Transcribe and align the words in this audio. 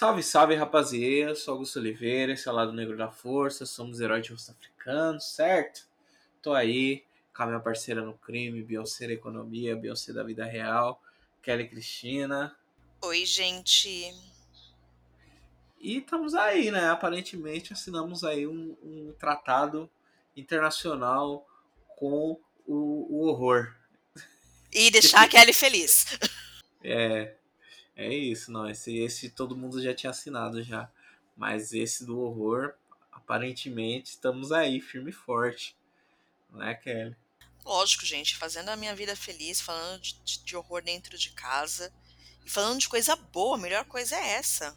Salve, 0.00 0.22
salve, 0.22 0.54
rapaziada. 0.54 1.34
Sou 1.34 1.52
Augusto 1.52 1.78
Oliveira, 1.78 2.32
esse 2.32 2.48
é 2.48 2.50
o 2.50 2.54
Lado 2.54 2.72
Negro 2.72 2.96
da 2.96 3.10
Força. 3.10 3.66
Somos 3.66 4.00
heróis 4.00 4.24
de 4.24 4.32
rosto 4.32 4.50
africano, 4.50 5.20
certo? 5.20 5.86
Tô 6.40 6.54
aí 6.54 7.04
com 7.36 7.42
a 7.42 7.46
minha 7.46 7.60
parceira 7.60 8.00
no 8.00 8.14
crime, 8.14 8.62
Beyoncé 8.62 9.06
da 9.06 9.12
Economia, 9.12 9.76
Beyoncé 9.76 10.14
da 10.14 10.22
Vida 10.22 10.46
Real, 10.46 10.98
Kelly 11.42 11.68
Cristina. 11.68 12.56
Oi, 13.02 13.26
gente. 13.26 14.14
E 15.78 15.98
estamos 15.98 16.34
aí, 16.34 16.70
né? 16.70 16.88
Aparentemente 16.88 17.74
assinamos 17.74 18.24
aí 18.24 18.46
um, 18.46 18.74
um 18.82 19.14
tratado 19.18 19.86
internacional 20.34 21.46
com 21.98 22.40
o, 22.66 23.06
o 23.18 23.28
horror. 23.28 23.76
E 24.72 24.90
deixar 24.90 25.24
a 25.24 25.28
Kelly 25.28 25.52
feliz. 25.52 26.06
É, 26.82 27.34
é 28.00 28.14
isso, 28.14 28.50
não. 28.50 28.68
Esse, 28.68 28.96
esse 28.96 29.28
todo 29.28 29.54
mundo 29.54 29.82
já 29.82 29.94
tinha 29.94 30.10
assinado 30.10 30.62
já. 30.62 30.90
Mas 31.36 31.74
esse 31.74 32.06
do 32.06 32.18
horror, 32.18 32.72
aparentemente, 33.12 34.10
estamos 34.10 34.52
aí, 34.52 34.80
firme 34.80 35.10
e 35.10 35.12
forte. 35.12 35.76
Não 36.50 36.62
é, 36.62 36.74
Kelly? 36.74 37.14
Lógico, 37.62 38.06
gente, 38.06 38.38
fazendo 38.38 38.70
a 38.70 38.76
minha 38.76 38.94
vida 38.94 39.14
feliz, 39.14 39.60
falando 39.60 40.00
de, 40.00 40.42
de 40.42 40.56
horror 40.56 40.82
dentro 40.82 41.18
de 41.18 41.30
casa. 41.32 41.92
E 42.44 42.48
falando 42.48 42.80
de 42.80 42.88
coisa 42.88 43.14
boa, 43.14 43.56
a 43.56 43.60
melhor 43.60 43.84
coisa 43.84 44.16
é 44.16 44.30
essa. 44.30 44.74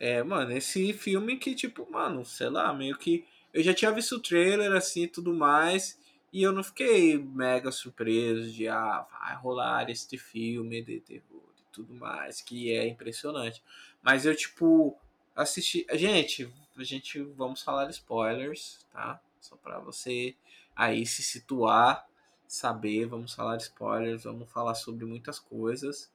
É, 0.00 0.22
mano, 0.22 0.52
esse 0.52 0.94
filme 0.94 1.36
que, 1.36 1.54
tipo, 1.54 1.86
mano, 1.90 2.24
sei 2.24 2.48
lá, 2.48 2.72
meio 2.72 2.96
que. 2.96 3.26
Eu 3.52 3.62
já 3.62 3.74
tinha 3.74 3.92
visto 3.92 4.16
o 4.16 4.22
trailer 4.22 4.72
assim 4.72 5.02
e 5.02 5.08
tudo 5.08 5.34
mais. 5.34 5.98
E 6.32 6.42
eu 6.42 6.52
não 6.52 6.64
fiquei 6.64 7.18
mega 7.18 7.70
surpreso 7.70 8.50
de, 8.50 8.66
ah, 8.66 9.06
vai 9.10 9.36
rolar 9.36 9.90
este 9.90 10.16
filme 10.16 10.82
de 10.82 11.00
terror 11.00 11.35
tudo 11.76 11.94
mais, 11.94 12.40
que 12.40 12.72
é 12.72 12.88
impressionante. 12.88 13.62
Mas 14.02 14.24
eu, 14.24 14.34
tipo, 14.34 14.98
assisti. 15.34 15.86
Gente, 15.92 16.52
a 16.76 16.82
gente 16.82 17.20
vamos 17.20 17.62
falar 17.62 17.90
spoilers, 17.90 18.84
tá? 18.90 19.20
Só 19.40 19.56
pra 19.56 19.78
você 19.78 20.34
aí 20.74 21.06
se 21.06 21.22
situar, 21.22 22.08
saber. 22.48 23.06
Vamos 23.06 23.34
falar 23.34 23.58
spoilers, 23.58 24.24
vamos 24.24 24.50
falar 24.50 24.74
sobre 24.74 25.04
muitas 25.04 25.38
coisas 25.38 26.10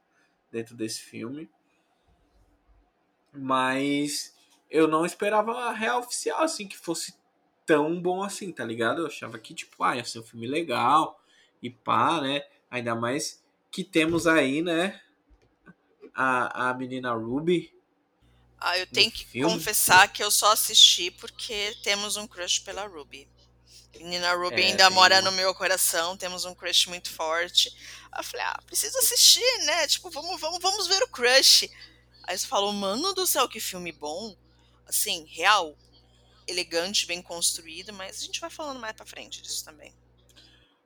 dentro 0.51 0.75
desse 0.75 1.01
filme. 1.01 1.47
Mas 3.31 4.35
eu 4.69 4.87
não 4.87 5.05
esperava 5.05 5.51
a 5.51 5.71
real 5.71 5.99
oficial, 5.99 6.41
assim, 6.41 6.67
que 6.67 6.77
fosse 6.77 7.15
tão 7.65 8.01
bom 8.01 8.23
assim, 8.23 8.51
tá 8.51 8.65
ligado? 8.65 9.01
Eu 9.01 9.07
achava 9.07 9.37
que, 9.37 9.53
tipo, 9.53 9.83
ah, 9.83 9.95
ia 9.95 10.03
ser 10.03 10.19
um 10.19 10.23
filme 10.23 10.47
legal 10.47 11.21
e 11.61 11.69
pá, 11.69 12.19
né? 12.19 12.43
Ainda 12.69 12.95
mais 12.95 13.41
que 13.69 13.83
temos 13.83 14.27
aí, 14.27 14.61
né? 14.61 14.99
A, 16.13 16.69
a 16.69 16.73
menina 16.73 17.13
Ruby. 17.13 17.73
Ah, 18.59 18.77
eu 18.77 18.85
tenho 18.85 19.11
que 19.11 19.25
filme. 19.25 19.51
confessar 19.51 20.11
que 20.11 20.23
eu 20.23 20.29
só 20.29 20.51
assisti 20.51 21.09
porque 21.09 21.75
temos 21.83 22.15
um 22.15 22.27
crush 22.27 22.59
pela 22.59 22.85
Ruby. 22.85 23.27
Menina 23.97 24.33
Ruby 24.33 24.61
é, 24.61 24.65
ainda 24.67 24.89
mora 24.89 25.15
uma... 25.15 25.29
no 25.29 25.37
meu 25.37 25.53
coração, 25.53 26.15
temos 26.15 26.45
um 26.45 26.55
crush 26.55 26.87
muito 26.87 27.11
forte. 27.11 27.69
Aí 28.11 28.19
eu 28.19 28.23
falei, 28.23 28.45
ah, 28.45 28.61
preciso 28.65 28.97
assistir, 28.97 29.65
né? 29.65 29.87
Tipo, 29.87 30.09
vamos, 30.09 30.39
vamos, 30.39 30.59
vamos 30.59 30.87
ver 30.87 31.01
o 31.03 31.07
crush. 31.07 31.69
Aí 32.23 32.37
você 32.37 32.47
falou, 32.47 32.71
mano 32.71 33.13
do 33.13 33.27
céu, 33.27 33.49
que 33.49 33.59
filme 33.59 33.91
bom. 33.91 34.35
Assim, 34.87 35.25
real, 35.29 35.75
elegante, 36.47 37.05
bem 37.05 37.21
construído, 37.21 37.93
mas 37.93 38.21
a 38.21 38.25
gente 38.25 38.39
vai 38.39 38.49
falando 38.49 38.79
mais 38.79 38.95
pra 38.95 39.05
frente 39.05 39.41
disso 39.41 39.63
também. 39.63 39.93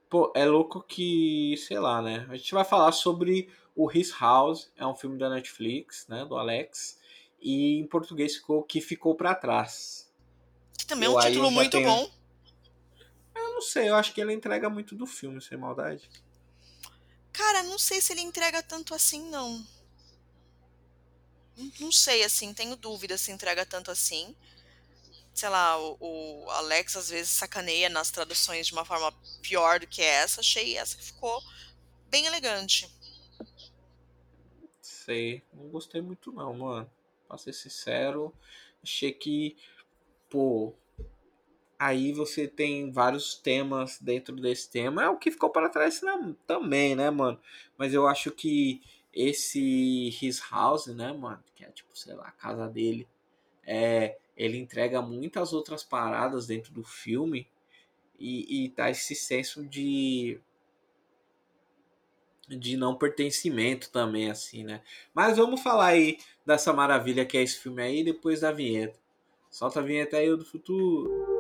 Pô, 0.10 0.32
é 0.36 0.45
louco 0.45 0.82
que, 0.82 1.56
sei 1.58 1.80
lá, 1.80 2.02
né? 2.02 2.26
A 2.30 2.36
gente 2.36 2.54
vai 2.54 2.64
falar 2.64 2.92
sobre 2.92 3.50
o 3.76 3.92
His 3.92 4.12
House, 4.20 4.72
é 4.76 4.86
um 4.86 4.95
filme 4.95 5.18
da 5.18 5.30
Netflix, 5.30 6.08
né, 6.08 6.26
do 6.26 6.38
Alex, 6.38 6.98
e 7.40 7.80
em 7.80 7.88
português 7.88 8.36
ficou 8.36 8.64
Que 8.64 8.82
Ficou 8.82 9.16
para 9.16 9.36
Trás. 9.36 10.09
Que 10.78 10.86
também 10.86 11.08
é 11.08 11.12
um 11.12 11.20
título 11.20 11.52
muito 11.52 11.72
tenho... 11.72 11.88
bom. 11.88 12.12
Eu 13.36 13.54
não 13.54 13.62
sei, 13.62 13.90
eu 13.90 13.95
acho 13.95 14.14
que 14.14 14.22
ele 14.22 14.34
entrega 14.34 14.70
muito 14.70 14.95
do 14.95 15.05
filme, 15.05 15.42
sem 15.42 15.58
maldade. 15.58 16.10
Cara, 17.32 17.64
não 17.64 17.77
sei 17.77 17.99
se 17.99 18.14
ele 18.14 18.22
entrega 18.22 18.64
tanto 18.64 18.94
assim, 18.94 19.30
não. 19.30 19.66
Não 21.80 21.92
sei, 21.92 22.23
assim, 22.23 22.54
tenho 22.54 22.76
dúvida 22.76 23.17
se 23.17 23.32
entrega 23.32 23.66
tanto 23.66 23.92
assim 23.92 24.36
sei 25.36 25.49
lá, 25.49 25.78
o, 25.78 25.98
o, 25.99 26.49
Alex 26.52 26.95
às 26.95 27.10
vezes 27.10 27.30
sacaneia 27.30 27.89
nas 27.89 28.10
traduções 28.10 28.67
de 28.67 28.73
uma 28.73 28.86
forma 28.86 29.11
pior 29.42 29.82
do 29.82 29.86
que 29.86 30.02
essa. 30.02 30.39
Achei 30.39 30.78
essa 30.78 30.95
que 30.95 31.04
ficou 31.04 31.44
bem 32.10 32.26
elegante. 32.26 32.89
Sei, 35.05 35.43
não 35.54 35.70
gostei 35.70 36.02
muito 36.02 36.32
não, 36.32 36.52
mano. 36.55 36.89
Pra 37.27 37.38
ser 37.38 37.54
sincero, 37.54 38.33
achei 38.82 39.11
que, 39.11 39.55
pô, 40.27 40.73
aí 41.77 42.11
você 42.11 42.48
tem 42.48 42.92
vários 42.92 43.36
temas 43.36 43.99
dentro 44.02 44.36
desse 44.36 44.67
tema. 44.67 45.04
É 45.04 45.10
o 45.10 45.17
que 45.20 45.30
ficou 45.30 45.52
para 45.52 45.70
trás 45.70 46.02
também, 46.48 46.95
né, 46.95 47.11
mano? 47.11 47.39
Mas 47.77 47.93
eu 47.93 48.08
acho 48.08 48.32
que 48.32 48.82
esse 49.14 50.10
His 50.20 50.42
House, 50.52 50.88
né, 50.88 51.14
mano, 51.14 51.43
que 51.54 51.64
é 51.64 51.70
tipo, 51.70 51.95
sei 51.95 52.16
lá, 52.16 52.27
a 52.27 52.32
casa 52.32 52.67
dele, 52.67 53.08
é 53.64 54.17
ele 54.36 54.58
entrega 54.58 55.04
muitas 55.04 55.54
outras 55.54 55.83
paradas 55.83 56.48
dentro 56.48 56.73
do 56.73 56.83
filme 56.83 57.48
e, 58.20 58.66
e 58.66 58.70
dá 58.70 58.89
esse 58.89 59.14
senso 59.14 59.64
de 59.64 60.42
de 62.48 62.78
não 62.78 62.95
pertencimento 62.95 63.92
também 63.92 64.30
assim, 64.30 64.64
né? 64.64 64.82
Mas 65.14 65.38
vamos 65.38 65.61
falar 65.61 65.88
aí 65.88 66.17
dessa 66.45 66.72
maravilha 66.72 67.26
que 67.26 67.38
é 67.38 67.44
esse 67.44 67.58
filme 67.58 67.82
aí 67.82 68.04
depois 68.04 68.42
da 68.42 68.52
vinheta. 68.52 69.00
Solta 69.50 69.80
a 69.80 69.83
vinheta 69.83 70.17
aí 70.17 70.36
do 70.36 70.45
futuro. 70.45 71.35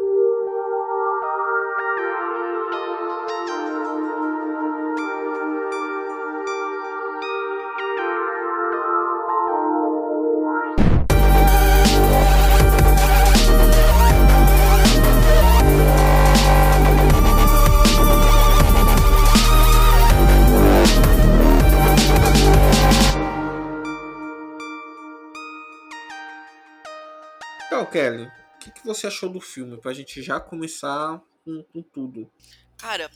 Kelly, 27.95 28.25
o 28.25 28.59
que, 28.59 28.71
que, 28.71 28.85
você 28.85 29.07
achou 29.07 29.29
do 29.29 29.39
filme? 29.39 29.77
Pra 29.77 29.93
gente 29.93 30.21
já 30.21 30.37
começar 30.37 31.17
com, 31.45 31.63
com 31.63 31.81
tudo. 31.81 32.29
Cara, 32.77 33.09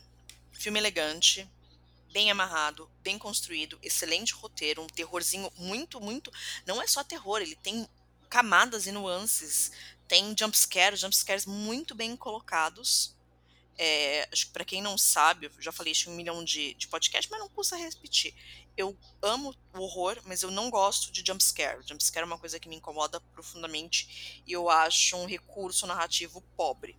filme 0.54 0.80
elegante, 0.80 1.46
bem 2.14 2.32
amarrado, 2.32 2.90
bem 3.04 3.20
construído, 3.20 3.78
excelente 3.84 4.34
roteiro, 4.34 4.82
um 4.82 4.88
terrorzinho 4.88 5.52
muito, 5.58 6.00
muito. 6.00 6.32
Não 6.66 6.82
é 6.82 6.88
só 6.88 7.04
terror, 7.04 7.42
ele 7.42 7.58
tem 7.58 7.90
camadas 8.30 8.88
e 8.88 8.94
nuances. 8.94 9.74
Tem 10.08 10.34
jumpscares, 10.40 11.02
jumpscares 11.02 11.46
muito 11.46 11.94
bem 11.94 12.16
colocados. 12.16 13.14
É, 13.78 14.30
acho 14.32 14.46
que 14.46 14.54
para 14.54 14.64
quem 14.64 14.82
não 14.82 14.98
sabe, 14.98 15.48
eu 15.48 15.52
já 15.62 15.74
falei 15.74 15.92
isso 15.92 16.10
em 16.10 16.14
um 16.14 16.16
milhão 16.16 16.42
de, 16.42 16.74
de 16.76 16.88
podcasts, 16.88 17.30
mas 17.30 17.42
não 17.42 17.50
custa 17.50 17.76
repetir. 17.76 18.34
Eu 18.80 18.98
amo 19.22 19.54
o 19.74 19.82
horror, 19.82 20.22
mas 20.24 20.42
eu 20.42 20.50
não 20.50 20.70
gosto 20.70 21.12
de 21.12 21.22
jumpscare. 21.22 21.86
Jumpscare 21.86 22.24
é 22.24 22.26
uma 22.26 22.38
coisa 22.38 22.58
que 22.62 22.70
me 22.70 22.78
incomoda 22.78 23.20
profundamente 23.34 24.42
e 24.48 24.54
eu 24.54 24.70
acho 24.70 25.18
um 25.18 25.26
recurso 25.26 25.86
narrativo 25.86 26.42
pobre 26.56 26.96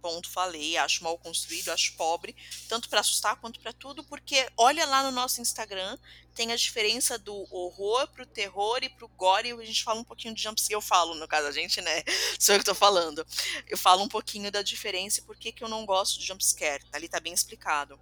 ponto 0.00 0.30
falei, 0.30 0.78
acho 0.78 1.04
mal 1.04 1.18
construído, 1.18 1.68
acho 1.68 1.92
pobre, 1.94 2.34
tanto 2.68 2.88
para 2.88 3.00
assustar 3.00 3.36
quanto 3.36 3.60
para 3.60 3.70
tudo, 3.70 4.02
porque 4.04 4.48
olha 4.56 4.86
lá 4.86 5.02
no 5.02 5.10
nosso 5.10 5.42
Instagram, 5.42 5.98
tem 6.34 6.52
a 6.52 6.56
diferença 6.56 7.18
do 7.18 7.46
horror 7.54 8.08
pro 8.08 8.24
terror 8.24 8.78
e 8.82 8.88
pro 8.88 9.08
gore, 9.08 9.52
a 9.52 9.64
gente 9.64 9.84
fala 9.84 10.00
um 10.00 10.04
pouquinho 10.04 10.34
de 10.34 10.42
jumpscare, 10.42 10.72
eu 10.72 10.80
falo, 10.80 11.14
no 11.16 11.28
caso 11.28 11.48
a 11.48 11.52
gente, 11.52 11.82
né, 11.82 12.02
sou 12.40 12.54
eu 12.54 12.58
que 12.60 12.64
tô 12.64 12.74
falando. 12.74 13.26
Eu 13.68 13.76
falo 13.76 14.02
um 14.02 14.08
pouquinho 14.08 14.50
da 14.50 14.62
diferença 14.62 15.20
e 15.20 15.22
por 15.22 15.36
que 15.36 15.52
que 15.52 15.62
eu 15.62 15.68
não 15.68 15.84
gosto 15.84 16.18
de 16.18 16.26
jumpscare, 16.26 16.82
ali 16.94 17.06
tá 17.06 17.20
bem 17.20 17.34
explicado. 17.34 18.00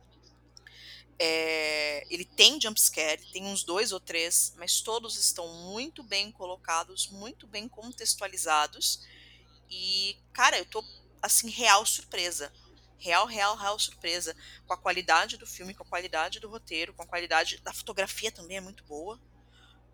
É, 1.21 2.07
ele 2.11 2.25
tem 2.25 2.61
jumpscare, 2.61 3.25
tem 3.33 3.45
uns 3.45 3.65
dois 3.65 3.91
ou 3.93 3.99
três, 3.99 4.55
mas 4.57 4.81
todos 4.81 5.17
estão 5.17 5.49
muito 5.73 6.03
bem 6.03 6.31
colocados, 6.31 7.09
muito 7.09 7.47
bem 7.47 7.69
contextualizados. 7.69 9.01
E, 9.71 10.17
cara, 10.33 10.59
eu 10.59 10.65
tô 10.65 10.85
assim, 11.21 11.51
real 11.51 11.85
surpresa. 11.85 12.53
Real, 12.99 13.27
real, 13.27 13.57
real 13.57 13.79
surpresa. 13.79 14.37
Com 14.67 14.75
a 14.75 14.79
qualidade 14.79 15.37
do 15.37 15.47
filme, 15.47 15.75
com 15.75 15.83
a 15.83 15.87
qualidade 15.87 16.41
do 16.41 16.49
roteiro, 16.49 16.95
com 16.95 17.03
a 17.03 17.07
qualidade 17.07 17.59
da 17.59 17.73
fotografia 17.73 18.31
também 18.31 18.57
é 18.57 18.61
muito 18.61 18.85
boa. 18.85 19.21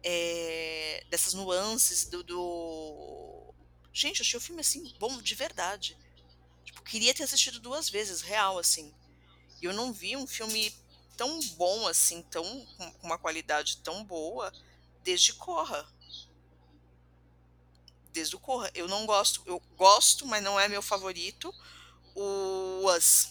É, 0.02 1.04
dessas 1.08 1.32
nuances 1.32 2.04
do, 2.04 2.22
do, 2.22 3.54
Gente, 3.94 4.18
eu 4.18 4.24
achei 4.24 4.36
o 4.36 4.42
filme 4.42 4.60
assim, 4.60 4.92
bom 4.98 5.22
de 5.22 5.34
verdade. 5.36 5.96
Tipo, 6.64 6.82
queria 6.82 7.14
ter 7.14 7.22
assistido 7.22 7.60
duas 7.60 7.88
vezes, 7.88 8.22
real, 8.22 8.58
assim. 8.58 8.92
E 9.62 9.66
eu 9.66 9.72
não 9.72 9.92
vi 9.92 10.16
um 10.16 10.26
filme 10.26 10.74
tão 11.16 11.40
bom 11.56 11.86
assim, 11.86 12.22
tão 12.22 12.44
com 12.76 12.92
uma 13.02 13.18
qualidade 13.18 13.78
tão 13.78 14.04
boa 14.04 14.52
desde 15.02 15.32
Corra. 15.34 15.86
desde 18.12 18.36
o 18.36 18.38
Corra. 18.38 18.70
Eu 18.74 18.88
não 18.88 19.04
gosto, 19.06 19.42
eu 19.46 19.60
gosto, 19.76 20.26
mas 20.26 20.42
não 20.42 20.58
é 20.58 20.68
meu 20.68 20.80
favorito. 20.82 21.54
O 22.14 22.86
Us. 22.96 23.30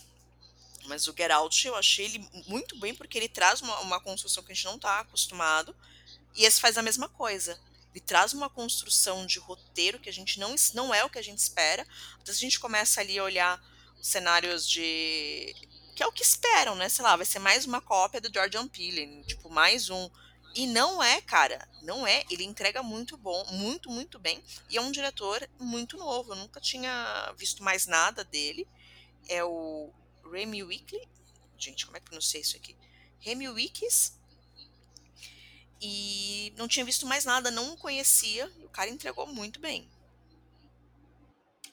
Mas 0.85 1.07
o 1.07 1.15
Get 1.15 1.31
Out 1.31 1.67
eu 1.67 1.75
achei 1.75 2.05
ele 2.05 2.29
muito 2.47 2.77
bem 2.77 2.93
porque 2.93 3.17
ele 3.17 3.29
traz 3.29 3.61
uma, 3.61 3.79
uma 3.79 3.99
construção 4.01 4.43
que 4.43 4.51
a 4.51 4.55
gente 4.55 4.65
não 4.65 4.75
está 4.75 4.99
acostumado. 4.99 5.75
E 6.35 6.45
esse 6.45 6.59
faz 6.59 6.77
a 6.77 6.81
mesma 6.81 7.07
coisa. 7.07 7.59
Ele 7.91 8.01
traz 8.01 8.33
uma 8.33 8.49
construção 8.49 9.25
de 9.25 9.39
roteiro 9.39 9.99
que 9.99 10.09
a 10.09 10.13
gente 10.13 10.39
não, 10.39 10.55
não 10.73 10.93
é 10.93 11.05
o 11.05 11.09
que 11.09 11.19
a 11.19 11.23
gente 11.23 11.37
espera. 11.37 11.87
Então, 12.21 12.33
a 12.33 12.37
gente 12.37 12.59
começa 12.59 12.99
ali 12.99 13.17
a 13.19 13.23
olhar 13.23 13.63
cenários 14.01 14.67
de. 14.67 15.55
Que 15.95 16.03
é 16.03 16.07
o 16.07 16.11
que 16.11 16.23
esperam, 16.23 16.75
né? 16.75 16.89
Sei 16.89 17.03
lá, 17.03 17.15
vai 17.15 17.25
ser 17.25 17.39
mais 17.39 17.65
uma 17.65 17.81
cópia 17.81 18.21
do 18.21 18.33
Jordan 18.33 18.67
Peele, 18.67 19.23
tipo, 19.25 19.49
mais 19.49 19.89
um. 19.89 20.09
E 20.55 20.67
não 20.67 21.01
é, 21.01 21.21
cara, 21.21 21.67
não 21.81 22.05
é. 22.05 22.23
Ele 22.29 22.43
entrega 22.43 22.83
muito 22.83 23.17
bom, 23.17 23.43
muito, 23.51 23.89
muito 23.89 24.19
bem. 24.19 24.43
E 24.69 24.77
é 24.77 24.81
um 24.81 24.91
diretor 24.91 25.47
muito 25.59 25.97
novo. 25.97 26.33
Eu 26.33 26.35
nunca 26.35 26.61
tinha 26.61 27.33
visto 27.37 27.63
mais 27.63 27.87
nada 27.87 28.23
dele. 28.23 28.67
É 29.27 29.43
o 29.43 29.91
Remy 30.31 30.63
Weekly. 30.63 31.07
Gente, 31.57 31.85
como 31.85 31.97
é 31.97 31.99
que 31.99 32.05
pronuncia 32.05 32.39
isso 32.39 32.55
aqui? 32.55 32.75
Remy 33.19 33.49
Wikis 33.49 34.19
e 35.85 36.53
não 36.57 36.65
tinha 36.65 36.85
visto 36.85 37.05
mais 37.05 37.25
nada, 37.25 37.51
não 37.51 37.75
conhecia, 37.75 38.49
e 38.57 38.65
o 38.65 38.69
cara 38.69 38.89
entregou 38.89 39.27
muito 39.27 39.59
bem. 39.59 39.89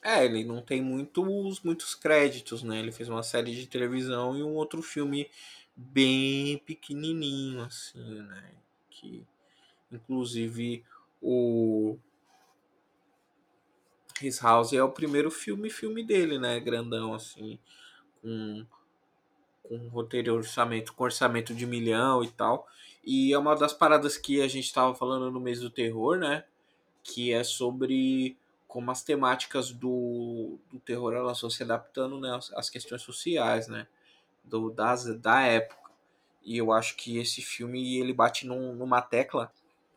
É, 0.03 0.25
ele 0.25 0.43
não 0.43 0.61
tem 0.61 0.81
muitos, 0.81 1.61
muitos 1.61 1.93
créditos, 1.93 2.63
né? 2.63 2.79
Ele 2.79 2.91
fez 2.91 3.07
uma 3.07 3.21
série 3.21 3.53
de 3.53 3.67
televisão 3.67 4.35
e 4.35 4.41
um 4.41 4.55
outro 4.55 4.81
filme 4.81 5.29
bem 5.75 6.57
pequenininho, 6.59 7.61
assim, 7.61 8.21
né? 8.21 8.51
Que, 8.89 9.23
inclusive, 9.91 10.83
o 11.21 11.97
His 14.21 14.39
House 14.41 14.73
é 14.73 14.83
o 14.83 14.91
primeiro 14.91 15.29
filme 15.29 15.69
filme 15.69 16.03
dele, 16.03 16.39
né? 16.39 16.59
Grandão, 16.59 17.13
assim, 17.13 17.59
com, 18.21 18.65
com 19.63 19.87
roteiro 19.89 20.33
orçamento, 20.33 20.93
com 20.93 21.03
orçamento 21.03 21.53
de 21.53 21.67
milhão 21.67 22.23
e 22.23 22.31
tal. 22.31 22.67
E 23.03 23.33
é 23.33 23.37
uma 23.37 23.55
das 23.55 23.73
paradas 23.73 24.17
que 24.17 24.41
a 24.41 24.47
gente 24.47 24.65
estava 24.65 24.95
falando 24.95 25.29
no 25.31 25.39
mês 25.39 25.59
do 25.59 25.69
terror, 25.69 26.17
né? 26.17 26.43
Que 27.03 27.31
é 27.33 27.43
sobre 27.43 28.37
como 28.71 28.89
as 28.89 29.03
temáticas 29.03 29.69
do, 29.69 30.57
do 30.71 30.79
terror 30.79 31.13
elas 31.13 31.41
vão 31.41 31.49
se 31.49 31.61
adaptando 31.61 32.17
né, 32.21 32.39
às, 32.55 32.69
questões 32.69 33.01
sociais, 33.01 33.67
né? 33.67 33.85
Do, 34.45 34.69
das, 34.69 35.13
da 35.19 35.41
época. 35.41 35.91
E 36.41 36.57
eu 36.57 36.71
acho 36.71 36.95
que 36.95 37.17
esse 37.17 37.41
filme 37.41 37.99
ele 37.99 38.13
bate 38.13 38.47
num, 38.47 38.73
numa 38.73 39.01
tecla 39.01 39.51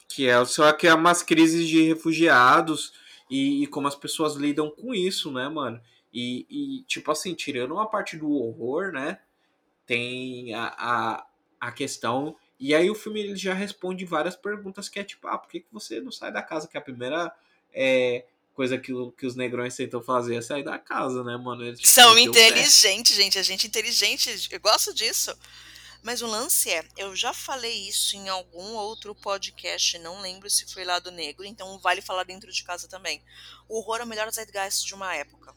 que 0.08 0.28
é 0.28 0.44
só 0.44 0.72
que 0.72 0.88
é 0.88 0.94
umas 0.94 1.22
crises 1.22 1.68
de 1.68 1.82
refugiados 1.82 2.92
e, 3.30 3.62
e, 3.62 3.66
como 3.68 3.86
as 3.86 3.94
pessoas 3.94 4.34
lidam 4.34 4.68
com 4.68 4.92
isso, 4.92 5.30
né, 5.30 5.48
mano? 5.48 5.80
E, 6.12 6.44
e, 6.50 6.82
tipo 6.82 7.12
assim, 7.12 7.32
tirando 7.32 7.74
uma 7.74 7.88
parte 7.88 8.16
do 8.16 8.28
horror, 8.28 8.90
né? 8.90 9.20
Tem 9.86 10.52
a, 10.52 10.74
a, 10.76 11.26
a 11.60 11.70
questão 11.70 12.34
e 12.58 12.74
aí 12.74 12.90
o 12.90 12.94
filme 12.96 13.20
ele 13.20 13.36
já 13.36 13.54
responde 13.54 14.04
várias 14.04 14.34
perguntas 14.34 14.88
que 14.88 14.98
é 14.98 15.04
tipo, 15.04 15.28
ah, 15.28 15.38
por 15.38 15.48
que, 15.48 15.60
que 15.60 15.72
você 15.72 16.00
não 16.00 16.10
sai 16.10 16.32
da 16.32 16.42
casa? 16.42 16.66
Que 16.66 16.76
a 16.76 16.80
primeira 16.80 17.32
é, 17.72 18.24
coisa 18.54 18.78
que, 18.78 18.92
que 19.18 19.26
os 19.26 19.34
negrões 19.34 19.76
tentam 19.76 20.02
fazer 20.02 20.36
é 20.36 20.42
sair 20.42 20.62
da 20.62 20.78
casa, 20.78 21.22
né, 21.24 21.36
mano? 21.36 21.64
Eles, 21.64 21.80
tipo, 21.80 21.92
São 21.92 22.18
inteligentes, 22.18 23.14
gente. 23.14 23.38
A 23.38 23.42
gente 23.42 23.66
é 23.66 23.68
inteligente. 23.68 24.48
Eu 24.50 24.60
gosto 24.60 24.94
disso. 24.94 25.36
Mas 26.02 26.20
o 26.20 26.26
lance 26.26 26.70
é, 26.70 26.86
eu 26.98 27.16
já 27.16 27.32
falei 27.32 27.88
isso 27.88 28.14
em 28.14 28.28
algum 28.28 28.74
outro 28.74 29.14
podcast, 29.14 29.98
não 30.00 30.20
lembro 30.20 30.50
se 30.50 30.70
foi 30.70 30.84
lá 30.84 30.98
do 30.98 31.10
Negro, 31.10 31.46
então 31.46 31.78
vale 31.78 32.02
falar 32.02 32.24
dentro 32.24 32.52
de 32.52 32.62
casa 32.62 32.86
também. 32.86 33.22
O 33.66 33.78
horror 33.78 34.00
é 34.00 34.04
o 34.04 34.06
melhor 34.06 34.30
zeitgeist 34.30 34.84
de 34.86 34.94
uma 34.94 35.14
época. 35.14 35.54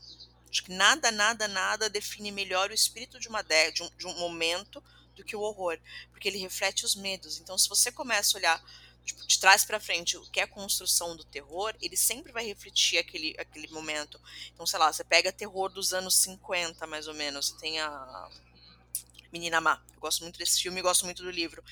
Acho 0.49 0.63
que 0.63 0.71
nada, 0.71 1.11
nada, 1.11 1.49
nada 1.49 1.89
define 1.89 2.31
melhor 2.31 2.71
o 2.71 2.73
espírito 2.73 3.19
de 3.19 3.27
uma 3.27 3.41
de 3.41 3.83
um, 3.83 3.89
de 3.97 4.07
um 4.07 4.17
momento 4.19 4.81
do 5.17 5.23
que 5.25 5.35
o 5.35 5.41
horror, 5.41 5.77
porque 6.11 6.29
ele 6.29 6.37
reflete 6.37 6.85
os 6.85 6.95
medos. 6.95 7.41
Então, 7.41 7.57
se 7.57 7.67
você 7.67 7.91
começa 7.91 8.37
a 8.37 8.39
olhar 8.39 8.63
tipo, 9.07 9.25
de 9.25 9.39
trás 9.39 9.65
para 9.65 9.79
frente 9.79 10.17
o 10.17 10.21
que 10.29 10.39
é 10.39 10.43
a 10.43 10.47
construção 10.47 11.15
do 11.15 11.23
terror, 11.23 11.73
ele 11.81 11.95
sempre 11.95 12.31
vai 12.31 12.45
refletir 12.45 12.99
aquele, 12.99 13.35
aquele 13.39 13.67
momento. 13.69 14.19
Então, 14.53 14.67
sei 14.67 14.77
lá, 14.77 14.91
você 14.91 15.03
pega 15.03 15.31
terror 15.31 15.69
dos 15.69 15.93
anos 15.93 16.15
50, 16.15 16.85
mais 16.85 17.07
ou 17.07 17.13
menos, 17.13 17.51
tem 17.51 17.79
a 17.79 18.29
Menina 19.31 19.61
Má. 19.61 19.81
Eu 19.93 19.99
gosto 19.99 20.21
muito 20.21 20.37
desse 20.37 20.61
filme 20.61 20.81
gosto 20.81 21.05
muito 21.05 21.23
do 21.23 21.31
livro. 21.31 21.63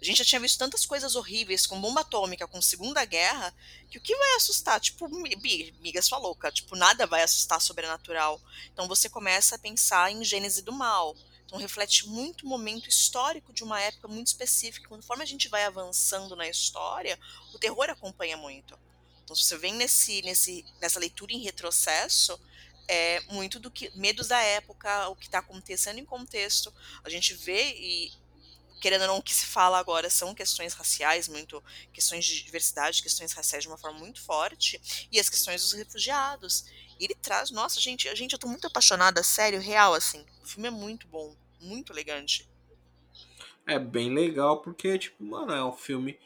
A 0.00 0.04
gente 0.04 0.18
já 0.18 0.24
tinha 0.24 0.40
visto 0.40 0.58
tantas 0.58 0.84
coisas 0.84 1.14
horríveis 1.14 1.66
com 1.66 1.80
bomba 1.80 2.00
atômica, 2.00 2.46
com 2.46 2.60
Segunda 2.60 3.04
Guerra, 3.04 3.54
que 3.88 3.98
o 3.98 4.00
que 4.00 4.14
vai 4.14 4.34
assustar? 4.34 4.80
Tipo, 4.80 5.08
migas 5.08 6.06
sua 6.06 6.18
louca, 6.18 6.50
tipo, 6.50 6.76
nada 6.76 7.06
vai 7.06 7.22
assustar 7.22 7.60
sobrenatural. 7.60 8.40
Então 8.72 8.88
você 8.88 9.08
começa 9.08 9.56
a 9.56 9.58
pensar 9.58 10.10
em 10.10 10.24
Gênese 10.24 10.62
do 10.62 10.72
Mal. 10.72 11.16
Então 11.50 11.58
reflete 11.58 12.06
muito 12.06 12.46
momento 12.46 12.88
histórico 12.88 13.52
de 13.52 13.64
uma 13.64 13.80
época 13.80 14.06
muito 14.06 14.28
específica. 14.28 14.88
Conforme 14.88 15.24
a 15.24 15.26
gente 15.26 15.48
vai 15.48 15.64
avançando 15.64 16.36
na 16.36 16.48
história, 16.48 17.18
o 17.52 17.58
terror 17.58 17.90
acompanha 17.90 18.36
muito. 18.36 18.78
Então 19.24 19.34
se 19.34 19.42
você 19.42 19.58
vem 19.58 19.74
nesse, 19.74 20.22
nesse, 20.22 20.64
nessa 20.80 21.00
leitura 21.00 21.32
em 21.32 21.40
retrocesso, 21.40 22.40
é 22.86 23.20
muito 23.32 23.58
do 23.58 23.68
que 23.68 23.90
medos 23.96 24.28
da 24.28 24.40
época, 24.40 25.08
o 25.08 25.16
que 25.16 25.26
está 25.26 25.40
acontecendo 25.40 25.98
em 25.98 26.04
contexto. 26.04 26.72
A 27.02 27.10
gente 27.10 27.34
vê 27.34 27.74
e 27.74 28.12
querendo 28.80 29.02
ou 29.02 29.08
não, 29.08 29.18
o 29.18 29.22
que 29.22 29.34
se 29.34 29.44
fala 29.44 29.78
agora 29.78 30.08
são 30.08 30.34
questões 30.34 30.72
raciais, 30.72 31.28
muito 31.28 31.62
questões 31.92 32.24
de 32.24 32.42
diversidade, 32.42 33.02
questões 33.02 33.32
raciais 33.32 33.64
de 33.64 33.68
uma 33.68 33.76
forma 33.76 33.98
muito 33.98 34.22
forte, 34.22 34.80
e 35.12 35.20
as 35.20 35.28
questões 35.28 35.60
dos 35.60 35.72
refugiados. 35.74 36.64
E 36.98 37.04
ele 37.04 37.14
traz, 37.14 37.50
nossa, 37.50 37.78
gente, 37.78 38.08
a 38.08 38.14
gente, 38.14 38.32
eu 38.32 38.38
tô 38.38 38.48
muito 38.48 38.66
apaixonada, 38.66 39.22
sério, 39.22 39.60
real, 39.60 39.92
assim. 39.92 40.24
O 40.42 40.46
filme 40.46 40.68
é 40.68 40.70
muito 40.70 41.06
bom, 41.08 41.36
muito 41.60 41.92
elegante. 41.92 42.48
É 43.66 43.78
bem 43.78 44.12
legal, 44.12 44.60
porque, 44.60 44.98
tipo, 44.98 45.22
mano, 45.22 45.52
é 45.52 45.64
um 45.64 45.72
filme. 45.72 46.18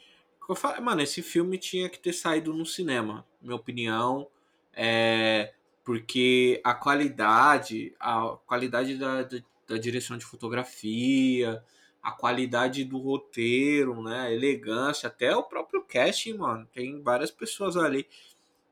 Mano, 0.81 1.01
esse 1.01 1.21
filme 1.21 1.57
tinha 1.57 1.89
que 1.89 1.99
ter 1.99 2.13
saído 2.13 2.53
no 2.53 2.65
cinema, 2.65 3.25
minha 3.41 3.55
opinião. 3.55 4.27
É, 4.73 5.53
porque 5.83 6.61
a 6.63 6.73
qualidade, 6.73 7.93
a 7.99 8.37
qualidade 8.45 8.97
da, 8.97 9.23
da, 9.23 9.37
da 9.67 9.77
direção 9.77 10.17
de 10.17 10.25
fotografia, 10.25 11.63
a 12.01 12.11
qualidade 12.11 12.83
do 12.83 12.97
roteiro, 12.97 14.01
né? 14.03 14.21
A 14.21 14.31
elegância, 14.31 15.07
até 15.07 15.35
o 15.35 15.43
próprio 15.43 15.83
casting, 15.83 16.33
mano. 16.33 16.67
Tem 16.73 17.01
várias 17.01 17.31
pessoas 17.31 17.77
ali 17.77 18.07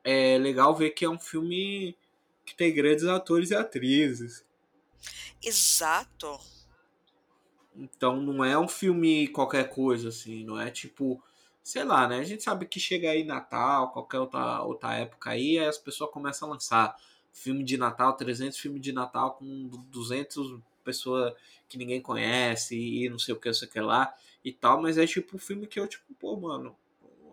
é 0.03 0.37
legal 0.37 0.75
ver 0.75 0.89
que 0.91 1.05
é 1.05 1.09
um 1.09 1.17
filme 1.17 1.95
que 2.45 2.53
tem 2.53 2.73
grandes 2.73 3.05
atores 3.05 3.51
e 3.51 3.55
atrizes. 3.55 4.45
Exato. 5.41 6.39
Então 7.75 8.21
não 8.21 8.43
é 8.43 8.57
um 8.57 8.67
filme 8.67 9.27
qualquer 9.29 9.69
coisa, 9.69 10.09
assim, 10.09 10.43
não 10.43 10.59
é 10.59 10.69
tipo, 10.69 11.21
sei 11.63 11.83
lá, 11.83 12.07
né? 12.07 12.19
A 12.19 12.23
gente 12.23 12.43
sabe 12.43 12.65
que 12.65 12.79
chega 12.79 13.09
aí 13.09 13.23
Natal, 13.23 13.91
qualquer 13.91 14.19
outra, 14.19 14.61
outra 14.63 14.93
época 14.95 15.31
aí, 15.31 15.57
aí 15.59 15.67
as 15.67 15.77
pessoas 15.77 16.11
começam 16.11 16.49
a 16.49 16.53
lançar 16.53 16.95
filme 17.31 17.63
de 17.63 17.77
Natal, 17.77 18.13
300 18.15 18.57
filmes 18.57 18.81
de 18.81 18.91
Natal 18.93 19.31
com 19.35 19.67
200 19.89 20.59
pessoas 20.83 21.33
que 21.67 21.77
ninguém 21.77 22.01
conhece 22.01 22.77
e 22.77 23.09
não 23.09 23.17
sei 23.17 23.33
o 23.33 23.39
que, 23.39 23.47
não 23.47 23.53
sei 23.55 23.67
o 23.67 23.71
que 23.71 23.79
lá 23.79 24.13
e 24.45 24.51
tal, 24.51 24.81
mas 24.81 24.97
é 24.97 25.07
tipo 25.07 25.35
um 25.37 25.39
filme 25.39 25.65
que 25.67 25.79
eu, 25.79 25.87
tipo, 25.87 26.13
pô, 26.15 26.35
mano, 26.35 26.75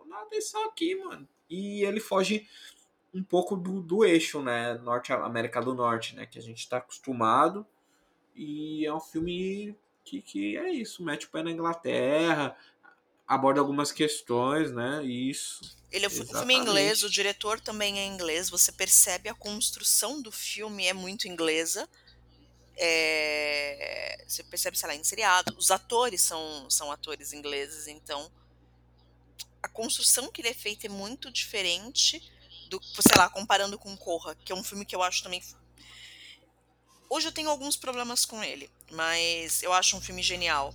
nada 0.07 0.37
isso 0.37 0.57
aqui, 0.59 0.95
mano 0.95 1.29
e 1.51 1.83
ele 1.85 1.99
foge 1.99 2.49
um 3.13 3.25
pouco 3.25 3.57
do, 3.57 3.83
do 3.83 4.05
eixo, 4.05 4.41
né? 4.41 4.75
Norte 4.75 5.13
América 5.13 5.61
do 5.61 5.75
Norte, 5.75 6.15
né? 6.15 6.25
Que 6.25 6.39
a 6.39 6.43
gente 6.43 6.61
está 6.61 6.77
acostumado. 6.77 7.67
E 8.37 8.87
é 8.87 8.95
um 8.95 9.01
filme 9.01 9.75
que, 10.05 10.23
que 10.23 10.57
é 10.57 10.71
isso, 10.71 11.03
mete 11.03 11.27
o 11.27 11.31
pé 11.31 11.43
na 11.43 11.51
Inglaterra, 11.51 12.57
aborda 13.27 13.61
algumas 13.61 13.93
questões, 13.93 14.73
né? 14.73 15.05
Isso. 15.05 15.79
Ele 15.93 16.07
é 16.07 16.09
um 16.09 16.11
filme 16.11 16.55
inglês, 16.55 17.03
o 17.03 17.11
diretor 17.11 17.61
também 17.61 17.99
é 17.99 18.07
inglês. 18.07 18.51
Você 18.51 18.73
percebe 18.73 19.29
a 19.29 19.35
construção 19.35 20.21
do 20.21 20.33
filme 20.33 20.87
é 20.87 20.93
muito 20.93 21.29
inglesa. 21.29 21.89
É... 22.77 24.25
Você 24.27 24.43
percebe, 24.45 24.79
sei 24.79 24.89
lá, 24.89 24.95
em 24.95 25.05
seriado. 25.05 25.55
Os 25.57 25.71
atores 25.71 26.23
são, 26.23 26.69
são 26.71 26.91
atores 26.91 27.33
ingleses, 27.33 27.87
então 27.87 28.31
a 29.63 29.69
construção 29.69 30.31
que 30.31 30.41
ele 30.41 30.49
é 30.49 30.55
feito 30.55 30.87
é 30.87 30.89
muito 30.89 31.31
diferente 31.31 32.21
do, 32.69 32.81
sei 32.83 33.17
lá, 33.17 33.29
comparando 33.29 33.79
com 33.79 33.97
Corra, 33.97 34.35
que 34.35 34.53
é 34.53 34.55
um 34.55 34.65
filme 34.65 34.85
que 34.85 34.95
eu 34.95 35.03
acho 35.03 35.23
também 35.23 35.43
Hoje 37.13 37.27
eu 37.27 37.33
tenho 37.33 37.51
alguns 37.51 37.77
problemas 37.77 38.25
com 38.25 38.41
ele, 38.41 38.71
mas 38.93 39.65
eu 39.65 39.73
acho 39.73 39.97
um 39.97 40.01
filme 40.01 40.23
genial. 40.23 40.73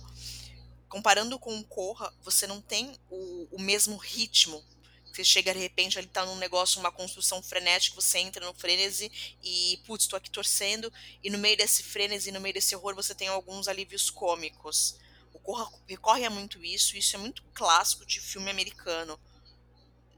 Comparando 0.86 1.38
com 1.38 1.64
Corra, 1.64 2.12
você 2.22 2.46
não 2.46 2.60
tem 2.60 2.94
o, 3.08 3.48
o 3.52 3.58
mesmo 3.58 3.96
ritmo. 3.96 4.62
Você 5.06 5.24
chega 5.24 5.54
de 5.54 5.60
repente, 5.60 5.98
ele 5.98 6.08
tá 6.08 6.26
num 6.26 6.36
negócio, 6.36 6.78
uma 6.78 6.92
construção 6.92 7.42
frenética, 7.42 7.96
você 7.96 8.18
entra 8.18 8.44
no 8.44 8.52
frenesi 8.52 9.10
e, 9.42 9.80
putz, 9.86 10.06
tô 10.06 10.14
aqui 10.14 10.30
torcendo, 10.30 10.92
e 11.24 11.30
no 11.30 11.38
meio 11.38 11.56
desse 11.56 11.82
frenesi, 11.82 12.30
no 12.30 12.38
meio 12.38 12.52
desse 12.52 12.76
horror, 12.76 12.94
você 12.94 13.14
tem 13.14 13.28
alguns 13.28 13.66
alívios 13.66 14.10
cômicos. 14.10 14.98
O 15.32 15.38
Corra 15.38 15.66
recorre 15.88 16.26
a 16.26 16.30
muito 16.30 16.62
isso, 16.62 16.98
isso 16.98 17.16
é 17.16 17.18
muito 17.18 17.42
clássico 17.54 18.04
de 18.04 18.20
filme 18.20 18.50
americano. 18.50 19.18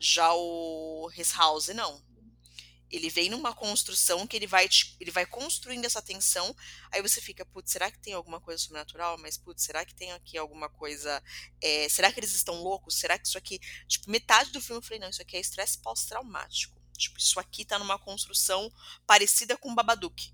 Já 0.01 0.35
o 0.35 1.09
His 1.17 1.31
House, 1.31 1.69
não. 1.69 2.03
Ele 2.91 3.11
vem 3.11 3.29
numa 3.29 3.55
construção 3.55 4.27
que 4.27 4.35
ele 4.37 4.47
vai, 4.47 4.69
te- 4.69 4.97
ele 4.99 5.11
vai 5.11 5.27
construindo 5.27 5.85
essa 5.85 6.01
tensão, 6.01 6.55
aí 6.91 7.03
você 7.03 7.21
fica, 7.21 7.45
putz, 7.45 7.71
será 7.71 7.91
que 7.91 7.99
tem 7.99 8.15
alguma 8.15 8.41
coisa 8.41 8.63
sobrenatural? 8.63 9.19
Mas, 9.19 9.37
putz, 9.37 9.63
será 9.63 9.85
que 9.85 9.95
tem 9.95 10.13
aqui 10.13 10.39
alguma 10.39 10.69
coisa. 10.71 11.23
é, 11.61 11.89
será 11.89 12.11
que 12.13 12.19
eles 12.21 12.35
estão 12.35 12.63
loucos? 12.63 12.95
Será 12.95 13.19
que 13.19 13.27
isso 13.27 13.37
aqui. 13.39 13.61
Tipo, 13.87 14.11
metade 14.11 14.51
do 14.53 14.61
filme 14.61 14.79
eu 14.79 14.83
falei, 14.83 14.99
não, 15.01 15.11
isso 15.11 15.21
aqui 15.23 15.37
é 15.37 15.41
estresse 15.41 15.79
pós-traumático. 15.79 16.77
Tipo, 16.97 17.19
isso 17.19 17.39
aqui 17.39 17.65
tá 17.65 17.79
numa 17.79 17.99
construção 17.99 18.73
parecida 19.07 19.57
com 19.57 19.75
Babadook. 19.75 20.33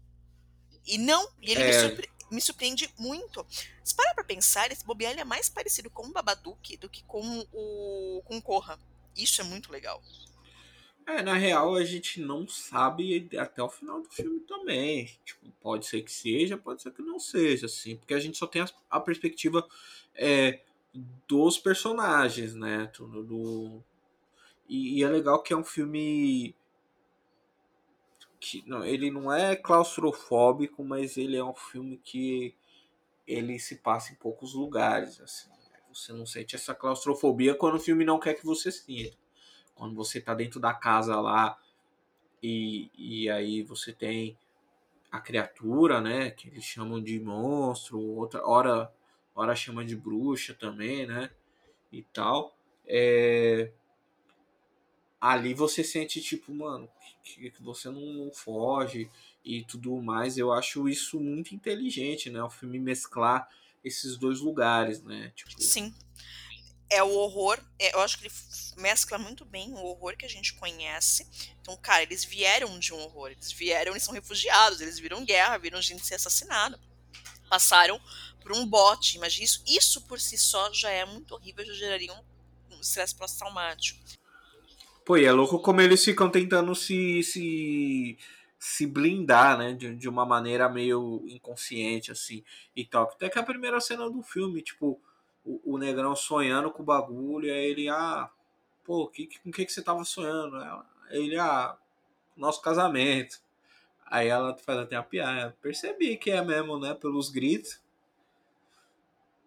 E 0.86 0.96
não, 0.98 1.28
e 1.42 1.50
ele 1.52 1.64
me, 1.64 1.70
É, 1.70 1.80
surpre- 1.88 2.10
me 2.30 2.40
surpreende 2.40 2.92
muito. 2.98 3.46
Se 3.82 3.94
parar 3.94 4.14
pra 4.14 4.22
pensar, 4.24 4.70
esse 4.70 4.84
bobear 4.84 5.12
ele 5.12 5.20
é 5.20 5.24
mais 5.24 5.48
parecido 5.48 5.90
com 5.90 6.06
o 6.06 6.12
Babadook 6.12 6.76
do 6.76 6.88
que 6.88 7.02
com 7.04 7.46
o 7.52 8.22
com 8.24 8.40
Corra. 8.40 8.78
Isso 9.16 9.40
é 9.40 9.44
muito 9.44 9.70
legal. 9.72 10.02
É, 11.06 11.22
na 11.22 11.34
real 11.34 11.74
a 11.74 11.84
gente 11.84 12.20
não 12.20 12.46
sabe 12.48 13.28
até 13.38 13.62
o 13.62 13.68
final 13.68 14.00
do 14.02 14.10
filme 14.10 14.40
também. 14.40 15.10
Tipo, 15.24 15.50
pode 15.60 15.86
ser 15.86 16.02
que 16.02 16.12
seja, 16.12 16.56
pode 16.56 16.82
ser 16.82 16.92
que 16.92 17.02
não 17.02 17.18
seja, 17.18 17.66
assim, 17.66 17.96
porque 17.96 18.14
a 18.14 18.20
gente 18.20 18.38
só 18.38 18.46
tem 18.46 18.62
a, 18.62 18.68
a 18.90 19.00
perspectiva 19.00 19.66
é, 20.14 20.60
dos 21.26 21.58
personagens, 21.58 22.54
né? 22.54 22.90
Tudo 22.92 23.22
do, 23.22 23.82
e, 24.68 24.98
e 24.98 25.02
é 25.02 25.08
legal 25.08 25.42
que 25.42 25.52
é 25.52 25.56
um 25.56 25.64
filme 25.64 26.54
que 28.40 28.62
não, 28.66 28.84
ele 28.84 29.10
não 29.10 29.32
é 29.32 29.56
claustrofóbico, 29.56 30.84
mas 30.84 31.16
ele 31.16 31.36
é 31.36 31.44
um 31.44 31.54
filme 31.54 31.98
que 32.02 32.54
ele 33.26 33.58
se 33.58 33.76
passa 33.76 34.12
em 34.12 34.16
poucos 34.16 34.54
lugares, 34.54 35.20
assim. 35.20 35.48
Você 35.92 36.12
não 36.12 36.26
sente 36.26 36.56
essa 36.56 36.74
claustrofobia 36.74 37.54
quando 37.54 37.76
o 37.76 37.80
filme 37.80 38.04
não 38.04 38.18
quer 38.18 38.34
que 38.34 38.44
você 38.44 38.72
sinta. 38.72 39.16
Quando 39.74 39.94
você 39.94 40.20
tá 40.20 40.34
dentro 40.34 40.60
da 40.60 40.72
casa 40.72 41.20
lá 41.20 41.58
e, 42.42 42.90
e 42.96 43.30
aí 43.30 43.62
você 43.62 43.92
tem 43.92 44.36
a 45.10 45.20
criatura, 45.20 46.00
né, 46.00 46.30
que 46.30 46.48
eles 46.48 46.64
chamam 46.64 47.02
de 47.02 47.20
monstro, 47.20 48.00
outra 48.00 48.46
hora 48.46 48.92
hora 49.34 49.54
chama 49.56 49.84
de 49.84 49.96
bruxa 49.96 50.54
também, 50.54 51.06
né, 51.06 51.30
e 51.92 52.02
tal. 52.02 52.56
É, 52.86 53.72
ali 55.20 55.54
você 55.54 55.82
sente 55.82 56.20
tipo, 56.20 56.52
mano, 56.52 56.86
que, 57.22 57.50
que 57.50 57.62
você 57.62 57.88
não, 57.88 58.00
não 58.00 58.30
foge 58.30 59.10
e 59.42 59.64
tudo 59.64 59.96
mais. 60.02 60.36
Eu 60.36 60.52
acho 60.52 60.86
isso 60.86 61.18
muito 61.18 61.54
inteligente, 61.54 62.28
né? 62.28 62.42
O 62.42 62.50
filme 62.50 62.78
mesclar 62.78 63.48
esses 63.82 64.18
dois 64.18 64.40
lugares, 64.40 65.02
né? 65.02 65.32
Tipo, 65.34 65.62
Sim. 65.62 65.94
É 66.94 67.02
o 67.02 67.10
horror, 67.10 67.58
é, 67.78 67.94
eu 67.94 68.00
acho 68.00 68.18
que 68.18 68.26
ele 68.26 68.34
mescla 68.76 69.18
muito 69.18 69.44
bem 69.44 69.72
o 69.72 69.84
horror 69.84 70.16
que 70.16 70.26
a 70.26 70.28
gente 70.28 70.54
conhece. 70.54 71.26
Então, 71.60 71.76
cara, 71.76 72.02
eles 72.02 72.24
vieram 72.24 72.78
de 72.78 72.92
um 72.92 73.00
horror, 73.00 73.30
eles 73.30 73.52
vieram, 73.52 73.92
eles 73.92 74.02
são 74.02 74.14
refugiados, 74.14 74.80
eles 74.80 74.98
viram 74.98 75.24
guerra, 75.24 75.58
viram 75.58 75.80
gente 75.80 76.06
ser 76.06 76.14
assassinada. 76.14 76.78
Passaram 77.48 78.00
por 78.40 78.52
um 78.52 78.66
bote, 78.66 79.16
imagina 79.16 79.44
isso. 79.44 79.62
Isso 79.66 80.00
por 80.02 80.20
si 80.20 80.36
só 80.38 80.72
já 80.72 80.90
é 80.90 81.04
muito 81.04 81.34
horrível, 81.34 81.64
já 81.64 81.72
geraria 81.74 82.12
um 82.12 82.34
um 82.76 82.80
estresse 82.80 83.14
pós-traumático. 83.14 84.00
pô, 85.04 85.16
e 85.16 85.24
é 85.24 85.32
louco 85.32 85.58
como 85.58 85.80
eles 85.80 86.04
ficam 86.04 86.30
tentando 86.30 86.74
se 86.74 87.22
se 87.22 88.18
se 88.58 88.86
blindar, 88.86 89.58
né, 89.58 89.74
de, 89.74 89.94
de 89.94 90.08
uma 90.08 90.24
maneira 90.24 90.68
meio 90.70 91.22
inconsciente 91.28 92.10
assim 92.10 92.42
e 92.74 92.84
tal. 92.84 93.04
Até 93.04 93.28
que 93.28 93.38
a 93.38 93.42
primeira 93.42 93.78
cena 93.80 94.08
do 94.08 94.22
filme, 94.22 94.62
tipo, 94.62 94.98
o, 95.44 95.74
o 95.74 95.78
negrão 95.78 96.16
sonhando 96.16 96.70
com 96.70 96.82
o 96.82 96.86
bagulho, 96.86 97.46
e 97.46 97.50
aí 97.50 97.64
ele, 97.66 97.88
ah, 97.88 98.30
pô, 98.84 99.08
que, 99.08 99.38
com 99.40 99.50
o 99.50 99.52
que, 99.52 99.64
que 99.64 99.72
você 99.72 99.82
tava 99.82 100.04
sonhando? 100.04 100.56
Ela, 100.56 100.86
ele, 101.10 101.38
ah, 101.38 101.76
nosso 102.36 102.60
casamento. 102.60 103.42
Aí 104.06 104.28
ela 104.28 104.56
faz 104.56 104.78
até 104.78 104.96
a 104.96 105.02
piada. 105.02 105.56
Percebi 105.62 106.16
que 106.16 106.30
é 106.30 106.42
mesmo, 106.42 106.78
né? 106.78 106.94
Pelos 106.94 107.30
gritos, 107.30 107.80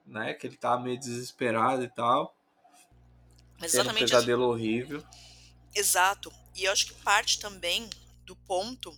né? 0.06 0.34
Que 0.34 0.48
ele 0.48 0.58
tava 0.58 0.82
meio 0.82 1.00
desesperado 1.00 1.84
e 1.84 1.90
tal. 1.90 2.36
Mas 3.60 3.72
Tendo 3.72 3.80
um 3.80 3.84
exatamente 3.84 4.12
pesadelo 4.12 4.44
horrível. 4.46 5.04
Exato. 5.74 6.32
E 6.56 6.66
eu 6.66 6.72
acho 6.72 6.88
que 6.88 6.94
parte 7.02 7.40
também 7.40 7.90
do 8.26 8.36
ponto. 8.36 8.98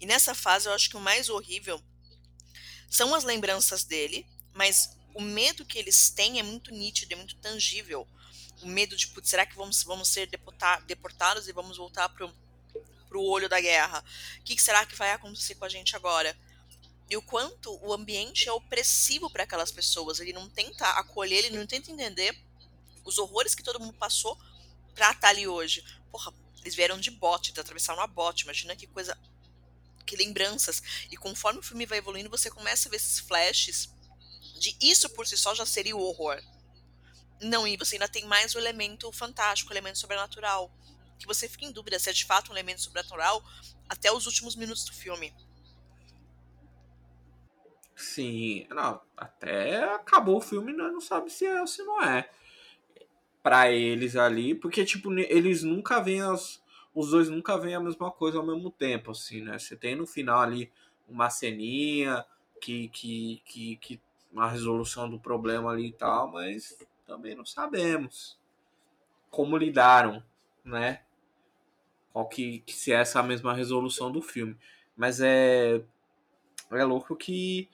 E 0.00 0.06
nessa 0.06 0.34
fase 0.34 0.68
eu 0.68 0.72
acho 0.72 0.88
que 0.88 0.96
o 0.96 1.00
mais 1.00 1.28
horrível 1.28 1.80
são 2.88 3.14
as 3.14 3.24
lembranças 3.24 3.84
dele, 3.84 4.26
mas 4.54 4.97
o 5.18 5.20
medo 5.20 5.64
que 5.64 5.76
eles 5.76 6.10
têm 6.10 6.38
é 6.38 6.44
muito 6.44 6.70
nítido, 6.70 7.12
é 7.12 7.16
muito 7.16 7.34
tangível. 7.38 8.06
O 8.62 8.68
medo 8.68 8.96
de, 8.96 9.08
putz, 9.08 9.28
será 9.28 9.44
que 9.44 9.56
vamos, 9.56 9.82
vamos 9.82 10.08
ser 10.08 10.28
deporta- 10.28 10.78
deportados 10.86 11.48
e 11.48 11.52
vamos 11.52 11.76
voltar 11.76 12.08
pro, 12.10 12.32
pro 13.08 13.20
olho 13.24 13.48
da 13.48 13.60
guerra? 13.60 14.04
O 14.38 14.42
que, 14.44 14.54
que 14.54 14.62
será 14.62 14.86
que 14.86 14.94
vai 14.94 15.10
acontecer 15.10 15.56
com 15.56 15.64
a 15.64 15.68
gente 15.68 15.96
agora? 15.96 16.38
E 17.10 17.16
o 17.16 17.22
quanto 17.22 17.84
o 17.84 17.92
ambiente 17.92 18.48
é 18.48 18.52
opressivo 18.52 19.28
para 19.28 19.42
aquelas 19.42 19.72
pessoas. 19.72 20.20
Ele 20.20 20.32
não 20.32 20.48
tenta 20.48 20.86
acolher, 20.90 21.44
ele 21.44 21.58
não 21.58 21.66
tenta 21.66 21.90
entender 21.90 22.40
os 23.04 23.18
horrores 23.18 23.56
que 23.56 23.62
todo 23.64 23.80
mundo 23.80 23.94
passou 23.94 24.38
pra 24.94 25.10
estar 25.10 25.30
ali 25.30 25.48
hoje. 25.48 25.84
Porra, 26.12 26.32
eles 26.60 26.76
vieram 26.76 26.96
de 27.00 27.10
bote, 27.10 27.50
atravessaram 27.58 28.00
a 28.00 28.06
bote. 28.06 28.44
Imagina 28.44 28.76
que 28.76 28.86
coisa. 28.86 29.18
Que 30.06 30.14
lembranças. 30.14 30.80
E 31.10 31.16
conforme 31.16 31.58
o 31.58 31.62
filme 31.62 31.86
vai 31.86 31.98
evoluindo, 31.98 32.30
você 32.30 32.48
começa 32.48 32.88
a 32.88 32.90
ver 32.90 32.98
esses 32.98 33.18
flashes 33.18 33.97
de 34.58 34.76
isso 34.80 35.08
por 35.10 35.26
si 35.26 35.36
só 35.36 35.54
já 35.54 35.64
seria 35.64 35.96
o 35.96 36.02
horror. 36.02 36.40
Não, 37.40 37.66
e 37.66 37.76
você 37.76 37.96
ainda 37.96 38.08
tem 38.08 38.26
mais 38.26 38.54
o 38.54 38.58
elemento 38.58 39.10
fantástico, 39.12 39.70
o 39.70 39.72
elemento 39.72 39.98
sobrenatural. 39.98 40.70
Que 41.18 41.26
você 41.26 41.48
fica 41.48 41.64
em 41.64 41.72
dúvida 41.72 41.98
se 41.98 42.10
é 42.10 42.12
de 42.12 42.24
fato 42.24 42.50
um 42.50 42.54
elemento 42.54 42.80
sobrenatural 42.80 43.42
até 43.88 44.12
os 44.12 44.26
últimos 44.26 44.56
minutos 44.56 44.84
do 44.84 44.92
filme. 44.92 45.32
Sim, 47.98 48.64
não, 48.70 49.00
até 49.16 49.82
acabou 49.92 50.36
o 50.36 50.40
filme, 50.40 50.72
nós 50.72 50.92
não 50.92 51.00
sabe 51.00 51.30
se 51.30 51.44
é 51.44 51.60
ou 51.60 51.66
se 51.66 51.82
não 51.82 52.00
é. 52.00 52.30
Pra 53.42 53.72
eles 53.72 54.14
ali, 54.14 54.54
porque, 54.54 54.84
tipo, 54.84 55.12
eles 55.12 55.62
nunca 55.62 56.00
veem 56.00 56.22
as. 56.22 56.62
Os 56.94 57.10
dois 57.10 57.28
nunca 57.28 57.56
veem 57.56 57.74
a 57.74 57.80
mesma 57.80 58.10
coisa 58.10 58.38
ao 58.38 58.46
mesmo 58.46 58.70
tempo, 58.70 59.10
assim, 59.10 59.42
né? 59.42 59.58
Você 59.58 59.76
tem 59.76 59.96
no 59.96 60.06
final 60.06 60.40
ali 60.40 60.72
uma 61.08 61.30
ceninha 61.30 62.24
que, 62.60 62.88
que, 62.88 63.42
que, 63.44 63.76
que 63.76 64.00
uma 64.32 64.48
resolução 64.50 65.08
do 65.08 65.18
problema 65.18 65.70
ali 65.70 65.88
e 65.88 65.92
tal, 65.92 66.30
mas 66.32 66.78
também 67.06 67.34
não 67.34 67.46
sabemos 67.46 68.38
como 69.30 69.56
lidaram, 69.56 70.22
né? 70.64 71.02
Qual 72.12 72.28
que, 72.28 72.60
que 72.60 72.72
se 72.74 72.92
é 72.92 72.96
essa 72.96 73.22
mesma 73.22 73.54
resolução 73.54 74.10
do 74.10 74.22
filme. 74.22 74.56
Mas 74.96 75.20
é. 75.20 75.82
É 76.72 76.84
louco 76.84 77.16
que 77.16 77.68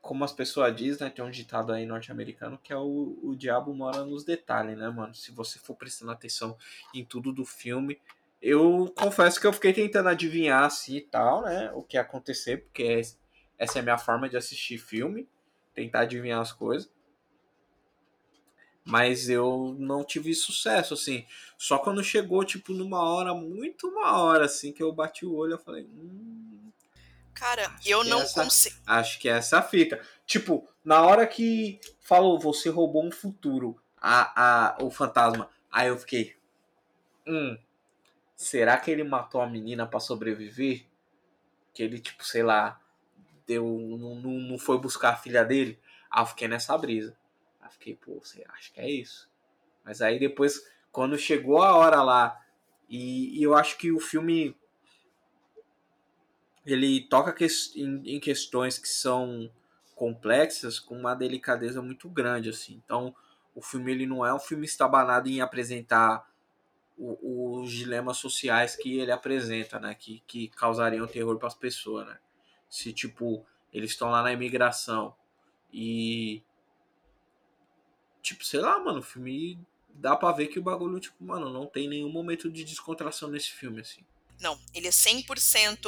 como 0.00 0.24
as 0.24 0.32
pessoas 0.32 0.74
dizem, 0.76 1.06
né? 1.08 1.14
Tem 1.14 1.24
um 1.24 1.30
ditado 1.30 1.72
aí 1.72 1.86
norte-americano 1.86 2.58
que 2.62 2.72
é 2.72 2.76
o, 2.76 3.18
o 3.22 3.36
diabo 3.36 3.74
mora 3.74 4.04
nos 4.04 4.24
detalhes, 4.24 4.78
né, 4.78 4.88
mano? 4.90 5.14
Se 5.14 5.32
você 5.32 5.58
for 5.58 5.76
prestando 5.76 6.12
atenção 6.12 6.56
em 6.94 7.04
tudo 7.04 7.32
do 7.32 7.44
filme. 7.44 8.00
Eu 8.42 8.92
confesso 8.96 9.40
que 9.40 9.46
eu 9.46 9.52
fiquei 9.52 9.72
tentando 9.72 10.08
adivinhar 10.10 10.64
assim 10.64 10.96
e 10.96 11.02
tal, 11.02 11.42
né? 11.42 11.72
O 11.74 11.82
que 11.82 11.96
ia 11.96 12.02
acontecer, 12.02 12.58
porque 12.64 12.82
es- 12.84 13.18
essa 13.58 13.78
é 13.78 13.80
a 13.80 13.84
minha 13.84 13.98
forma 13.98 14.28
de 14.28 14.36
assistir 14.36 14.78
filme, 14.78 15.28
tentar 15.74 16.00
adivinhar 16.00 16.40
as 16.40 16.52
coisas. 16.52 16.90
Mas 18.84 19.28
eu 19.28 19.76
não 19.78 20.02
tive 20.04 20.34
sucesso, 20.34 20.94
assim. 20.94 21.24
Só 21.56 21.78
quando 21.78 22.02
chegou, 22.02 22.44
tipo, 22.44 22.72
numa 22.72 23.00
hora, 23.00 23.32
muito 23.32 23.86
uma 23.88 24.20
hora, 24.20 24.46
assim, 24.46 24.72
que 24.72 24.82
eu 24.82 24.92
bati 24.92 25.24
o 25.24 25.34
olho, 25.34 25.52
eu 25.54 25.58
falei, 25.58 25.84
hum, 25.84 26.70
Cara, 27.32 27.74
eu 27.86 28.02
não 28.04 28.20
essa- 28.22 28.42
consigo. 28.42 28.76
Acho 28.86 29.18
que 29.20 29.28
é 29.28 29.32
essa 29.32 29.58
a 29.58 29.62
fita. 29.62 30.00
Tipo, 30.26 30.68
na 30.84 31.00
hora 31.02 31.26
que 31.26 31.80
falou, 32.00 32.38
você 32.38 32.68
roubou 32.68 33.04
um 33.06 33.10
futuro, 33.12 33.80
a, 33.96 34.74
a, 34.74 34.84
o 34.84 34.90
fantasma. 34.90 35.48
Aí 35.70 35.88
eu 35.88 35.96
fiquei. 35.96 36.36
Hum. 37.26 37.56
Será 38.34 38.76
que 38.76 38.90
ele 38.90 39.04
matou 39.04 39.40
a 39.40 39.46
menina 39.46 39.86
pra 39.86 40.00
sobreviver? 40.00 40.84
Que 41.72 41.84
ele, 41.84 42.00
tipo, 42.00 42.24
sei 42.24 42.42
lá, 42.42 42.80
deu. 43.46 43.64
Não, 43.98 44.14
não, 44.16 44.32
não 44.40 44.58
foi 44.58 44.78
buscar 44.78 45.10
a 45.10 45.16
filha 45.16 45.44
dele? 45.44 45.78
Aí 46.10 46.22
eu 46.22 46.26
fiquei 46.26 46.48
nessa 46.48 46.76
brisa. 46.76 47.16
Aí 47.60 47.70
fiquei, 47.70 47.94
pô, 47.96 48.20
você 48.22 48.44
acha 48.48 48.72
que 48.72 48.80
é 48.80 48.90
isso? 48.90 49.28
Mas 49.84 50.02
aí 50.02 50.18
depois, 50.18 50.60
quando 50.92 51.18
chegou 51.18 51.62
a 51.62 51.76
hora 51.76 52.02
lá, 52.02 52.40
e, 52.88 53.38
e 53.38 53.42
eu 53.42 53.54
acho 53.56 53.78
que 53.78 53.92
o 53.92 54.00
filme 54.00 54.56
ele 56.64 57.00
toca 57.08 57.32
ques- 57.32 57.74
em, 57.76 58.16
em 58.16 58.20
questões 58.20 58.78
que 58.78 58.88
são 58.88 59.50
complexas 59.94 60.78
com 60.78 60.96
uma 60.98 61.14
delicadeza 61.14 61.82
muito 61.82 62.08
grande 62.08 62.48
assim 62.48 62.80
então 62.84 63.14
o 63.54 63.60
filme 63.60 63.92
ele 63.92 64.06
não 64.06 64.24
é 64.24 64.32
um 64.34 64.38
filme 64.38 64.64
estabanado 64.64 65.28
em 65.28 65.40
apresentar 65.40 66.26
os 66.98 67.72
dilemas 67.72 68.18
sociais 68.18 68.76
que 68.76 68.98
ele 68.98 69.12
apresenta 69.12 69.78
né 69.80 69.94
que, 69.94 70.22
que 70.26 70.48
causariam 70.48 71.06
terror 71.06 71.38
para 71.38 71.48
as 71.48 71.54
pessoas 71.54 72.06
né 72.06 72.18
se 72.72 72.90
tipo 72.90 73.44
eles 73.70 73.90
estão 73.90 74.08
lá 74.08 74.22
na 74.22 74.32
imigração 74.32 75.14
e 75.70 76.42
tipo 78.22 78.42
sei 78.46 78.60
lá 78.60 78.80
mano 78.80 79.00
o 79.00 79.02
filme 79.02 79.60
dá 79.90 80.16
pra 80.16 80.32
ver 80.32 80.46
que 80.46 80.58
o 80.58 80.62
bagulho 80.62 80.98
tipo 80.98 81.22
mano 81.22 81.52
não 81.52 81.66
tem 81.66 81.86
nenhum 81.86 82.10
momento 82.10 82.50
de 82.50 82.64
descontração 82.64 83.28
nesse 83.28 83.50
filme 83.50 83.82
assim 83.82 84.02
Não, 84.40 84.58
ele 84.74 84.88
é 84.88 84.90
100%. 84.90 85.84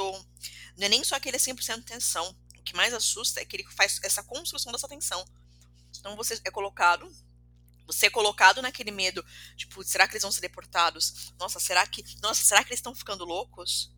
Não 0.77 0.87
é 0.87 0.89
nem 0.89 1.03
só 1.03 1.19
que 1.19 1.29
ele 1.29 1.37
é 1.37 1.41
100% 1.41 1.85
tensão. 1.85 2.37
O 2.59 2.63
que 2.63 2.77
mais 2.77 2.93
assusta 2.93 3.41
é 3.41 3.45
que 3.45 3.57
ele 3.57 3.65
faz 3.73 3.99
essa 4.03 4.23
construção 4.23 4.71
dessa 4.71 4.87
tensão. 4.87 5.25
Então 5.99 6.15
você 6.15 6.39
é 6.45 6.51
colocado. 6.51 7.11
Você 7.87 8.07
é 8.07 8.11
colocado 8.11 8.63
naquele 8.63 8.91
medo, 8.91 9.25
tipo, 9.57 9.83
será 9.85 10.07
que 10.07 10.15
eles 10.15 10.23
vão 10.23 10.33
ser 10.33 10.41
deportados? 10.41 11.33
Nossa, 11.39 11.59
será 11.59 11.87
que. 11.87 12.05
Nossa, 12.23 12.43
será 12.45 12.63
que 12.63 12.71
eles 12.71 12.79
estão 12.79 12.95
ficando 12.95 13.25
loucos? 13.25 13.94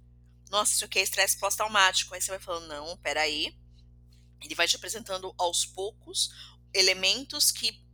Nossa, 0.50 0.74
isso 0.74 0.84
aqui 0.84 0.98
é 0.98 1.02
estresse 1.02 1.38
pós-traumático. 1.38 2.14
Aí 2.14 2.20
você 2.20 2.30
vai 2.30 2.38
falando, 2.38 2.68
não, 2.68 2.96
peraí. 2.98 3.56
Ele 4.40 4.54
vai 4.54 4.68
te 4.68 4.76
apresentando 4.76 5.34
aos 5.38 5.64
poucos 5.64 6.30
elementos 6.72 7.50
que 7.50 7.84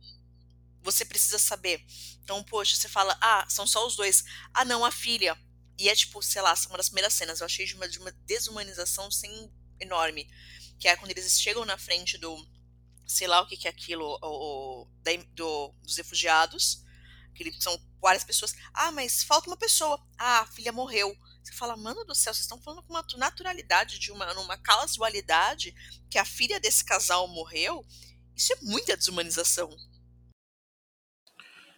você 0.81 1.05
precisa 1.05 1.39
saber. 1.39 1.83
Então, 2.23 2.43
poxa, 2.43 2.75
você 2.75 2.89
fala, 2.89 3.17
ah, 3.21 3.45
são 3.49 3.65
só 3.65 3.85
os 3.87 3.95
dois. 3.95 4.23
Ah, 4.53 4.65
não, 4.65 4.83
a 4.83 4.91
filha. 4.91 5.37
E 5.77 5.89
é 5.89 5.95
tipo, 5.95 6.21
sei 6.21 6.41
lá, 6.41 6.53
uma 6.67 6.77
das 6.77 6.89
primeiras 6.89 7.13
cenas. 7.13 7.39
Eu 7.39 7.45
achei 7.45 7.65
de 7.65 7.75
uma, 7.75 7.87
de 7.87 7.99
uma 7.99 8.11
desumanização 8.25 9.09
sem 9.09 9.51
enorme. 9.79 10.29
Que 10.79 10.87
é 10.87 10.95
quando 10.95 11.11
eles 11.11 11.41
chegam 11.41 11.65
na 11.65 11.77
frente 11.77 12.17
do. 12.17 12.37
Sei 13.05 13.27
lá 13.27 13.41
o 13.41 13.47
que, 13.47 13.57
que 13.57 13.67
é 13.67 13.71
aquilo, 13.71 14.17
o, 14.21 14.87
da, 15.01 15.11
do, 15.33 15.73
dos 15.81 15.97
refugiados. 15.97 16.83
Que 17.33 17.51
são 17.61 17.77
várias 18.01 18.23
pessoas. 18.23 18.53
Ah, 18.73 18.91
mas 18.91 19.23
falta 19.23 19.49
uma 19.49 19.57
pessoa. 19.57 19.99
Ah, 20.17 20.41
a 20.41 20.47
filha 20.47 20.71
morreu. 20.71 21.15
Você 21.43 21.53
fala, 21.53 21.75
mano 21.75 22.05
do 22.05 22.15
céu, 22.15 22.33
vocês 22.33 22.45
estão 22.45 22.61
falando 22.61 22.81
com 22.83 22.93
uma 22.93 23.05
naturalidade, 23.17 23.99
de 23.99 24.11
uma, 24.11 24.33
numa 24.33 24.57
casualidade, 24.57 25.73
que 26.09 26.17
a 26.17 26.23
filha 26.23 26.59
desse 26.59 26.85
casal 26.85 27.27
morreu. 27.27 27.85
Isso 28.35 28.53
é 28.53 28.57
muita 28.61 28.95
desumanização. 28.95 29.69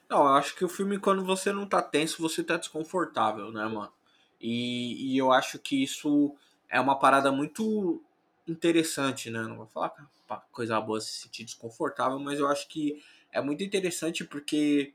Não, 0.07 0.19
eu 0.19 0.33
acho 0.35 0.55
que 0.55 0.63
o 0.63 0.69
filme, 0.69 0.99
quando 0.99 1.25
você 1.25 1.51
não 1.51 1.67
tá 1.67 1.81
tenso, 1.81 2.21
você 2.21 2.43
tá 2.43 2.57
desconfortável, 2.57 3.51
né, 3.51 3.65
mano? 3.65 3.91
E, 4.39 5.13
e 5.13 5.17
eu 5.17 5.31
acho 5.31 5.57
que 5.57 5.83
isso 5.83 6.37
é 6.69 6.79
uma 6.79 6.99
parada 6.99 7.31
muito 7.31 8.03
interessante, 8.47 9.31
né? 9.31 9.41
Não 9.41 9.57
vou 9.57 9.67
falar 9.67 9.91
é 9.99 10.35
coisa 10.51 10.79
boa 10.79 11.01
se 11.01 11.21
sentir 11.21 11.43
desconfortável, 11.43 12.19
mas 12.19 12.39
eu 12.39 12.47
acho 12.47 12.67
que 12.67 13.03
é 13.31 13.41
muito 13.41 13.63
interessante 13.63 14.23
porque 14.23 14.93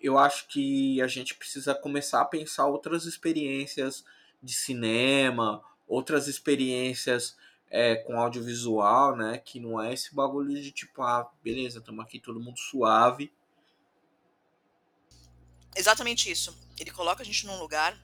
eu 0.00 0.18
acho 0.18 0.46
que 0.48 1.00
a 1.00 1.06
gente 1.06 1.34
precisa 1.34 1.74
começar 1.74 2.20
a 2.20 2.26
pensar 2.26 2.66
outras 2.66 3.04
experiências 3.04 4.04
de 4.42 4.52
cinema, 4.52 5.62
outras 5.88 6.28
experiências 6.28 7.36
é, 7.70 7.96
com 7.96 8.20
audiovisual, 8.20 9.16
né? 9.16 9.38
Que 9.38 9.58
não 9.58 9.80
é 9.82 9.92
esse 9.92 10.14
bagulho 10.14 10.60
de 10.60 10.70
tipo, 10.70 11.02
ah, 11.02 11.28
beleza, 11.42 11.78
estamos 11.78 12.04
aqui 12.04 12.20
todo 12.20 12.40
mundo 12.40 12.58
suave 12.58 13.32
exatamente 15.76 16.30
isso. 16.30 16.56
Ele 16.80 16.90
coloca 16.90 17.22
a 17.22 17.26
gente 17.26 17.46
num 17.46 17.58
lugar 17.58 17.96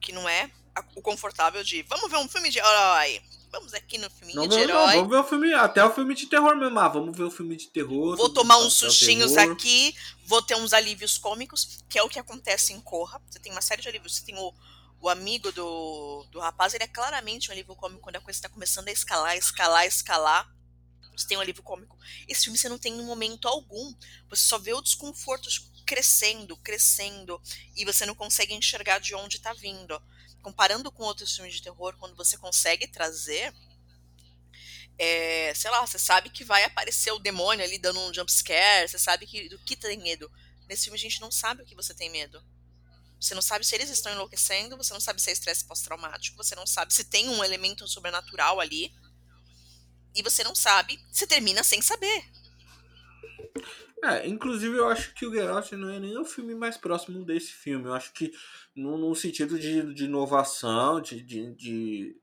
que 0.00 0.12
não 0.12 0.28
é 0.28 0.50
o 0.96 1.02
confortável 1.02 1.62
de 1.62 1.82
vamos 1.82 2.10
ver 2.10 2.16
um 2.16 2.28
filme 2.28 2.50
de 2.50 2.58
herói. 2.58 3.22
Vamos 3.50 3.72
aqui 3.72 3.96
no 3.98 4.10
filme 4.10 4.32
de 4.32 4.58
herói. 4.58 4.66
Não, 4.66 4.92
vamos 4.92 5.08
ver 5.08 5.16
o 5.16 5.24
filme, 5.24 5.54
até 5.54 5.84
o 5.84 5.92
filme 5.92 6.14
de 6.14 6.26
terror 6.26 6.56
mesmo. 6.56 6.78
Ah, 6.78 6.88
vamos 6.88 7.16
ver 7.16 7.24
o 7.24 7.30
filme 7.30 7.56
de 7.56 7.68
terror. 7.68 8.16
Vou 8.16 8.28
tomar 8.28 8.58
uns 8.58 8.74
sustinhos 8.74 9.36
aqui, 9.36 9.94
vou 10.24 10.42
ter 10.42 10.54
uns 10.54 10.72
alívios 10.72 11.16
cômicos, 11.16 11.78
que 11.88 11.98
é 11.98 12.02
o 12.02 12.08
que 12.08 12.18
acontece 12.18 12.72
em 12.72 12.80
Corra. 12.80 13.20
Você 13.28 13.38
tem 13.38 13.50
uma 13.50 13.62
série 13.62 13.80
de 13.80 13.88
alívios. 13.88 14.16
Você 14.16 14.24
tem 14.24 14.36
o, 14.36 14.52
o 15.00 15.08
amigo 15.08 15.50
do, 15.52 16.26
do 16.30 16.40
rapaz, 16.40 16.74
ele 16.74 16.84
é 16.84 16.88
claramente 16.88 17.48
um 17.48 17.52
alívio 17.52 17.74
cômico 17.74 18.02
quando 18.02 18.16
a 18.16 18.20
coisa 18.20 18.38
está 18.38 18.48
começando 18.48 18.88
a 18.88 18.92
escalar, 18.92 19.36
escalar, 19.36 19.86
escalar. 19.86 20.58
Você 21.16 21.26
tem 21.26 21.38
um 21.38 21.40
alívio 21.40 21.62
cômico. 21.62 21.98
Esse 22.28 22.44
filme 22.44 22.58
você 22.58 22.68
não 22.68 22.78
tem 22.78 22.96
em 22.96 23.04
momento 23.04 23.48
algum. 23.48 23.94
Você 24.28 24.42
só 24.42 24.58
vê 24.58 24.72
o 24.72 24.80
desconforto 24.80 25.48
crescendo, 25.84 26.54
crescendo, 26.58 27.40
e 27.74 27.82
você 27.84 28.04
não 28.04 28.14
consegue 28.14 28.52
enxergar 28.52 28.98
de 28.98 29.14
onde 29.14 29.38
está 29.38 29.54
vindo. 29.54 30.00
Comparando 30.48 30.90
com 30.90 31.02
outros 31.02 31.36
filmes 31.36 31.52
de 31.52 31.62
terror, 31.62 31.94
quando 31.98 32.16
você 32.16 32.38
consegue 32.38 32.86
trazer, 32.86 33.52
é, 34.96 35.52
sei 35.54 35.70
lá, 35.70 35.86
você 35.86 35.98
sabe 35.98 36.30
que 36.30 36.42
vai 36.42 36.64
aparecer 36.64 37.12
o 37.12 37.18
demônio 37.18 37.62
ali 37.62 37.78
dando 37.78 38.00
um 38.00 38.14
jump 38.14 38.32
scare, 38.32 38.88
você 38.88 38.98
sabe 38.98 39.26
que, 39.26 39.46
do 39.50 39.58
que 39.58 39.76
tem 39.76 39.98
medo. 39.98 40.32
Nesse 40.66 40.84
filme 40.84 40.98
a 40.98 41.02
gente 41.02 41.20
não 41.20 41.30
sabe 41.30 41.62
o 41.62 41.66
que 41.66 41.74
você 41.74 41.92
tem 41.92 42.08
medo. 42.08 42.42
Você 43.20 43.34
não 43.34 43.42
sabe 43.42 43.66
se 43.66 43.74
eles 43.74 43.90
estão 43.90 44.10
enlouquecendo, 44.10 44.74
você 44.74 44.94
não 44.94 45.00
sabe 45.00 45.20
se 45.20 45.28
é 45.28 45.34
estresse 45.34 45.66
pós-traumático, 45.66 46.42
você 46.42 46.54
não 46.54 46.66
sabe 46.66 46.94
se 46.94 47.04
tem 47.04 47.28
um 47.28 47.44
elemento 47.44 47.86
sobrenatural 47.86 48.58
ali. 48.58 48.90
E 50.14 50.22
você 50.22 50.42
não 50.42 50.54
sabe, 50.54 50.98
você 51.12 51.26
termina 51.26 51.62
sem 51.62 51.82
saber. 51.82 52.24
É, 54.04 54.28
inclusive 54.28 54.76
eu 54.76 54.88
acho 54.88 55.12
que 55.14 55.26
o 55.26 55.32
Get 55.32 55.48
Out 55.48 55.74
não 55.76 55.90
é 55.90 55.98
nem 55.98 56.16
o 56.16 56.24
filme 56.24 56.54
mais 56.54 56.76
próximo 56.76 57.24
desse 57.24 57.52
filme. 57.52 57.86
Eu 57.86 57.94
acho 57.94 58.12
que 58.12 58.32
no, 58.74 58.96
no 58.96 59.14
sentido 59.14 59.58
de, 59.58 59.92
de 59.92 60.04
inovação, 60.04 61.00
de, 61.00 61.20
de, 61.22 61.54
de... 61.54 62.16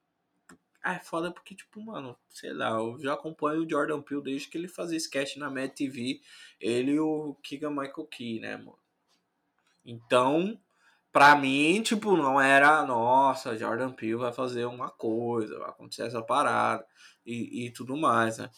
Ah, 0.81 0.95
é 0.95 0.99
foda 0.99 1.31
porque, 1.31 1.55
tipo, 1.55 1.81
mano, 1.81 2.17
sei 2.29 2.53
lá, 2.53 2.69
eu 2.71 2.97
já 2.99 3.13
acompanho 3.13 3.63
o 3.63 3.69
Jordan 3.69 4.01
Peele 4.01 4.23
desde 4.23 4.47
que 4.47 4.57
ele 4.57 4.67
fazia 4.67 4.97
sketch 4.97 5.35
na 5.37 5.49
Mad 5.49 5.71
TV. 5.71 6.21
Ele 6.61 6.93
e 6.93 6.99
o 6.99 7.35
Keegan 7.43 7.71
Michael 7.71 8.07
Key, 8.07 8.39
né, 8.39 8.55
mano? 8.55 8.79
Então, 9.85 10.59
pra 11.11 11.35
mim, 11.35 11.81
tipo, 11.81 12.15
não 12.15 12.39
era, 12.39 12.85
nossa, 12.85 13.57
Jordan 13.57 13.91
Peele 13.91 14.15
vai 14.15 14.31
fazer 14.31 14.65
uma 14.65 14.89
coisa, 14.89 15.59
vai 15.59 15.69
acontecer 15.69 16.03
essa 16.03 16.21
parada 16.21 16.85
e, 17.25 17.65
e 17.65 17.71
tudo 17.71 17.97
mais, 17.97 18.37
né? 18.37 18.49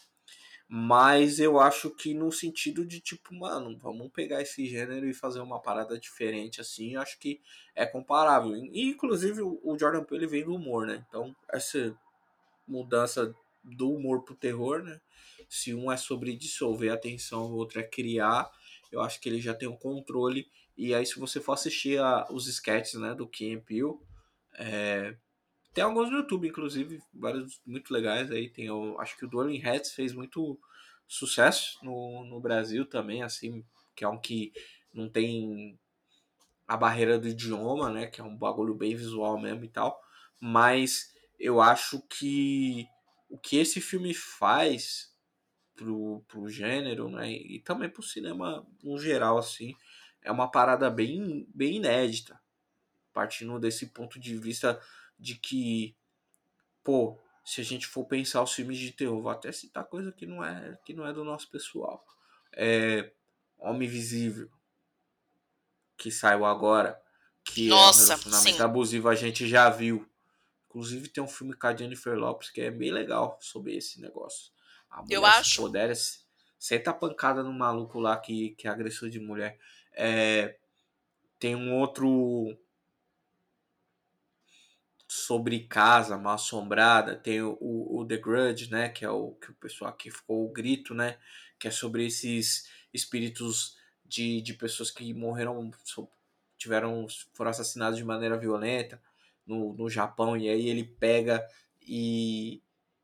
Mas 0.70 1.40
eu 1.40 1.60
acho 1.60 1.90
que 1.90 2.14
no 2.14 2.30
sentido 2.30 2.86
de 2.86 3.00
tipo, 3.00 3.34
mano, 3.34 3.78
vamos 3.78 4.12
pegar 4.12 4.42
esse 4.42 4.66
gênero 4.66 5.08
e 5.08 5.14
fazer 5.14 5.40
uma 5.40 5.62
parada 5.62 5.98
diferente 5.98 6.60
assim, 6.60 6.96
eu 6.96 7.02
acho 7.02 7.18
que 7.20 7.40
é 7.74 7.86
comparável. 7.86 8.54
E 8.56 8.90
inclusive 8.90 9.42
o 9.42 9.78
Jordan 9.80 10.04
Peele 10.04 10.28
vem 10.28 10.44
do 10.44 10.54
humor, 10.54 10.86
né? 10.86 11.06
Então, 11.08 11.34
essa 11.50 11.98
mudança 12.68 13.34
do 13.64 13.92
humor 13.94 14.24
pro 14.24 14.36
terror, 14.36 14.84
né? 14.84 15.00
Se 15.48 15.74
um 15.74 15.90
é 15.90 15.96
sobre 15.96 16.36
dissolver 16.36 16.92
a 16.92 16.98
tensão, 16.98 17.46
o 17.46 17.56
outro 17.56 17.80
é 17.80 17.84
criar, 17.84 18.52
eu 18.92 19.02
acho 19.02 19.22
que 19.22 19.30
ele 19.30 19.40
já 19.40 19.54
tem 19.54 19.70
o 19.70 19.74
um 19.74 19.78
controle. 19.78 20.50
E 20.78 20.94
aí, 20.94 21.06
se 21.06 21.18
você 21.18 21.40
for 21.40 21.54
assistir 21.54 22.00
a, 22.00 22.28
os 22.30 22.48
sketches, 22.48 23.00
né, 23.00 23.16
do 23.16 23.28
Kim 23.28 23.60
Peele, 23.60 23.98
é, 24.58 25.16
tem 25.78 25.84
alguns 25.84 26.10
no 26.10 26.18
YouTube, 26.18 26.48
inclusive, 26.48 27.00
vários 27.14 27.62
muito 27.64 27.94
legais 27.94 28.32
aí. 28.32 28.50
Tem 28.50 28.68
o, 28.68 29.00
acho 29.00 29.16
que 29.16 29.26
o 29.26 29.30
Dueling 29.30 29.64
Hats 29.64 29.92
fez 29.92 30.12
muito 30.12 30.60
sucesso 31.08 31.78
no, 31.84 32.26
no 32.26 32.40
Brasil 32.40 32.84
também, 32.84 33.22
assim, 33.22 33.64
que 33.96 34.04
é 34.04 34.08
um 34.08 34.20
que 34.20 34.52
não 34.92 35.08
tem 35.08 35.80
a 36.68 36.76
barreira 36.76 37.20
do 37.20 37.28
idioma, 37.28 37.92
né? 37.92 38.08
Que 38.08 38.20
é 38.20 38.24
um 38.24 38.36
bagulho 38.36 38.74
bem 38.74 38.96
visual 38.96 39.40
mesmo 39.40 39.66
e 39.66 39.70
tal. 39.70 40.02
Mas 40.42 41.14
eu 41.40 41.62
acho 41.62 42.02
que 42.10 42.88
o 43.30 43.38
que 43.38 43.58
esse 43.58 43.80
filme 43.80 44.16
faz 44.16 45.14
pro, 45.76 46.26
pro 46.28 46.50
gênero, 46.50 47.08
né? 47.08 47.32
E 47.32 47.60
também 47.60 47.88
pro 47.88 48.02
cinema 48.02 48.66
no 48.82 48.98
geral, 48.98 49.38
assim, 49.38 49.76
é 50.24 50.32
uma 50.32 50.50
parada 50.50 50.90
bem, 50.90 51.48
bem 51.54 51.76
inédita. 51.76 52.42
Partindo 53.14 53.60
desse 53.60 53.94
ponto 53.94 54.20
de 54.20 54.36
vista 54.40 54.82
de 55.20 55.36
que, 55.36 55.96
pô, 56.84 57.18
se 57.44 57.62
a 57.62 57.64
gente 57.64 57.88
for 57.88 58.06
pensar 58.06 58.44
os 58.44 58.54
filmes 58.54 58.78
de 58.78 58.92
terror, 58.92 59.22
vou 59.22 59.32
até 59.32 59.52
citar 59.52 59.86
coisa 59.86 60.12
que 60.12 60.26
não 60.26 60.44
é, 60.44 60.78
que 60.86 60.94
não 60.94 61.06
é 61.08 61.14
do 61.14 61.24
nosso 61.24 61.50
pessoal. 61.50 62.06
É 62.52 63.12
Homem 63.58 63.88
Visível, 63.88 64.50
que 65.98 66.12
saiu 66.12 66.46
agora, 66.46 67.02
que 67.44 67.68
Nossa, 67.68 68.14
é 68.14 68.16
um 68.16 68.20
relacionamento 68.20 68.58
sim. 68.58 68.64
abusivo, 68.64 69.10
a 69.10 69.16
gente 69.16 69.48
já 69.48 69.70
viu. 69.70 70.08
Inclusive 70.68 71.08
tem 71.08 71.24
um 71.24 71.28
filme 71.28 71.54
com 71.54 71.68
a 71.68 71.76
Jennifer 71.76 72.16
Lopes 72.16 72.50
que 72.50 72.62
é 72.62 72.70
bem 72.70 72.92
legal 72.92 73.38
sobre 73.42 73.76
esse 73.76 74.00
negócio. 74.02 74.52
A 74.90 75.02
mulher, 75.02 75.16
Eu 75.16 75.26
acho. 75.26 75.62
Puder, 75.62 75.94
senta 76.60 76.92
a 76.92 76.94
pancada 76.94 77.44
no 77.44 77.54
maluco 77.54 78.00
lá 78.00 78.18
que, 78.18 78.52
que 78.52 78.68
é 78.68 78.72
agressor 78.72 79.10
de 79.10 79.20
mulher. 79.20 79.58
É, 79.94 80.58
tem 81.40 81.56
um 81.56 81.74
outro 81.74 82.58
sobre 85.08 85.62
casa 85.62 86.18
mal 86.18 86.36
assombrada, 86.36 87.16
tem 87.16 87.42
o, 87.42 87.58
o, 87.62 88.06
The 88.06 88.18
Grudge, 88.18 88.70
né, 88.70 88.90
que 88.90 89.06
é 89.06 89.10
o 89.10 89.32
que 89.32 89.52
o 89.52 89.56
pessoal 89.56 89.90
aqui 89.90 90.12
ficou 90.12 90.46
o 90.46 90.52
grito, 90.52 90.94
né, 90.94 91.18
que 91.58 91.68
é 91.68 91.72
sobre 91.72 92.06
esses 92.06 92.70
espíritos 92.94 93.78
de, 94.06 94.42
de 94.42 94.54
pessoas 94.54 94.92
que 94.92 95.14
morreram, 95.14 95.72
tiveram, 96.58 97.08
foram 97.34 97.52
assassinados 97.52 97.98
de 97.98 98.04
maneira 98.04 98.38
violenta 98.38 99.02
no, 99.46 99.74
no 99.74 99.90
Japão, 99.90 100.36
e 100.36 100.50
aí 100.50 100.68
ele 100.68 100.84
pega 100.84 101.48
e 101.82 102.62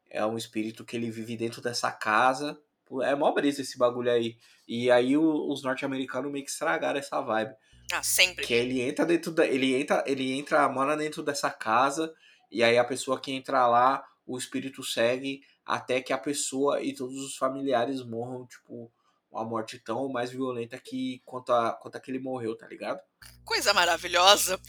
é 0.10 0.26
um 0.26 0.38
espírito 0.38 0.84
que 0.84 0.98
ele 0.98 1.10
vive 1.10 1.38
dentro 1.38 1.62
dessa 1.62 1.90
casa, 1.90 2.60
é 3.02 3.16
mó 3.16 3.32
brisa 3.32 3.62
esse 3.62 3.78
bagulho 3.78 4.12
aí, 4.12 4.38
e 4.68 4.92
aí 4.92 5.18
os 5.18 5.64
norte-americanos 5.64 6.32
meio 6.32 6.44
que 6.44 6.52
estragaram 6.52 7.00
essa 7.00 7.22
vibe. 7.22 7.56
Ah, 7.94 8.02
sempre. 8.02 8.46
Que 8.46 8.56
ele 8.56 8.82
entra 8.82 9.06
dentro 9.06 9.32
da. 9.32 9.46
Ele 9.46 9.76
entra, 9.76 10.04
ele 10.08 10.34
entra, 10.34 10.68
mora 10.68 10.98
dentro 10.98 11.22
dessa 11.22 11.52
casa, 11.52 12.12
e 12.52 12.64
aí 12.64 12.78
a 12.78 12.84
pessoa 12.84 13.22
que 13.22 13.32
entra 13.32 13.68
lá, 13.68 14.04
o 14.26 14.36
espírito 14.36 14.84
segue 14.84 15.42
até 15.64 16.02
que 16.02 16.12
a 16.12 16.18
pessoa 16.18 16.82
e 16.82 16.94
todos 16.94 17.18
os 17.24 17.38
familiares 17.38 18.04
morram, 18.04 18.48
tipo, 18.48 18.92
uma 19.32 19.46
morte 19.46 19.78
tão 19.78 20.10
mais 20.10 20.32
violenta 20.32 20.80
que 20.80 21.22
quanto 21.24 21.54
a, 21.54 21.74
quanto 21.74 21.96
a 21.96 22.00
que 22.00 22.10
ele 22.10 22.20
morreu, 22.20 22.58
tá 22.58 22.68
ligado? 22.68 23.00
Coisa 23.46 23.74
maravilhosa. 23.74 24.60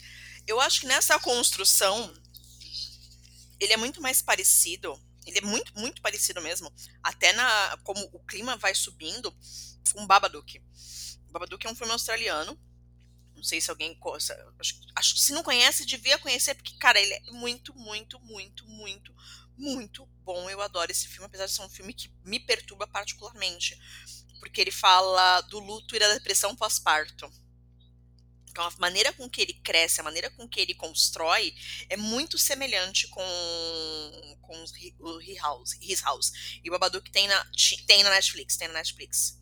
Eu 0.46 0.60
acho 0.60 0.82
que 0.82 0.86
nessa 0.86 1.18
construção 1.18 2.12
ele 3.58 3.72
é 3.72 3.76
muito 3.76 4.02
mais 4.02 4.20
parecido. 4.20 4.98
Ele 5.26 5.38
é 5.38 5.42
muito, 5.42 5.72
muito 5.78 6.02
parecido 6.02 6.42
mesmo. 6.42 6.70
Até 7.02 7.32
na. 7.32 7.78
Como 7.82 8.00
o 8.12 8.20
clima 8.20 8.56
vai 8.56 8.74
subindo 8.74 9.34
com 9.94 10.06
Babadook. 10.06 10.62
Babadook 11.30 11.66
é 11.66 11.70
um 11.70 11.74
filme 11.74 11.92
australiano. 11.92 12.58
Não 13.34 13.42
sei 13.42 13.60
se 13.60 13.70
alguém. 13.70 13.98
Acho, 14.94 15.16
se 15.16 15.32
não 15.32 15.42
conhece, 15.42 15.86
devia 15.86 16.18
conhecer, 16.18 16.54
porque, 16.54 16.76
cara, 16.78 17.00
ele 17.00 17.12
é 17.12 17.20
muito, 17.32 17.74
muito, 17.74 18.18
muito, 18.20 18.66
muito, 18.66 19.14
muito 19.56 20.06
bom. 20.22 20.48
Eu 20.48 20.60
adoro 20.60 20.90
esse 20.90 21.08
filme, 21.08 21.26
apesar 21.26 21.46
de 21.46 21.52
ser 21.52 21.62
um 21.62 21.68
filme 21.68 21.92
que 21.92 22.10
me 22.24 22.40
perturba 22.40 22.86
particularmente. 22.86 23.78
Porque 24.40 24.60
ele 24.60 24.70
fala 24.70 25.40
do 25.42 25.58
luto 25.58 25.96
e 25.96 25.98
da 25.98 26.12
depressão 26.14 26.54
pós-parto. 26.54 27.30
Então, 28.54 28.64
a 28.64 28.72
maneira 28.78 29.12
com 29.12 29.28
que 29.28 29.42
ele 29.42 29.54
cresce, 29.54 30.00
a 30.00 30.04
maneira 30.04 30.30
com 30.30 30.48
que 30.48 30.60
ele 30.60 30.74
constrói 30.74 31.52
é 31.88 31.96
muito 31.96 32.38
semelhante 32.38 33.08
com, 33.08 34.38
com 34.40 34.64
o 35.00 35.20
His 35.20 35.38
House, 35.38 35.72
His 35.80 36.00
House. 36.02 36.32
E 36.62 36.70
o 36.70 36.72
Babadook 36.72 37.10
tem 37.10 37.26
na, 37.26 37.44
tem 37.84 38.04
na 38.04 38.10
Netflix, 38.10 38.56
tem 38.56 38.68
na 38.68 38.74
Netflix. 38.74 39.36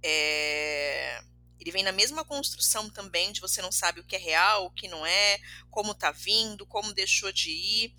É, 0.00 1.24
ele 1.62 1.70
vem 1.70 1.84
na 1.84 1.92
mesma 1.92 2.24
construção 2.24 2.90
também, 2.90 3.30
de 3.30 3.40
você 3.40 3.62
não 3.62 3.70
sabe 3.70 4.00
o 4.00 4.04
que 4.04 4.16
é 4.16 4.18
real, 4.18 4.66
o 4.66 4.70
que 4.72 4.88
não 4.88 5.06
é, 5.06 5.38
como 5.70 5.94
tá 5.94 6.10
vindo, 6.10 6.66
como 6.66 6.92
deixou 6.92 7.30
de 7.30 7.50
ir. 7.50 7.94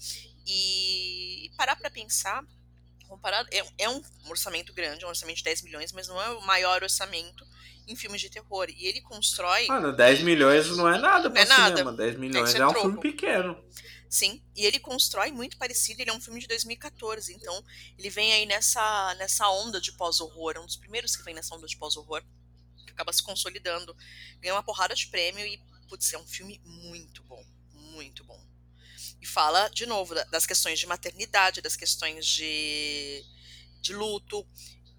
E 0.45 1.49
parar 1.55 1.77
para 1.77 1.89
pensar, 1.89 2.43
comparado, 3.07 3.47
é, 3.53 3.65
é 3.77 3.89
um 3.89 4.01
orçamento 4.27 4.73
grande, 4.73 5.05
um 5.05 5.07
orçamento 5.07 5.37
de 5.37 5.43
10 5.45 5.61
milhões, 5.61 5.93
mas 5.93 6.09
não 6.09 6.21
é 6.21 6.31
o 6.31 6.41
maior 6.41 6.83
orçamento 6.83 7.47
em 7.87 7.95
filmes 7.95 8.19
de 8.19 8.29
terror. 8.29 8.67
E 8.69 8.85
ele 8.85 8.99
constrói. 8.99 9.65
Mano, 9.67 9.95
10 9.95 10.23
milhões 10.23 10.67
não 10.75 10.89
é 10.89 10.99
nada 10.99 11.31
pra 11.31 11.45
não 11.45 11.55
é 11.55 11.67
cinema. 11.69 11.91
Nada. 11.91 12.03
10 12.03 12.19
milhões 12.19 12.53
é, 12.53 12.57
é 12.57 12.67
um 12.67 12.73
filme 12.73 12.99
pequeno. 12.99 13.63
Sim, 14.09 14.43
e 14.53 14.65
ele 14.65 14.77
constrói 14.77 15.31
muito 15.31 15.57
parecido, 15.57 16.01
ele 16.01 16.11
é 16.11 16.13
um 16.13 16.21
filme 16.21 16.39
de 16.39 16.47
2014, 16.47 17.33
então 17.33 17.63
ele 17.97 18.09
vem 18.11 18.31
aí 18.33 18.45
nessa, 18.45 19.15
nessa 19.15 19.49
onda 19.49 19.81
de 19.81 19.91
pós-horror, 19.93 20.53
é 20.57 20.59
um 20.59 20.67
dos 20.67 20.75
primeiros 20.75 21.15
que 21.15 21.23
vem 21.23 21.33
nessa 21.33 21.55
onda 21.55 21.65
de 21.65 21.75
pós-horror, 21.75 22.21
acaba 22.93 23.11
se 23.11 23.21
consolidando, 23.21 23.95
ganha 24.39 24.53
uma 24.53 24.63
porrada 24.63 24.95
de 24.95 25.07
prêmio 25.07 25.45
e, 25.45 25.57
putz, 25.89 26.13
é 26.13 26.17
um 26.17 26.25
filme 26.25 26.61
muito 26.63 27.23
bom, 27.23 27.45
muito 27.73 28.23
bom. 28.23 28.41
E 29.21 29.25
fala, 29.25 29.69
de 29.69 29.85
novo, 29.85 30.13
das 30.31 30.45
questões 30.45 30.79
de 30.79 30.85
maternidade, 30.85 31.61
das 31.61 31.75
questões 31.75 32.25
de, 32.25 33.23
de 33.81 33.93
luto, 33.93 34.47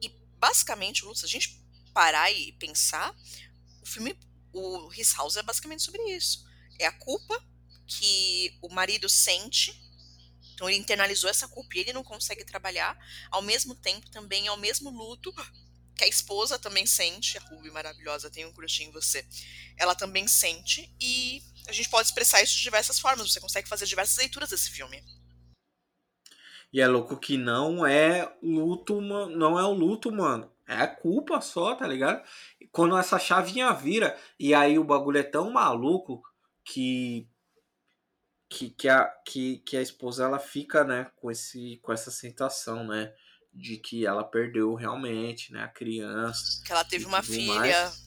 e 0.00 0.08
basicamente, 0.38 1.04
luto, 1.04 1.20
se 1.20 1.26
a 1.26 1.28
gente 1.28 1.62
parar 1.92 2.30
e 2.30 2.52
pensar, 2.52 3.14
o 3.82 3.86
filme, 3.86 4.18
o 4.52 4.92
His 4.92 5.12
House 5.14 5.36
é 5.36 5.42
basicamente 5.42 5.82
sobre 5.82 6.02
isso. 6.10 6.44
É 6.78 6.86
a 6.86 6.92
culpa 6.92 7.40
que 7.86 8.56
o 8.62 8.68
marido 8.68 9.08
sente, 9.08 9.78
então 10.54 10.68
ele 10.68 10.78
internalizou 10.78 11.28
essa 11.28 11.46
culpa 11.48 11.76
e 11.76 11.80
ele 11.80 11.92
não 11.92 12.02
consegue 12.02 12.44
trabalhar, 12.44 12.96
ao 13.30 13.42
mesmo 13.42 13.74
tempo 13.74 14.08
também 14.10 14.46
é 14.46 14.52
o 14.52 14.56
mesmo 14.56 14.90
luto 14.90 15.32
que 15.96 16.04
a 16.04 16.08
esposa 16.08 16.58
também 16.58 16.86
sente, 16.86 17.38
a 17.38 17.40
Ruby 17.42 17.70
maravilhosa, 17.70 18.30
tem 18.30 18.44
um 18.44 18.52
crush 18.52 18.82
em 18.82 18.90
você, 18.90 19.24
ela 19.78 19.94
também 19.94 20.26
sente 20.26 20.94
e 21.00 21.42
a 21.68 21.72
gente 21.72 21.88
pode 21.88 22.08
expressar 22.08 22.42
isso 22.42 22.56
de 22.56 22.62
diversas 22.62 22.98
formas, 22.98 23.32
você 23.32 23.40
consegue 23.40 23.68
fazer 23.68 23.86
diversas 23.86 24.16
leituras 24.16 24.50
desse 24.50 24.70
filme. 24.70 25.02
E 26.72 26.80
é 26.80 26.88
louco 26.88 27.16
que 27.16 27.36
não 27.36 27.86
é 27.86 28.36
luto, 28.42 29.00
não 29.00 29.58
é 29.58 29.62
o 29.62 29.72
luto, 29.72 30.10
mano. 30.10 30.52
É 30.66 30.86
culpa 30.86 31.40
só, 31.40 31.74
tá 31.76 31.86
ligado? 31.86 32.20
Quando 32.72 32.98
essa 32.98 33.18
chavinha 33.18 33.72
vira, 33.72 34.18
e 34.40 34.54
aí 34.54 34.78
o 34.78 34.84
bagulho 34.84 35.18
é 35.18 35.22
tão 35.22 35.52
maluco 35.52 36.22
que 36.64 37.28
que, 38.48 38.70
que, 38.70 38.88
a, 38.88 39.06
que, 39.26 39.58
que 39.58 39.76
a 39.76 39.82
esposa 39.82 40.24
ela 40.24 40.38
fica, 40.38 40.84
né, 40.84 41.10
com, 41.16 41.30
esse, 41.30 41.78
com 41.82 41.92
essa 41.92 42.10
sensação, 42.10 42.86
né, 42.86 43.12
de 43.54 43.76
que 43.78 44.04
ela 44.04 44.24
perdeu 44.24 44.74
realmente, 44.74 45.52
né, 45.52 45.62
a 45.62 45.68
criança. 45.68 46.62
Que 46.64 46.72
ela 46.72 46.84
teve 46.84 47.06
uma 47.06 47.22
filha. 47.22 47.54
Mais. 47.54 48.04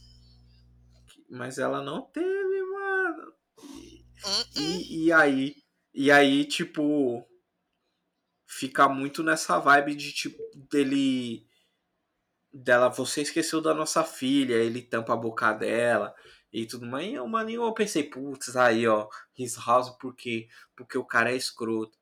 Mas 1.29 1.57
ela 1.57 1.81
não 1.81 2.01
teve, 2.11 2.63
mano. 2.63 3.33
E, 3.59 4.03
uh 4.23 4.29
-uh. 4.29 4.61
e, 4.61 5.05
e 5.05 5.11
aí, 5.11 5.55
e 5.93 6.11
aí, 6.11 6.45
tipo, 6.45 7.25
fica 8.45 8.87
muito 8.87 9.23
nessa 9.23 9.59
vibe 9.59 9.95
de, 9.95 10.11
tipo, 10.11 10.37
dele 10.69 11.47
dela, 12.51 12.89
você 12.89 13.21
esqueceu 13.21 13.61
da 13.61 13.73
nossa 13.73 14.03
filha, 14.03 14.55
ele 14.55 14.81
tampa 14.81 15.13
a 15.13 15.17
boca 15.17 15.53
dela 15.53 16.13
e 16.51 16.65
tudo 16.65 16.85
mais. 16.85 17.07
E 17.07 17.13
eu, 17.13 17.27
mano, 17.27 17.49
eu 17.49 17.73
pensei, 17.73 18.03
putz, 18.03 18.55
aí, 18.55 18.87
ó, 18.87 19.07
His 19.37 19.55
House, 19.57 19.89
por 19.97 20.15
quê? 20.15 20.47
Porque 20.75 20.97
o 20.97 21.05
cara 21.05 21.31
é 21.31 21.35
escroto. 21.35 21.97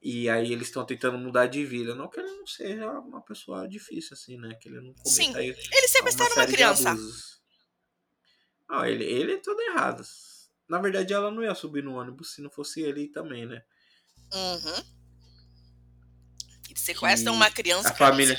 E 0.00 0.28
aí 0.28 0.52
eles 0.52 0.68
estão 0.68 0.84
tentando 0.86 1.18
mudar 1.18 1.46
de 1.46 1.64
vida. 1.64 1.94
Não 1.94 2.08
que 2.08 2.20
ele 2.20 2.30
não 2.30 2.46
seja 2.46 2.90
uma 3.00 3.20
pessoa 3.20 3.68
difícil, 3.68 4.14
assim, 4.14 4.38
né? 4.38 4.54
Que 4.60 4.68
ele 4.68 4.80
não 4.80 4.94
Sim, 5.04 5.36
ele 5.36 5.88
sempre 5.88 6.10
está 6.10 6.28
numa 6.28 6.46
criança. 6.46 6.94
Não, 8.68 8.84
ele, 8.84 9.04
ele 9.04 9.32
é 9.34 9.38
todo 9.38 9.60
errado. 9.60 10.04
Na 10.68 10.78
verdade, 10.80 11.12
ela 11.12 11.30
não 11.30 11.42
ia 11.42 11.54
subir 11.54 11.82
no 11.82 11.94
ônibus 11.94 12.34
se 12.34 12.42
não 12.42 12.50
fosse 12.50 12.82
ele 12.82 13.08
também, 13.08 13.46
né? 13.46 13.62
Uhum. 14.32 14.84
Eles 16.68 16.82
sequestram 16.82 17.32
uma 17.32 17.50
criança. 17.50 17.88
A 17.88 17.94
família 17.94 18.38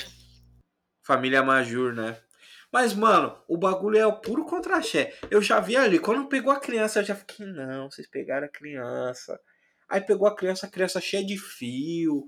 família 1.10 1.42
Majur, 1.42 1.92
né? 1.92 2.16
Mas, 2.72 2.94
mano, 2.94 3.36
o 3.48 3.58
bagulho 3.58 3.98
é 3.98 4.06
o 4.06 4.20
puro 4.20 4.44
contra-cheque. 4.44 5.26
Eu 5.28 5.42
já 5.42 5.58
vi 5.58 5.76
ali, 5.76 5.98
quando 5.98 6.28
pegou 6.28 6.52
a 6.52 6.60
criança, 6.60 7.00
eu 7.00 7.04
já 7.04 7.16
fiquei, 7.16 7.44
não, 7.44 7.90
vocês 7.90 8.08
pegaram 8.08 8.46
a 8.46 8.50
criança. 8.50 9.40
Aí 9.90 10.00
pegou 10.00 10.28
a 10.28 10.36
criança, 10.36 10.66
a 10.66 10.70
criança 10.70 11.00
cheia 11.00 11.26
de 11.26 11.36
fio. 11.36 12.24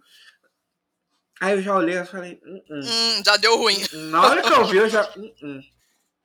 Aí 1.40 1.52
eu 1.52 1.62
já 1.62 1.74
olhei 1.76 1.96
e 1.96 2.04
falei, 2.04 2.40
hum, 2.44 2.62
hum. 2.68 2.80
hum, 2.84 3.22
já 3.24 3.36
deu 3.36 3.56
ruim. 3.56 3.80
Na 4.10 4.22
hora 4.22 4.42
que 4.42 4.52
eu 4.52 4.66
vi, 4.66 4.76
eu 4.78 4.88
já. 4.88 5.08
Hum, 5.16 5.34
hum. 5.42 5.60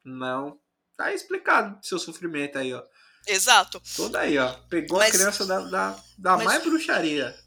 Não. 0.03 0.59
Tá 0.97 1.13
explicado 1.13 1.77
seu 1.85 1.99
sofrimento 1.99 2.57
aí, 2.57 2.73
ó. 2.73 2.83
Exato. 3.27 3.79
Toda 3.95 4.19
aí, 4.19 4.37
ó. 4.39 4.51
Pegou 4.69 4.97
mas, 4.97 5.09
a 5.09 5.17
criança 5.17 5.45
da, 5.45 5.59
da, 5.59 6.03
da 6.17 6.37
mas, 6.37 6.45
mais 6.45 6.63
bruxaria. 6.63 7.37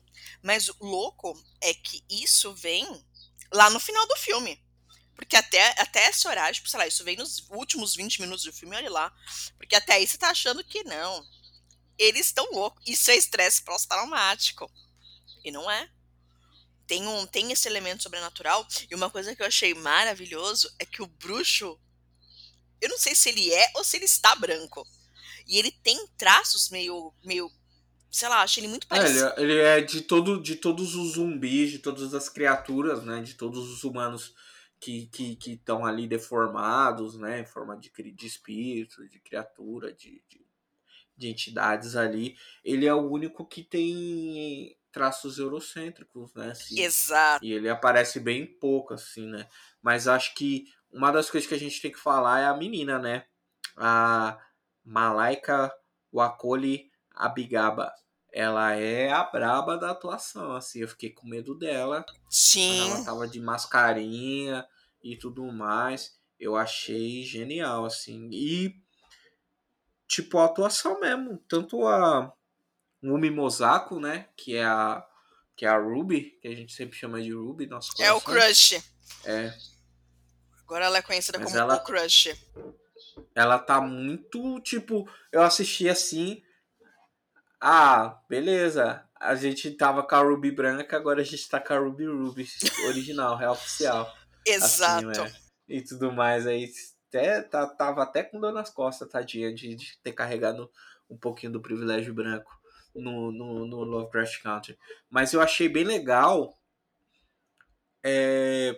Mas 0.40 0.68
o 0.68 0.76
louco 0.80 1.36
é 1.60 1.74
que 1.74 2.04
isso 2.08 2.54
vem 2.54 2.86
lá 3.52 3.70
no 3.70 3.80
final 3.80 4.06
do 4.06 4.16
filme. 4.16 4.62
Porque 5.16 5.36
até, 5.36 5.74
até 5.80 6.08
esse 6.08 6.26
horário, 6.28 6.54
tipo, 6.54 6.68
sei 6.68 6.78
lá, 6.78 6.86
isso 6.86 7.04
vem 7.04 7.16
nos 7.16 7.44
últimos 7.50 7.94
20 7.94 8.20
minutos 8.20 8.44
do 8.44 8.52
filme, 8.52 8.76
olha 8.76 8.90
lá. 8.90 9.12
Porque 9.58 9.74
até 9.74 9.94
aí 9.94 10.06
você 10.06 10.16
tá 10.16 10.30
achando 10.30 10.62
que 10.62 10.84
não. 10.84 11.24
Eles 12.00 12.26
estão 12.26 12.48
loucos. 12.50 12.82
Isso 12.86 13.10
é 13.10 13.16
estresse 13.16 13.62
pós-traumático. 13.62 14.70
E 15.44 15.50
não 15.50 15.70
é. 15.70 15.86
Tem, 16.86 17.06
um, 17.06 17.26
tem 17.26 17.52
esse 17.52 17.68
elemento 17.68 18.02
sobrenatural. 18.02 18.66
E 18.90 18.94
uma 18.94 19.10
coisa 19.10 19.36
que 19.36 19.42
eu 19.42 19.46
achei 19.46 19.74
maravilhoso 19.74 20.72
é 20.78 20.86
que 20.86 21.02
o 21.02 21.06
bruxo. 21.06 21.78
Eu 22.80 22.88
não 22.88 22.98
sei 22.98 23.14
se 23.14 23.28
ele 23.28 23.52
é 23.52 23.70
ou 23.76 23.84
se 23.84 23.98
ele 23.98 24.06
está 24.06 24.34
branco. 24.34 24.86
E 25.46 25.58
ele 25.58 25.70
tem 25.70 26.06
traços 26.16 26.70
meio, 26.70 27.12
meio 27.22 27.52
sei 28.10 28.28
lá, 28.28 28.40
acho 28.40 28.60
ele 28.60 28.68
muito 28.68 28.86
parecido. 28.86 29.26
É, 29.36 29.42
ele, 29.42 29.52
é, 29.52 29.56
ele, 29.56 29.60
é 29.60 29.80
de, 29.82 30.00
todo, 30.00 30.42
de 30.42 30.56
todos 30.56 30.94
os 30.94 31.12
zumbis, 31.12 31.70
de 31.70 31.80
todas 31.80 32.14
as 32.14 32.30
criaturas, 32.30 33.04
né? 33.04 33.20
De 33.20 33.34
todos 33.34 33.68
os 33.68 33.84
humanos 33.84 34.34
que 34.80 35.10
estão 35.12 35.36
que, 35.36 35.56
que 35.58 35.72
ali 35.86 36.08
deformados, 36.08 37.18
né, 37.18 37.40
em 37.40 37.44
forma 37.44 37.76
de, 37.76 37.90
de 38.12 38.26
espírito, 38.26 39.06
de 39.08 39.20
criatura, 39.20 39.92
de, 39.92 40.22
de, 40.26 40.39
de, 41.20 41.28
entidades 41.28 41.96
ali, 41.96 42.36
ele 42.64 42.86
é 42.86 42.94
o 42.94 43.10
único 43.10 43.46
que 43.46 43.62
tem 43.62 44.76
traços 44.90 45.38
eurocêntricos, 45.38 46.34
né? 46.34 46.50
Assim, 46.50 46.80
Exato. 46.80 47.44
E 47.44 47.52
ele 47.52 47.68
aparece 47.68 48.18
bem 48.18 48.46
pouco, 48.46 48.94
assim, 48.94 49.26
né? 49.26 49.46
Mas 49.80 50.08
acho 50.08 50.34
que 50.34 50.64
uma 50.90 51.12
das 51.12 51.30
coisas 51.30 51.48
que 51.48 51.54
a 51.54 51.58
gente 51.58 51.80
tem 51.80 51.92
que 51.92 52.00
falar 52.00 52.40
é 52.40 52.46
a 52.46 52.56
menina, 52.56 52.98
né? 52.98 53.24
A 53.76 54.38
Malaika 54.84 55.72
Wakoli 56.12 56.90
Abigaba 57.14 57.92
ela 58.32 58.74
é 58.74 59.10
a 59.10 59.24
braba 59.24 59.76
da 59.76 59.90
atuação, 59.90 60.52
assim, 60.54 60.80
eu 60.80 60.88
fiquei 60.88 61.10
com 61.10 61.26
medo 61.26 61.54
dela. 61.54 62.04
Sim. 62.28 62.90
Ela 62.90 63.04
tava 63.04 63.28
de 63.28 63.40
mascarinha 63.40 64.66
e 65.02 65.16
tudo 65.16 65.44
mais. 65.52 66.18
Eu 66.38 66.56
achei 66.56 67.22
genial, 67.24 67.84
assim. 67.84 68.30
E, 68.32 68.74
tipo, 70.10 70.38
a 70.38 70.46
atuação 70.46 70.98
mesmo. 71.00 71.38
Tanto 71.48 71.86
a 71.86 72.32
Umi 73.02 73.30
Mosako, 73.30 74.00
né, 74.00 74.26
que 74.36 74.56
é 74.56 74.64
a 74.64 75.06
que 75.56 75.66
é 75.66 75.68
a 75.68 75.76
Ruby, 75.76 76.38
que 76.40 76.48
a 76.48 76.54
gente 76.54 76.72
sempre 76.72 76.96
chama 76.96 77.20
de 77.20 77.34
Ruby, 77.34 77.66
nosso 77.66 77.92
É 78.02 78.10
o 78.10 78.20
Crush. 78.20 78.82
É. 79.26 79.52
Agora 80.62 80.86
ela 80.86 80.98
é 80.98 81.02
conhecida 81.02 81.38
Mas 81.38 81.48
como 81.48 81.58
ela, 81.58 81.76
o 81.76 81.84
Crush. 81.84 82.34
Ela 83.34 83.58
tá 83.58 83.78
muito, 83.78 84.58
tipo, 84.60 85.06
eu 85.30 85.42
assisti 85.42 85.86
assim, 85.86 86.42
ah, 87.60 88.18
beleza. 88.26 89.04
A 89.14 89.34
gente 89.34 89.70
tava 89.72 90.02
com 90.02 90.14
a 90.14 90.22
Ruby 90.22 90.50
branca, 90.50 90.96
agora 90.96 91.20
a 91.20 91.24
gente 91.24 91.46
tá 91.46 91.60
com 91.60 91.74
a 91.74 91.78
Ruby 91.78 92.06
Ruby 92.06 92.48
original, 92.88 93.36
real 93.36 93.52
oficial. 93.52 94.10
Exato. 94.46 95.10
Assim, 95.10 95.24
né? 95.24 95.32
E 95.68 95.82
tudo 95.82 96.10
mais 96.10 96.46
aí. 96.46 96.72
Até, 97.10 97.42
tá, 97.42 97.66
tava 97.66 98.04
até 98.04 98.22
com 98.22 98.38
dor 98.38 98.52
nas 98.52 98.70
costas, 98.70 99.08
tadinha, 99.08 99.52
de, 99.52 99.74
de 99.74 99.98
ter 99.98 100.12
carregado 100.12 100.70
um 101.10 101.16
pouquinho 101.16 101.50
do 101.50 101.60
privilégio 101.60 102.14
branco 102.14 102.56
no, 102.94 103.32
no, 103.32 103.66
no 103.66 103.82
Lovecraft 103.82 104.40
Country. 104.40 104.78
Mas 105.10 105.32
eu 105.32 105.40
achei 105.40 105.68
bem 105.68 105.82
legal 105.82 106.56
é, 108.04 108.76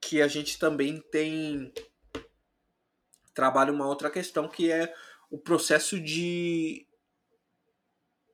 que 0.00 0.22
a 0.22 0.28
gente 0.28 0.58
também 0.60 1.00
tem 1.10 1.72
trabalha 3.34 3.72
uma 3.72 3.88
outra 3.88 4.08
questão 4.08 4.48
que 4.48 4.70
é 4.70 4.94
o 5.28 5.36
processo 5.36 6.00
de 6.00 6.86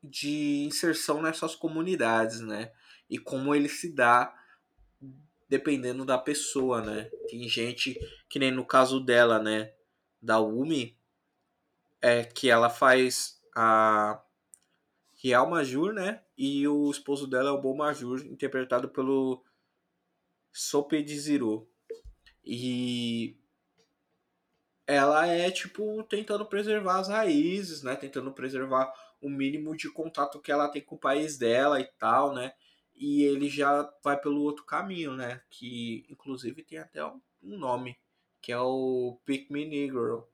de 0.03 0.65
inserção 0.67 1.21
nessas 1.21 1.55
comunidades, 1.55 2.41
né? 2.41 2.73
E 3.09 3.19
como 3.19 3.55
ele 3.55 3.69
se 3.69 3.95
dá 3.95 4.35
dependendo 5.51 6.05
da 6.05 6.17
pessoa, 6.17 6.81
né? 6.81 7.11
Tem 7.29 7.47
gente 7.49 7.99
que 8.29 8.39
nem 8.39 8.53
no 8.53 8.65
caso 8.65 9.01
dela, 9.01 9.41
né, 9.41 9.73
da 10.23 10.39
Umi, 10.39 10.97
é 12.01 12.23
que 12.23 12.49
ela 12.49 12.71
faz 12.71 13.43
a 13.55 14.23
Rial 15.17 15.51
Majur, 15.51 15.93
né? 15.93 16.23
E 16.39 16.67
o 16.69 16.89
esposo 16.89 17.27
dela 17.27 17.51
é 17.51 17.53
o 17.53 17.61
Bom 17.61 17.77
Majur, 17.77 18.25
interpretado 18.25 18.89
pelo 18.89 19.45
Sope 20.53 21.03
de 21.03 21.19
Ziro. 21.19 21.69
E 22.45 23.37
ela 24.87 25.27
é 25.27 25.51
tipo 25.51 26.05
tentando 26.05 26.47
preservar 26.47 27.01
as 27.01 27.09
raízes, 27.09 27.83
né? 27.83 27.97
Tentando 27.97 28.33
preservar 28.33 28.93
o 29.21 29.29
mínimo 29.29 29.77
de 29.77 29.91
contato 29.91 30.41
que 30.41 30.53
ela 30.53 30.69
tem 30.69 30.81
com 30.81 30.95
o 30.95 31.01
país 31.01 31.37
dela 31.37 31.81
e 31.81 31.85
tal, 31.99 32.33
né? 32.33 32.53
E 33.01 33.23
ele 33.23 33.49
já 33.49 33.91
vai 34.05 34.21
pelo 34.21 34.43
outro 34.43 34.65
caminho, 34.67 35.15
né? 35.15 35.41
Que 35.49 36.05
inclusive 36.11 36.63
tem 36.63 36.77
até 36.77 37.03
um 37.03 37.19
nome, 37.43 37.99
que 38.43 38.53
é 38.53 38.59
o 38.61 39.19
Pick 39.25 39.51
Me 39.51 39.65
Negro, 39.65 40.29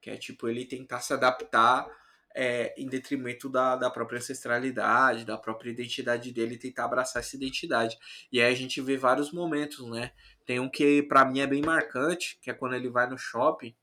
que 0.00 0.10
é 0.10 0.16
tipo 0.16 0.48
ele 0.48 0.64
tentar 0.64 1.00
se 1.00 1.12
adaptar 1.12 1.88
é, 2.34 2.74
em 2.76 2.88
detrimento 2.88 3.48
da, 3.48 3.76
da 3.76 3.88
própria 3.88 4.18
ancestralidade, 4.18 5.24
da 5.24 5.38
própria 5.38 5.70
identidade 5.70 6.32
dele, 6.32 6.58
tentar 6.58 6.86
abraçar 6.86 7.22
essa 7.22 7.36
identidade. 7.36 7.96
E 8.32 8.40
aí 8.40 8.52
a 8.52 8.56
gente 8.56 8.80
vê 8.80 8.96
vários 8.96 9.30
momentos, 9.30 9.88
né? 9.88 10.10
Tem 10.44 10.58
um 10.58 10.68
que 10.68 11.04
para 11.04 11.24
mim 11.24 11.38
é 11.38 11.46
bem 11.46 11.62
marcante, 11.62 12.36
que 12.42 12.50
é 12.50 12.54
quando 12.54 12.74
ele 12.74 12.88
vai 12.88 13.08
no 13.08 13.16
shopping 13.16 13.76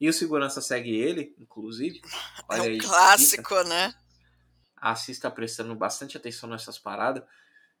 e 0.00 0.08
o 0.08 0.12
segurança 0.12 0.60
segue 0.60 0.94
ele, 0.94 1.34
inclusive. 1.36 2.00
Olha 2.48 2.58
é 2.58 2.62
um 2.62 2.64
aí, 2.64 2.78
clássico, 2.78 3.54
assista, 3.54 3.68
né? 3.68 3.94
Assista 4.76 5.30
prestando 5.30 5.74
bastante 5.74 6.16
atenção 6.16 6.48
nessas 6.48 6.78
paradas. 6.78 7.24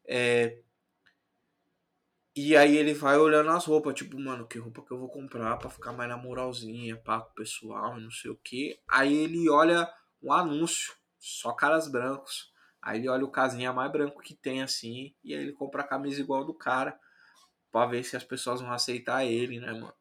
É... 0.06 0.58
E 2.34 2.56
aí 2.56 2.76
ele 2.76 2.94
vai 2.94 3.18
olhando 3.18 3.50
as 3.50 3.66
roupas, 3.66 3.94
tipo, 3.94 4.18
mano, 4.18 4.46
que 4.46 4.58
roupa 4.58 4.82
que 4.82 4.90
eu 4.90 4.98
vou 4.98 5.10
comprar 5.10 5.58
para 5.58 5.68
ficar 5.68 5.92
mais 5.92 6.08
na 6.08 6.16
moralzinha, 6.16 6.96
pá, 6.96 7.20
com 7.20 7.30
o 7.30 7.34
pessoal, 7.34 8.00
não 8.00 8.10
sei 8.10 8.30
o 8.30 8.36
que. 8.36 8.80
Aí 8.88 9.14
ele 9.14 9.50
olha 9.50 9.86
um 10.22 10.32
anúncio, 10.32 10.94
só 11.18 11.52
caras 11.52 11.88
brancos. 11.88 12.50
Aí 12.80 12.98
ele 12.98 13.08
olha 13.08 13.24
o 13.24 13.30
casinha 13.30 13.72
mais 13.72 13.92
branco 13.92 14.22
que 14.22 14.34
tem, 14.34 14.62
assim, 14.62 15.14
e 15.22 15.34
aí 15.34 15.42
ele 15.42 15.52
compra 15.52 15.82
a 15.82 15.86
camisa 15.86 16.20
igual 16.20 16.44
do 16.44 16.54
cara, 16.54 16.98
pra 17.70 17.86
ver 17.86 18.02
se 18.02 18.16
as 18.16 18.24
pessoas 18.24 18.60
vão 18.60 18.72
aceitar 18.72 19.24
ele, 19.24 19.60
né, 19.60 19.72
mano? 19.72 19.94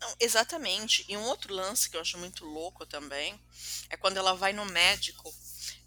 Não, 0.00 0.14
exatamente. 0.20 1.04
E 1.08 1.16
um 1.16 1.24
outro 1.24 1.54
lance 1.54 1.90
que 1.90 1.96
eu 1.96 2.00
acho 2.00 2.18
muito 2.18 2.44
louco 2.44 2.86
também 2.86 3.38
é 3.90 3.96
quando 3.96 4.16
ela 4.16 4.34
vai 4.34 4.52
no 4.52 4.64
médico 4.66 5.32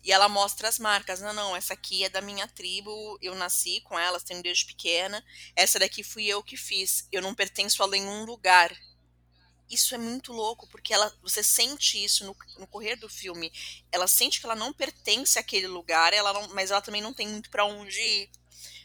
e 0.03 0.11
ela 0.11 0.29
mostra 0.29 0.67
as 0.67 0.79
marcas. 0.79 1.21
Não, 1.21 1.33
não, 1.33 1.55
essa 1.55 1.73
aqui 1.73 2.03
é 2.03 2.09
da 2.09 2.21
minha 2.21 2.47
tribo, 2.47 3.17
eu 3.21 3.35
nasci 3.35 3.81
com 3.81 3.97
elas, 3.97 4.23
tenho 4.23 4.41
desde 4.41 4.65
pequena. 4.65 5.23
Essa 5.55 5.79
daqui 5.79 6.03
fui 6.03 6.25
eu 6.25 6.41
que 6.41 6.57
fiz. 6.57 7.07
Eu 7.11 7.21
não 7.21 7.35
pertenço 7.35 7.83
a 7.83 7.87
nenhum 7.87 8.25
lugar. 8.25 8.71
Isso 9.69 9.93
é 9.93 9.97
muito 9.97 10.33
louco, 10.33 10.67
porque 10.69 10.93
ela, 10.93 11.13
você 11.21 11.43
sente 11.43 12.03
isso 12.03 12.25
no, 12.25 12.35
no 12.57 12.65
correr 12.65 12.95
do 12.95 13.07
filme. 13.07 13.51
Ela 13.91 14.07
sente 14.07 14.39
que 14.39 14.45
ela 14.45 14.55
não 14.55 14.73
pertence 14.73 15.37
àquele 15.37 15.67
lugar, 15.67 16.11
ela 16.11 16.33
não, 16.33 16.47
mas 16.49 16.71
ela 16.71 16.81
também 16.81 17.01
não 17.01 17.13
tem 17.13 17.27
muito 17.27 17.51
para 17.51 17.65
onde 17.65 17.99
ir. 17.99 18.29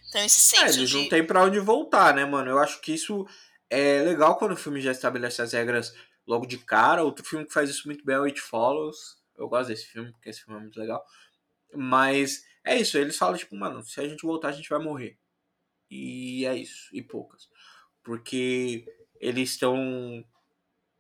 Então 0.09 0.22
esse 0.22 0.40
senso 0.40 0.62
é, 0.62 0.79
eles 0.79 0.90
de... 0.90 0.96
não 0.96 1.09
tem 1.09 1.27
para 1.27 1.42
onde 1.42 1.59
voltar, 1.59 2.14
né, 2.14 2.24
mano? 2.24 2.50
Eu 2.50 2.59
acho 2.59 2.81
que 2.81 2.92
isso 2.92 3.27
é 3.70 4.03
legal 4.03 4.37
quando 4.37 4.53
o 4.53 4.57
filme 4.57 4.81
já 4.81 4.92
estabelece 4.92 5.40
as 5.40 5.55
regras 5.55 5.94
logo 6.27 6.44
de 6.46 6.59
cara. 6.59 7.03
Outro 7.03 7.24
filme 7.24 7.46
que 7.46 7.53
faz 7.53 7.70
isso 7.70 7.87
muito 7.87 8.05
bem 8.05 8.16
é 8.16 8.20
o 8.20 8.24
It 8.24 8.40
Follows. 8.40 9.24
Eu 9.37 9.49
gosto 9.49 9.68
desse 9.68 9.87
filme, 9.87 10.12
porque 10.12 10.31
esse 10.31 10.42
filme 10.42 10.59
é 10.59 10.62
muito 10.62 10.79
legal. 10.79 11.05
Mas 11.75 12.44
é 12.64 12.79
isso, 12.79 12.97
eles 12.97 13.16
falam, 13.16 13.37
tipo, 13.37 13.55
mano, 13.57 13.83
se 13.83 14.01
a 14.01 14.09
gente 14.09 14.23
voltar, 14.23 14.49
a 14.49 14.53
gente 14.53 14.68
vai 14.68 14.79
morrer. 14.79 15.18
E 15.90 16.44
é 16.47 16.57
isso, 16.57 16.88
e 16.92 17.03
poucas. 17.03 17.49
Porque 18.03 18.85
eles 19.20 19.51
estão. 19.51 20.25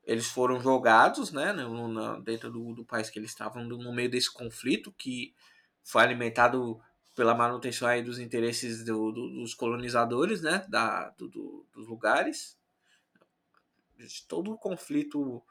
Eles 0.04 0.26
foram 0.26 0.60
jogados, 0.60 1.32
né, 1.32 1.52
no, 1.52 1.88
na, 1.88 2.18
dentro 2.20 2.50
do, 2.50 2.74
do 2.74 2.84
país 2.84 3.08
que 3.08 3.18
eles 3.18 3.30
estavam, 3.30 3.64
no 3.64 3.92
meio 3.94 4.10
desse 4.10 4.30
conflito 4.30 4.92
que 4.92 5.34
foi 5.82 6.02
alimentado 6.02 6.78
pela 7.14 7.34
manutenção 7.34 7.88
aí 7.88 8.02
dos 8.02 8.18
interesses 8.18 8.84
do, 8.84 9.12
do, 9.12 9.30
dos 9.30 9.54
colonizadores, 9.54 10.42
né, 10.42 10.66
da, 10.68 11.08
do, 11.10 11.66
dos 11.72 11.88
lugares. 11.88 12.58
Todo 14.28 14.52
o 14.52 14.58
conflito 14.58 15.42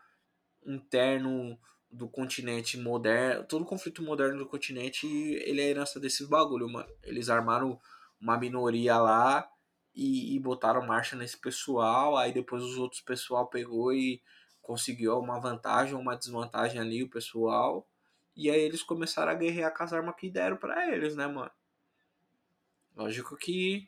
interno 0.65 1.57
do 1.93 2.07
continente 2.07 2.77
moderno, 2.77 3.43
todo 3.45 3.63
conflito 3.63 4.01
moderno 4.01 4.39
do 4.39 4.47
continente, 4.47 5.05
ele 5.07 5.61
é 5.61 5.69
herança 5.69 5.99
desses 5.99 6.27
bagulho, 6.27 6.67
mano. 6.67 6.89
Eles 7.03 7.29
armaram 7.29 7.79
uma 8.19 8.37
minoria 8.37 8.97
lá 8.97 9.47
e, 9.93 10.35
e 10.35 10.39
botaram 10.39 10.85
marcha 10.85 11.15
nesse 11.15 11.37
pessoal, 11.37 12.17
aí 12.17 12.33
depois 12.33 12.63
os 12.63 12.77
outros 12.77 13.01
pessoal 13.01 13.47
pegou 13.47 13.93
e 13.93 14.21
conseguiu 14.61 15.19
uma 15.19 15.39
vantagem 15.39 15.93
ou 15.93 16.01
uma 16.01 16.17
desvantagem 16.17 16.81
ali, 16.81 17.03
o 17.03 17.09
pessoal. 17.09 17.87
E 18.35 18.49
aí 18.49 18.61
eles 18.61 18.81
começaram 18.81 19.31
a 19.31 19.35
guerrear 19.35 19.71
com 19.75 19.83
as 19.83 19.93
armas 19.93 20.15
que 20.15 20.31
deram 20.31 20.57
para 20.57 20.91
eles, 20.91 21.15
né, 21.15 21.27
mano? 21.27 21.51
Lógico 22.95 23.37
que 23.37 23.87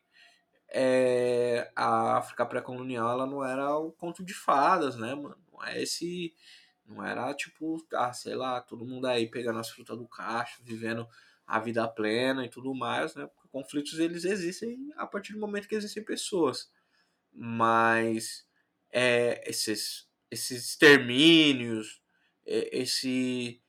é, 0.69 1.71
a 1.75 2.17
África 2.17 2.45
pré-colonial 2.45 3.09
ela 3.09 3.25
não 3.25 3.43
era 3.43 3.75
o 3.77 3.91
conto 3.91 4.23
de 4.23 4.33
fadas, 4.33 4.95
né, 4.95 5.15
mano? 5.15 5.37
Não 5.51 5.63
é 5.63 5.81
esse. 5.81 6.35
Não 6.86 7.04
era 7.04 7.34
tipo, 7.34 7.78
ah, 7.93 8.13
sei 8.13 8.36
lá, 8.36 8.62
todo 8.62 8.86
mundo 8.86 9.08
aí 9.08 9.28
pegando 9.30 9.60
as 9.60 9.69
frutas 9.69 9.98
do 9.98 10.08
cacho, 10.08 10.62
vivendo 10.63 11.08
a 11.45 11.60
vida 11.60 11.88
plena 11.88 12.45
e 12.45 12.50
tudo 12.50 12.74
mais, 12.74 13.15
né? 13.15 13.28
Porque 13.28 13.50
conflitos 13.50 14.00
eles 14.00 14.26
existem 14.26 14.91
a 14.95 15.06
partir 15.08 15.34
do 15.34 15.39
momento 15.39 15.67
que 15.67 15.76
existem 15.76 16.04
pessoas. 16.04 16.71
Mas 17.32 18.48
é, 18.91 19.43
esses, 19.50 20.08
esses 20.30 20.69
extermínios, 20.69 22.02
esse, 22.45 23.62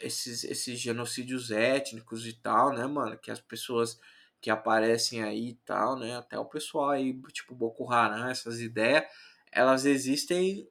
esses, 0.00 0.44
esses 0.44 0.78
genocídios 0.80 1.50
étnicos 1.50 2.26
e 2.26 2.32
tal, 2.32 2.72
né, 2.72 2.86
mano? 2.86 3.18
Que 3.18 3.30
as 3.30 3.40
pessoas 3.40 3.98
que 4.40 4.50
aparecem 4.50 5.22
aí 5.22 5.50
e 5.50 5.54
tal, 5.64 5.98
né? 5.98 6.16
Até 6.16 6.38
o 6.38 6.44
pessoal 6.44 6.90
aí, 6.90 7.20
tipo 7.32 7.54
Boko 7.54 7.90
Haram, 7.90 8.28
essas 8.28 8.60
ideias, 8.60 9.04
elas 9.50 9.84
existem 9.86 10.68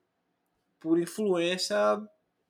por 0.86 1.02
influência 1.02 1.76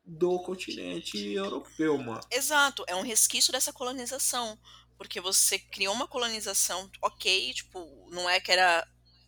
do 0.03 0.43
continente 0.43 1.17
europeu, 1.31 1.97
mano. 1.97 2.19
Exato, 2.29 2.83
é 2.85 2.93
um 2.93 3.01
resquício 3.01 3.49
dessa 3.53 3.71
colonização. 3.71 4.59
Porque 4.97 5.21
você 5.21 5.57
criou 5.57 5.93
uma 5.93 6.05
colonização, 6.05 6.91
ok, 7.01 7.53
tipo, 7.53 8.09
não 8.11 8.29
é 8.29 8.41
que 8.41 8.51
era 8.51 8.85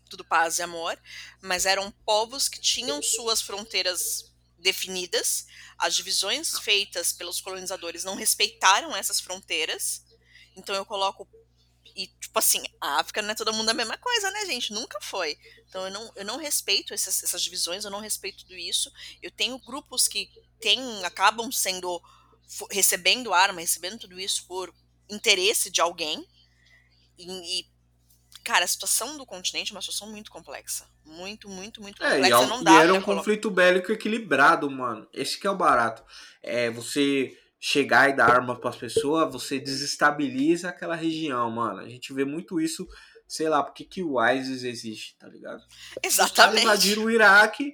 tudo 0.10 0.26
paz 0.26 0.60
e 0.60 0.62
amor, 0.62 1.00
mas 1.42 1.66
eram 1.66 1.90
povos 2.06 2.50
que 2.50 2.60
tinham 2.60 3.02
suas 3.02 3.42
fronteiras 3.42 4.36
definidas, 4.60 5.48
as 5.78 5.96
divisões 5.96 6.60
feitas 6.60 7.14
pelos 7.14 7.40
colonizadores 7.40 8.04
não 8.04 8.16
respeitaram 8.16 8.94
essas 8.94 9.22
fronteiras. 9.22 10.04
Então 10.54 10.76
eu 10.76 10.86
coloco 10.86 11.26
e, 11.98 12.06
tipo 12.06 12.38
assim, 12.38 12.64
a 12.80 13.00
África 13.00 13.24
não 13.24 13.32
é 13.32 13.36
todo 13.36 13.52
mundo 13.52 13.70
a 13.70 13.74
mesma 13.74 13.98
coisa, 13.98 14.30
né, 14.30 14.46
gente? 14.46 14.72
Nunca 14.72 15.00
foi. 15.02 15.36
Então 15.68 15.84
eu 15.86 15.92
não, 15.92 16.12
eu 16.16 16.24
não 16.24 16.38
respeito 16.38 16.94
essas, 16.94 17.24
essas 17.24 17.42
divisões, 17.42 17.84
eu 17.84 17.90
não 17.90 18.00
respeito 18.00 18.44
tudo 18.44 18.56
isso. 18.56 18.92
Eu 19.20 19.32
tenho 19.32 19.58
grupos 19.58 20.08
que 20.08 20.30
tem, 20.62 21.04
acabam 21.04 21.52
sendo 21.52 22.00
recebendo 22.70 23.34
arma, 23.34 23.62
recebendo 23.62 23.98
tudo 23.98 24.20
isso 24.20 24.46
por 24.46 24.72
interesse 25.10 25.72
de 25.72 25.82
alguém. 25.82 26.24
E, 27.18 27.62
e, 27.62 27.66
cara, 28.44 28.64
a 28.64 28.68
situação 28.68 29.18
do 29.18 29.26
continente 29.26 29.72
é 29.72 29.76
uma 29.76 29.82
situação 29.82 30.08
muito 30.12 30.30
complexa. 30.30 30.88
Muito, 31.04 31.50
muito, 31.50 31.82
muito 31.82 32.04
é, 32.04 32.12
complexa. 32.12 32.44
E, 32.44 32.48
não 32.48 32.64
dá 32.64 32.74
e 32.74 32.76
era 32.76 32.94
um 32.94 33.02
conflito 33.02 33.50
bélico 33.50 33.92
equilibrado, 33.92 34.70
mano. 34.70 35.10
Esse 35.12 35.40
que 35.40 35.48
é 35.48 35.50
o 35.50 35.58
barato. 35.58 36.06
É, 36.44 36.70
você 36.70 37.36
chegar 37.60 38.10
e 38.10 38.14
dar 38.14 38.30
arma 38.30 38.60
para 38.60 38.70
as 38.70 38.76
pessoas, 38.76 39.32
você 39.32 39.60
desestabiliza 39.60 40.70
aquela 40.70 40.96
região, 40.96 41.50
mano. 41.50 41.80
A 41.80 41.90
gente 41.90 42.14
vê 42.14 42.24
muito 42.24 42.62
isso, 42.62 42.88
sei 43.28 43.50
lá, 43.50 43.64
porque 43.64 43.84
que 43.84 44.04
o 44.04 44.24
ISIS 44.24 44.64
existe, 44.64 45.18
tá 45.18 45.28
ligado? 45.28 45.62
Exatamente. 46.04 46.58
Os 46.58 46.64
invadiram 46.64 47.04
o 47.04 47.12
Iraque 47.12 47.74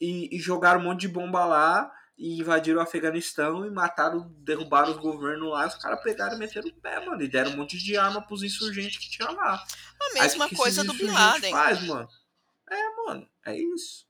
e, 0.00 0.36
e, 0.36 0.38
jogaram 0.38 0.80
um 0.80 0.84
monte 0.84 1.02
de 1.02 1.08
bomba 1.08 1.44
lá 1.44 1.90
e 2.18 2.40
invadiram 2.40 2.78
o 2.78 2.82
Afeganistão 2.82 3.64
e 3.64 3.70
mataram, 3.70 4.34
derrubaram 4.38 4.90
os 4.90 4.98
governos 4.98 5.50
lá. 5.50 5.66
Os 5.66 5.76
caras 5.76 6.02
pegaram 6.02 6.34
e 6.36 6.38
meteram 6.38 6.68
o 6.68 6.80
pé, 6.80 7.04
mano, 7.04 7.22
e 7.22 7.28
deram 7.28 7.52
um 7.52 7.56
monte 7.56 7.78
de 7.78 7.96
arma 7.96 8.26
pros 8.26 8.42
insurgentes 8.42 8.98
que 8.98 9.10
tinha 9.10 9.30
lá. 9.30 9.62
A 10.00 10.14
mesma 10.14 10.48
que 10.48 10.56
coisa 10.56 10.82
do 10.82 10.92
Bin 10.94 11.10
Laden. 11.10 11.50
faz, 11.50 11.86
mano? 11.86 12.08
É, 12.68 12.96
mano, 13.04 13.28
é 13.44 13.56
isso. 13.56 14.06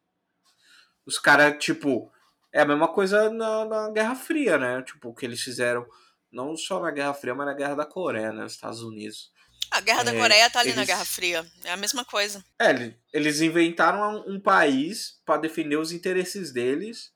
Os 1.05 1.19
caras, 1.19 1.63
tipo, 1.63 2.11
É 2.53 2.61
a 2.61 2.65
mesma 2.65 2.89
coisa 2.89 3.29
na, 3.31 3.65
na 3.65 3.91
Guerra 3.91 4.15
Fria, 4.15 4.57
né? 4.59 4.83
Tipo, 4.83 5.11
o 5.11 5.15
que 5.15 5.27
eles 5.27 5.41
fizeram, 5.43 5.87
não 6.33 6.57
só 6.57 6.81
na 6.81 6.91
Guerra 6.91 7.13
Fria, 7.15 7.35
mas 7.35 7.47
na 7.47 7.55
Guerra 7.55 7.75
da 7.75 7.87
Coreia, 7.87 8.33
né? 8.33 8.43
Nos 8.43 8.53
Estados 8.53 8.83
Unidos. 8.83 9.31
A 9.71 9.81
Guerra 9.81 10.05
da 10.05 10.15
É, 10.15 10.19
Coreia 10.19 10.49
tá 10.51 10.61
ali 10.61 10.71
na 10.71 10.77
eles- 10.77 10.87
Guerra 10.87 11.05
Fria. 11.05 11.47
É 11.65 11.73
a 11.73 11.77
mesma 11.77 12.05
coisa. 12.05 12.43
É, 12.59 12.71
ele- 12.71 12.97
eles 13.13 13.41
inventaram 13.41 14.25
um 14.27 14.41
país 14.41 15.21
para 15.25 15.41
defender 15.41 15.77
os 15.77 15.93
interesses 15.93 16.53
deles 16.53 17.13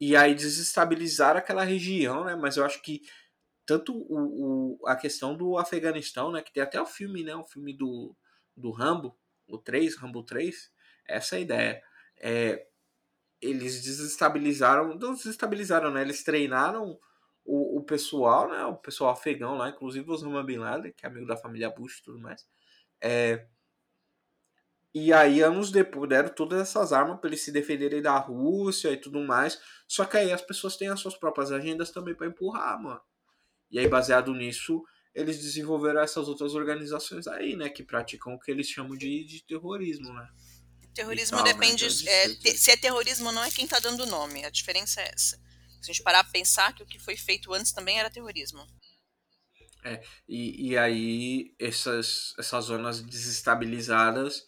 e 0.00 0.16
aí 0.16 0.34
desestabilizar 0.34 1.36
aquela 1.36 1.62
região, 1.64 2.24
né? 2.24 2.34
Mas 2.34 2.56
eu 2.56 2.64
acho 2.64 2.82
que 2.82 3.00
tanto 3.64 3.94
o, 3.94 4.76
o- 4.82 4.86
a 4.88 4.96
questão 4.96 5.36
do 5.36 5.56
Afeganistão, 5.56 6.32
né? 6.32 6.42
Que 6.42 6.52
tem 6.52 6.62
até 6.62 6.80
o 6.80 6.86
filme, 6.86 7.22
né? 7.22 7.34
O 7.36 7.44
filme 7.44 7.72
do, 7.76 8.14
do 8.56 8.72
Rambo, 8.72 9.16
o 9.46 9.56
3, 9.56 9.96
Rambo 9.96 10.24
3, 10.24 10.68
essa 11.08 11.36
é 11.36 11.38
a 11.38 11.42
ideia. 11.42 11.82
É, 12.20 12.66
eles 13.42 13.82
desestabilizaram, 13.82 14.94
não 14.96 15.14
desestabilizaram, 15.14 15.90
né? 15.90 16.02
Eles 16.02 16.22
treinaram 16.22 16.98
o, 17.44 17.78
o 17.78 17.84
pessoal, 17.84 18.48
né? 18.48 18.64
O 18.64 18.76
pessoal 18.76 19.12
afegão 19.12 19.56
lá, 19.56 19.68
inclusive 19.68 20.08
o 20.08 20.12
Osama 20.12 20.44
Bin 20.44 20.58
Laden, 20.58 20.92
que 20.96 21.04
é 21.04 21.08
amigo 21.08 21.26
da 21.26 21.36
família 21.36 21.68
Bush 21.70 21.98
e 21.98 22.02
tudo 22.04 22.18
mais. 22.20 22.46
É, 23.00 23.46
e 24.94 25.10
aí, 25.12 25.40
anos 25.40 25.70
depois, 25.70 26.08
deram 26.08 26.28
todas 26.28 26.60
essas 26.60 26.92
armas 26.92 27.18
para 27.18 27.30
eles 27.30 27.40
se 27.40 27.50
defenderem 27.50 28.02
da 28.02 28.18
Rússia 28.18 28.92
e 28.92 28.96
tudo 28.96 29.20
mais. 29.20 29.58
Só 29.88 30.04
que 30.04 30.18
aí 30.18 30.30
as 30.30 30.42
pessoas 30.42 30.76
têm 30.76 30.88
as 30.88 31.00
suas 31.00 31.16
próprias 31.16 31.50
agendas 31.50 31.90
também 31.90 32.14
para 32.14 32.26
empurrar, 32.26 32.80
mano. 32.80 33.00
E 33.70 33.78
aí, 33.78 33.88
baseado 33.88 34.34
nisso, 34.34 34.84
eles 35.14 35.38
desenvolveram 35.38 36.02
essas 36.02 36.28
outras 36.28 36.54
organizações 36.54 37.26
aí, 37.26 37.56
né? 37.56 37.70
Que 37.70 37.82
praticam 37.82 38.34
o 38.34 38.38
que 38.38 38.50
eles 38.50 38.68
chamam 38.68 38.96
de, 38.96 39.24
de 39.24 39.42
terrorismo, 39.46 40.12
né? 40.12 40.28
Terrorismo 40.94 41.36
tal, 41.36 41.44
né? 41.44 41.52
depende. 41.52 41.84
Então, 41.84 42.12
é, 42.12 42.28
de- 42.28 42.36
te- 42.36 42.58
se 42.58 42.70
é 42.70 42.76
terrorismo, 42.76 43.32
não 43.32 43.42
é 43.44 43.50
quem 43.50 43.66
tá 43.66 43.78
dando 43.78 44.02
o 44.02 44.06
nome. 44.06 44.44
A 44.44 44.50
diferença 44.50 45.00
é 45.00 45.10
essa. 45.14 45.36
Se 45.80 45.90
a 45.90 45.92
gente 45.92 46.02
parar 46.02 46.22
pra 46.22 46.32
pensar 46.32 46.74
que 46.74 46.82
o 46.82 46.86
que 46.86 46.98
foi 46.98 47.16
feito 47.16 47.52
antes 47.52 47.72
também 47.72 47.98
era 47.98 48.10
terrorismo. 48.10 48.66
E, 50.28 50.70
e 50.70 50.78
aí, 50.78 51.54
essas, 51.58 52.34
essas 52.38 52.66
zonas 52.66 53.02
desestabilizadas, 53.02 54.46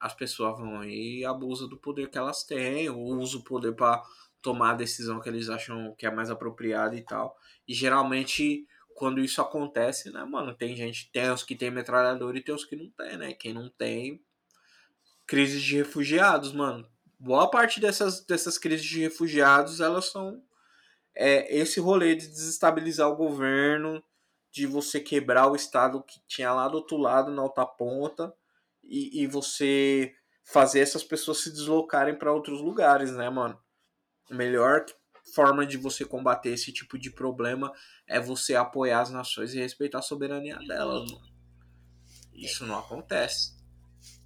as 0.00 0.14
pessoas 0.14 0.58
vão 0.58 0.80
aí 0.80 1.20
e 1.20 1.24
abusam 1.24 1.68
do 1.68 1.78
poder 1.78 2.10
que 2.10 2.18
elas 2.18 2.44
têm, 2.44 2.88
ou 2.90 3.16
usam 3.18 3.40
o 3.40 3.44
poder 3.44 3.74
para 3.74 4.02
tomar 4.42 4.72
a 4.72 4.74
decisão 4.74 5.20
que 5.20 5.28
eles 5.28 5.48
acham 5.48 5.94
que 5.98 6.06
é 6.06 6.10
mais 6.10 6.30
apropriada 6.30 6.96
e 6.96 7.02
tal. 7.02 7.36
E 7.68 7.74
geralmente, 7.74 8.66
quando 8.94 9.20
isso 9.20 9.40
acontece, 9.42 10.10
né, 10.10 10.24
mano, 10.24 10.54
tem 10.56 10.76
gente, 10.76 11.10
tem 11.12 11.30
os 11.30 11.42
que 11.42 11.56
tem 11.56 11.70
metralhador 11.70 12.36
e 12.36 12.42
tem 12.42 12.54
os 12.54 12.64
que 12.64 12.76
não 12.76 12.90
tem, 12.90 13.16
né? 13.18 13.34
Quem 13.34 13.52
não 13.54 13.68
tem, 13.70 14.22
crise 15.30 15.60
de 15.60 15.76
refugiados, 15.76 16.52
mano. 16.52 16.84
Boa 17.16 17.48
parte 17.48 17.78
dessas, 17.78 18.26
dessas 18.26 18.58
crises 18.58 18.84
de 18.84 18.98
refugiados, 18.98 19.80
elas 19.80 20.06
são 20.06 20.42
é, 21.14 21.56
esse 21.56 21.78
rolê 21.78 22.16
de 22.16 22.26
desestabilizar 22.26 23.08
o 23.08 23.14
governo, 23.14 24.02
de 24.50 24.66
você 24.66 24.98
quebrar 24.98 25.46
o 25.46 25.54
Estado 25.54 26.02
que 26.02 26.18
tinha 26.26 26.52
lá 26.52 26.66
do 26.66 26.78
outro 26.78 26.96
lado, 26.96 27.30
na 27.30 27.44
outra 27.44 27.64
ponta, 27.64 28.34
e, 28.82 29.22
e 29.22 29.26
você 29.28 30.12
fazer 30.42 30.80
essas 30.80 31.04
pessoas 31.04 31.38
se 31.38 31.52
deslocarem 31.52 32.18
para 32.18 32.32
outros 32.32 32.60
lugares, 32.60 33.12
né, 33.12 33.30
mano? 33.30 33.56
A 34.28 34.34
melhor 34.34 34.84
forma 35.32 35.64
de 35.64 35.76
você 35.76 36.04
combater 36.04 36.50
esse 36.50 36.72
tipo 36.72 36.98
de 36.98 37.08
problema 37.08 37.72
é 38.04 38.18
você 38.18 38.56
apoiar 38.56 39.02
as 39.02 39.10
nações 39.10 39.54
e 39.54 39.60
respeitar 39.60 40.00
a 40.00 40.02
soberania 40.02 40.58
delas, 40.66 41.08
mano. 41.08 41.30
Isso 42.34 42.66
não 42.66 42.80
acontece. 42.80 43.59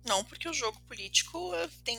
Não, 0.05 0.23
porque 0.23 0.49
o 0.49 0.53
jogo 0.53 0.79
político 0.83 1.55
eh, 1.55 1.69
tem. 1.83 1.99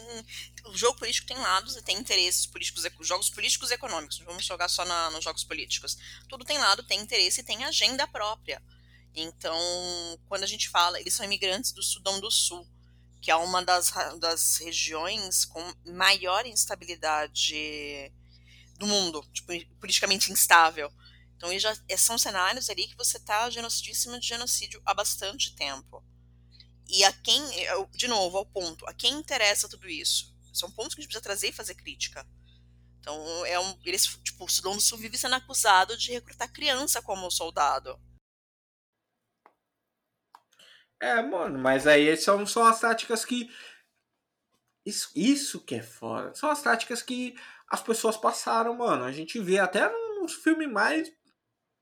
O 0.66 0.78
jogo 0.78 1.00
político 1.00 1.28
tem 1.28 1.38
lados 1.38 1.76
e 1.76 1.82
tem 1.82 1.98
interesses 1.98 2.46
políticos, 2.46 2.84
jogos 3.02 3.30
políticos 3.32 3.72
e 3.72 3.74
econômicos. 3.74 4.20
Vamos 4.20 4.46
jogar 4.46 4.70
só 4.70 4.86
na- 4.86 5.10
nos 5.10 5.24
jogos 5.24 5.44
políticos. 5.44 5.98
Tudo 6.30 6.46
tem 6.46 6.58
lado, 6.60 6.84
tem 6.84 7.00
interesse 7.00 7.42
e 7.42 7.44
tem 7.44 7.64
agenda 7.64 8.08
própria. 8.08 8.62
Então, 9.16 9.58
quando 10.28 10.44
a 10.44 10.48
gente 10.48 10.70
fala, 10.70 11.00
eles 11.00 11.14
são 11.16 11.26
imigrantes 11.26 11.72
do 11.72 11.82
Sudão 11.82 12.20
do 12.20 12.30
Sul, 12.30 12.68
que 13.22 13.32
é 13.32 13.36
uma 13.36 13.64
das, 13.64 13.92
das 14.20 14.58
regiões 14.58 15.46
com 15.46 15.64
maior 15.86 16.46
instabilidade 16.46 18.12
do 18.78 18.88
mundo, 18.88 19.24
tipo, 19.34 19.52
politicamente 19.80 20.32
instável. 20.32 20.92
Então, 21.38 21.58
já, 21.60 21.76
eh, 21.90 21.98
são 21.98 22.18
cenários 22.18 22.70
ali 22.70 22.88
que 22.88 22.96
você 22.98 23.18
está 23.18 23.50
genocidíssimo 23.50 24.20
de 24.20 24.28
genocídio 24.28 24.82
há 24.86 24.94
bastante 24.94 25.56
tempo. 25.56 26.04
E 26.88 27.04
a 27.04 27.12
quem, 27.12 27.42
de 27.94 28.08
novo, 28.08 28.38
ao 28.38 28.46
ponto, 28.46 28.86
a 28.88 28.94
quem 28.94 29.14
interessa 29.14 29.68
tudo 29.68 29.90
isso? 29.90 30.34
São 30.54 30.72
pontos 30.72 30.94
que 30.94 31.02
a 31.02 31.04
gente 31.04 31.10
precisa 31.10 31.24
trazer 31.24 31.50
e 31.50 31.54
fazer 31.54 31.76
crítica. 31.76 32.26
Então, 33.00 33.46
é 33.46 33.60
um, 33.60 33.78
eles, 33.84 34.06
tipo, 34.24 34.46
o 34.46 34.50
Sudão 34.50 34.76
do 34.76 34.82
Sul 34.82 34.98
vive 34.98 35.18
sendo 35.18 35.36
acusado 35.36 35.98
de 35.98 36.12
recrutar 36.12 36.52
criança 36.52 37.02
como 37.02 37.30
soldado. 37.30 38.00
É, 41.00 41.22
mano, 41.22 41.60
mas 41.60 41.86
aí 41.86 42.16
são, 42.18 42.46
são 42.48 42.64
as 42.64 42.80
táticas 42.80 43.26
que. 43.26 43.50
Isso, 44.86 45.12
isso 45.16 45.64
que 45.64 45.76
é 45.76 45.84
foda. 45.84 46.34
São 46.34 46.50
as 46.50 46.62
táticas 46.62 47.02
que 47.02 47.36
as 47.68 47.82
pessoas 47.82 48.18
passaram, 48.18 48.76
mano. 48.76 49.04
A 49.04 49.12
gente 49.12 49.40
vê 49.40 49.60
até 49.60 49.88
nos 50.20 50.34
filmes 50.34 50.72
mais 50.72 51.12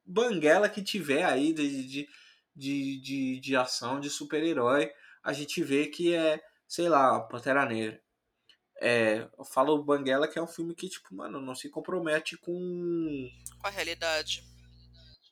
banguela 0.06 0.70
que 0.70 0.84
tiver 0.84 1.24
aí 1.24 1.54
de, 1.54 1.88
de, 1.88 2.10
de, 2.56 3.00
de, 3.02 3.40
de 3.40 3.56
ação, 3.56 4.00
de 4.00 4.10
super-herói. 4.10 4.92
A 5.24 5.34
gente 5.34 5.64
vê 5.64 5.88
que 5.88 6.14
é, 6.14 6.42
sei 6.68 6.90
lá, 6.90 7.20
Pantera 7.22 7.66
Negra. 7.66 8.02
É, 8.82 9.30
eu 9.38 9.46
falo 9.46 9.82
Banguela 9.84 10.28
que 10.28 10.38
é 10.38 10.42
um 10.42 10.48
filme 10.48 10.76
que, 10.76 10.90
tipo, 10.90 11.16
mano, 11.16 11.40
não 11.40 11.56
se 11.56 11.70
compromete 11.70 12.38
com 12.38 13.30
Com 13.62 13.68
a 13.68 13.70
realidade. 13.70 14.44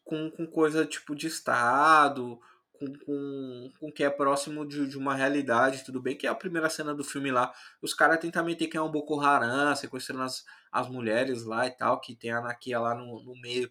com, 0.05 0.31
com 0.31 0.47
coisa 0.47 0.86
tipo 0.86 1.13
de 1.15 1.27
Estado, 1.27 2.39
com, 2.73 2.86
com, 3.05 3.71
com 3.79 3.91
que 3.91 4.03
é 4.03 4.10
próximo 4.10 4.65
de, 4.65 4.88
de 4.88 4.97
uma 4.97 5.15
realidade, 5.15 5.84
tudo 5.84 6.01
bem 6.01 6.17
que 6.17 6.25
é 6.25 6.29
a 6.29 6.36
primeira 6.36 6.69
cena 6.69 6.95
do 6.95 7.03
filme 7.03 7.31
lá, 7.31 7.53
os 7.81 7.93
caras 7.93 8.19
tentam 8.19 8.43
meter 8.45 8.67
que 8.67 8.77
é 8.77 8.81
um 8.81 8.91
Boko 8.91 9.19
Haram, 9.19 9.75
sequestrando 9.75 10.23
as, 10.23 10.45
as 10.71 10.88
mulheres 10.89 11.43
lá 11.43 11.67
e 11.67 11.71
tal, 11.71 11.99
que 11.99 12.15
tem 12.15 12.31
a 12.31 12.39
Anakia 12.39 12.79
lá 12.79 12.95
no, 12.95 13.21
no 13.23 13.36
meio 13.41 13.69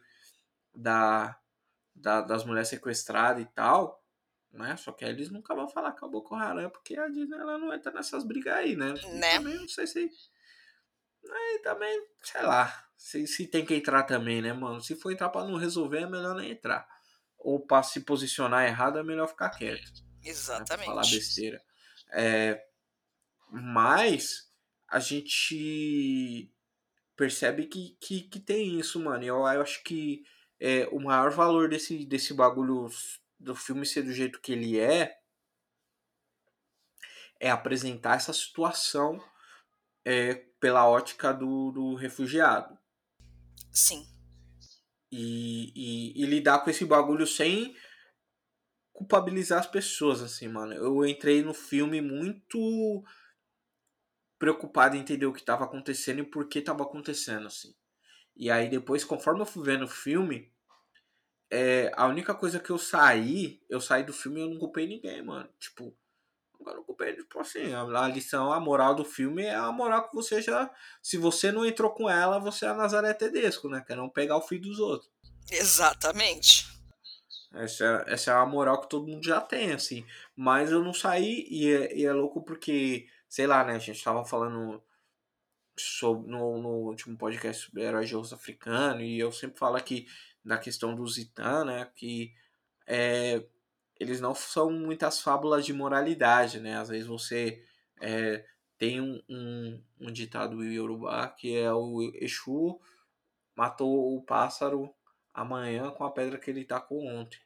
da, 0.75 1.40
da, 2.01 2.21
das 2.21 2.45
mulheres 2.45 2.69
sequestradas 2.69 3.43
e 3.43 3.47
tal, 3.47 4.03
né? 4.53 4.77
Só 4.77 4.93
que 4.93 5.05
aí 5.05 5.11
eles 5.11 5.31
nunca 5.31 5.55
vão 5.55 5.69
falar 5.69 5.97
é 6.01 6.05
o 6.05 6.09
Boko 6.09 6.35
Haram, 6.35 6.71
porque 6.71 6.99
a 6.99 7.09
Disney 7.09 7.39
ela 7.39 7.59
não 7.59 7.73
entra 7.73 7.93
nessas 7.93 8.25
brigas 8.25 8.55
aí, 8.55 8.77
né? 8.77 8.95
Né? 9.13 9.35
também 9.39 9.57
não 9.57 9.69
sei 9.69 9.87
se... 9.87 10.11
Aí 11.31 11.61
também, 11.63 12.07
sei 12.23 12.43
lá, 12.43 12.87
se, 12.97 13.27
se 13.27 13.47
tem 13.47 13.65
que 13.65 13.75
entrar 13.75 14.05
também, 14.05 14.41
né, 14.41 14.53
mano? 14.53 14.81
Se 14.81 14.97
for 14.97 15.13
entrar 15.13 15.29
pra 15.29 15.45
não 15.45 15.57
resolver, 15.57 16.03
é 16.03 16.07
melhor 16.07 16.35
nem 16.35 16.51
entrar. 16.51 16.89
Ou 17.39 17.61
pra 17.61 17.83
se 17.83 18.01
posicionar 18.01 18.67
errado, 18.67 18.99
é 18.99 19.03
melhor 19.03 19.29
ficar 19.29 19.51
quieto. 19.51 19.93
né, 19.93 20.31
Exatamente. 20.31 20.87
falar 20.87 21.03
besteira. 21.03 21.63
É, 22.13 22.63
mas 23.51 24.51
a 24.89 24.99
gente 24.99 26.53
percebe 27.17 27.67
que, 27.67 27.97
que, 28.01 28.23
que 28.23 28.41
tem 28.41 28.79
isso, 28.79 28.99
mano. 28.99 29.23
Eu, 29.25 29.37
eu 29.37 29.63
acho 29.63 29.83
que 29.83 30.25
é, 30.61 30.87
o 30.93 31.01
maior 31.01 31.31
valor 31.31 31.69
desse, 31.69 32.05
desse 32.05 32.35
bagulho 32.35 32.89
do 33.39 33.57
filme 33.57 33.87
ser 33.87 34.03
do 34.03 34.13
jeito 34.13 34.41
que 34.41 34.53
ele 34.53 34.79
é 34.79 35.19
é 37.41 37.51
apresentar 37.51 38.17
essa 38.17 38.35
situação 38.35 39.19
é, 40.05 40.35
pela 40.61 40.87
ótica 40.87 41.33
do, 41.33 41.73
do 41.73 41.95
refugiado. 41.95 42.79
Sim. 43.73 44.07
E, 45.11 45.73
e, 45.75 46.23
e 46.23 46.27
lidar 46.27 46.59
com 46.61 46.69
esse 46.69 46.85
bagulho 46.85 47.27
sem 47.27 47.75
culpabilizar 48.93 49.59
as 49.59 49.67
pessoas, 49.67 50.21
assim, 50.21 50.49
mano. 50.49 50.75
Eu 50.75 51.07
entrei 51.07 51.43
no 51.43 51.55
filme 51.55 52.03
muito 52.03 53.03
preocupado 54.39 54.95
em 54.97 55.01
entender 55.01 55.25
o 55.25 55.33
que 55.33 55.41
estava 55.41 55.65
acontecendo 55.65 56.21
e 56.21 56.31
por 56.31 56.47
que 56.47 56.59
estava 56.59 56.83
acontecendo, 56.83 57.47
assim. 57.47 57.75
E 58.37 58.51
aí 58.51 58.69
depois, 58.69 59.05
conforme 59.05 59.41
eu 59.41 59.47
fui 59.47 59.65
vendo 59.65 59.85
o 59.85 59.89
filme, 59.89 60.53
é, 61.51 61.91
a 61.97 62.07
única 62.07 62.35
coisa 62.35 62.61
que 62.61 62.71
eu 62.71 62.79
saí, 62.79 63.61
eu 63.69 63.81
saí 63.81 64.05
do 64.05 64.13
filme 64.13 64.41
e 64.41 64.43
eu 64.45 64.51
não 64.51 64.59
culpei 64.59 64.87
ninguém, 64.87 65.23
mano. 65.23 65.49
Tipo, 65.59 65.95
eu 66.67 66.77
não 66.77 66.85
culpei, 66.85 67.15
tipo 67.15 67.41
assim, 67.41 67.73
a, 67.75 68.09
lição, 68.09 68.53
a 68.53 68.61
moral 68.61 68.95
do 68.95 69.05
filme 69.05 69.45
é 69.45 69.55
a 69.55 69.73
moral 69.73 70.09
que 70.09 70.15
você 70.15 70.41
já. 70.41 70.71
Se 71.03 71.17
você 71.17 71.51
não 71.51 71.67
entrou 71.67 71.91
com 71.91 72.09
ela, 72.09 72.39
você 72.39 72.67
é 72.67 72.69
a 72.69 72.75
Nazaré 72.75 73.13
Tedesco, 73.15 73.69
né? 73.69 73.83
Que 73.85 73.93
é 73.93 73.97
não 73.97 74.09
pegar 74.09 74.37
o 74.37 74.43
filho 74.43 74.63
dos 74.63 74.79
outros. 74.79 75.11
Exatamente. 75.51 76.69
Essa, 77.53 78.05
essa 78.07 78.31
é 78.31 78.35
a 78.35 78.47
moral 78.47 78.81
que 78.81 78.89
todo 78.89 79.09
mundo 79.09 79.25
já 79.25 79.41
tem, 79.41 79.73
assim. 79.73 80.07
Mas 80.37 80.71
eu 80.71 80.85
não 80.85 80.95
saí 80.95 81.47
e 81.51 81.73
é, 81.73 81.97
e 81.97 82.05
é 82.05 82.13
louco 82.13 82.45
porque, 82.45 83.09
sei 83.29 83.47
lá, 83.47 83.65
né? 83.65 83.75
A 83.75 83.79
gente 83.79 84.05
tava 84.05 84.25
falando 84.25 84.83
sobre, 85.81 86.31
no, 86.31 86.61
no 86.61 86.69
último 86.69 87.17
podcast 87.17 87.67
sobre 87.67 87.83
heróis 87.83 88.09
de 88.09 88.15
africano 88.35 89.01
e 89.03 89.19
eu 89.19 89.33
sempre 89.33 89.59
falo 89.59 89.77
aqui 89.77 90.07
da 90.45 90.59
questão 90.59 90.95
do 90.95 91.07
Zitã, 91.07 91.65
né? 91.65 91.91
Que 91.95 92.33
é, 92.87 93.45
eles 93.99 94.21
não 94.21 94.35
são 94.35 94.71
muitas 94.71 95.21
fábulas 95.21 95.65
de 95.67 95.73
moralidade, 95.73 96.61
né? 96.61 96.77
Às 96.79 96.89
vezes 96.89 97.07
você 97.07 97.63
é, 98.01 98.45
tem 98.79 99.01
um, 99.01 99.21
um, 99.29 99.83
um 100.01 100.13
ditado 100.13 100.65
Yorubá 100.65 101.29
que 101.29 101.57
é 101.57 101.73
o 101.73 102.11
Exu 102.15 102.81
matou 103.55 104.17
o 104.17 104.23
pássaro 104.23 104.95
amanhã 105.35 105.91
com 105.91 106.05
a 106.05 106.11
pedra 106.11 106.39
que 106.39 106.51
ele 106.51 106.65
tacou 106.65 107.05
ontem. 107.05 107.39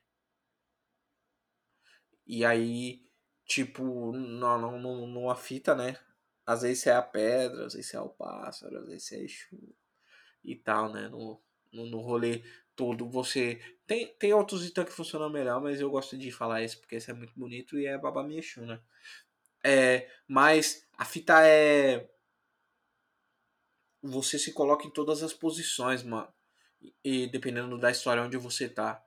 E 2.27 2.45
aí, 2.45 3.03
tipo, 3.45 4.13
não, 4.13 4.79
numa 4.79 5.35
fita, 5.35 5.75
né? 5.75 5.99
Às 6.47 6.63
vezes 6.63 6.87
é 6.87 6.93
a 6.93 7.03
pedra, 7.03 7.67
às 7.67 7.75
vezes 7.75 7.93
é 7.95 8.01
o 8.01 8.09
pássaro, 8.09 8.79
às 8.79 8.87
vezes 8.87 9.13
é 9.13 9.23
Exu 9.23 9.75
e 10.45 10.55
tal, 10.55 10.93
né? 10.93 11.09
No, 11.09 11.41
no, 11.73 11.87
no 11.87 12.01
rolê 12.01 12.43
todo 12.77 13.09
você. 13.09 13.61
Tem, 13.87 14.15
tem 14.19 14.33
outros 14.33 14.65
itãs 14.65 14.87
que 14.87 14.93
funcionam 14.93 15.31
melhor, 15.31 15.61
mas 15.61 15.81
eu 15.81 15.91
gosto 15.91 16.17
de 16.19 16.31
falar 16.31 16.63
esse 16.63 16.77
porque 16.77 16.97
esse 16.97 17.11
é 17.11 17.15
muito 17.15 17.33
bonito 17.37 17.79
e 17.79 17.87
é 17.87 17.97
Babami 17.99 18.39
Exu, 18.39 18.63
né? 18.63 18.81
É, 19.63 20.11
mas 20.29 20.87
a 20.99 21.05
fita 21.05 21.47
é. 21.47 22.11
Você 24.03 24.39
se 24.39 24.53
coloca 24.53 24.87
em 24.87 24.91
todas 24.91 25.23
as 25.23 25.33
posições, 25.33 26.03
mano. 26.03 26.29
E 27.03 27.27
dependendo 27.27 27.79
da 27.79 27.91
história 27.91 28.23
onde 28.23 28.37
você 28.37 28.69
tá. 28.69 29.03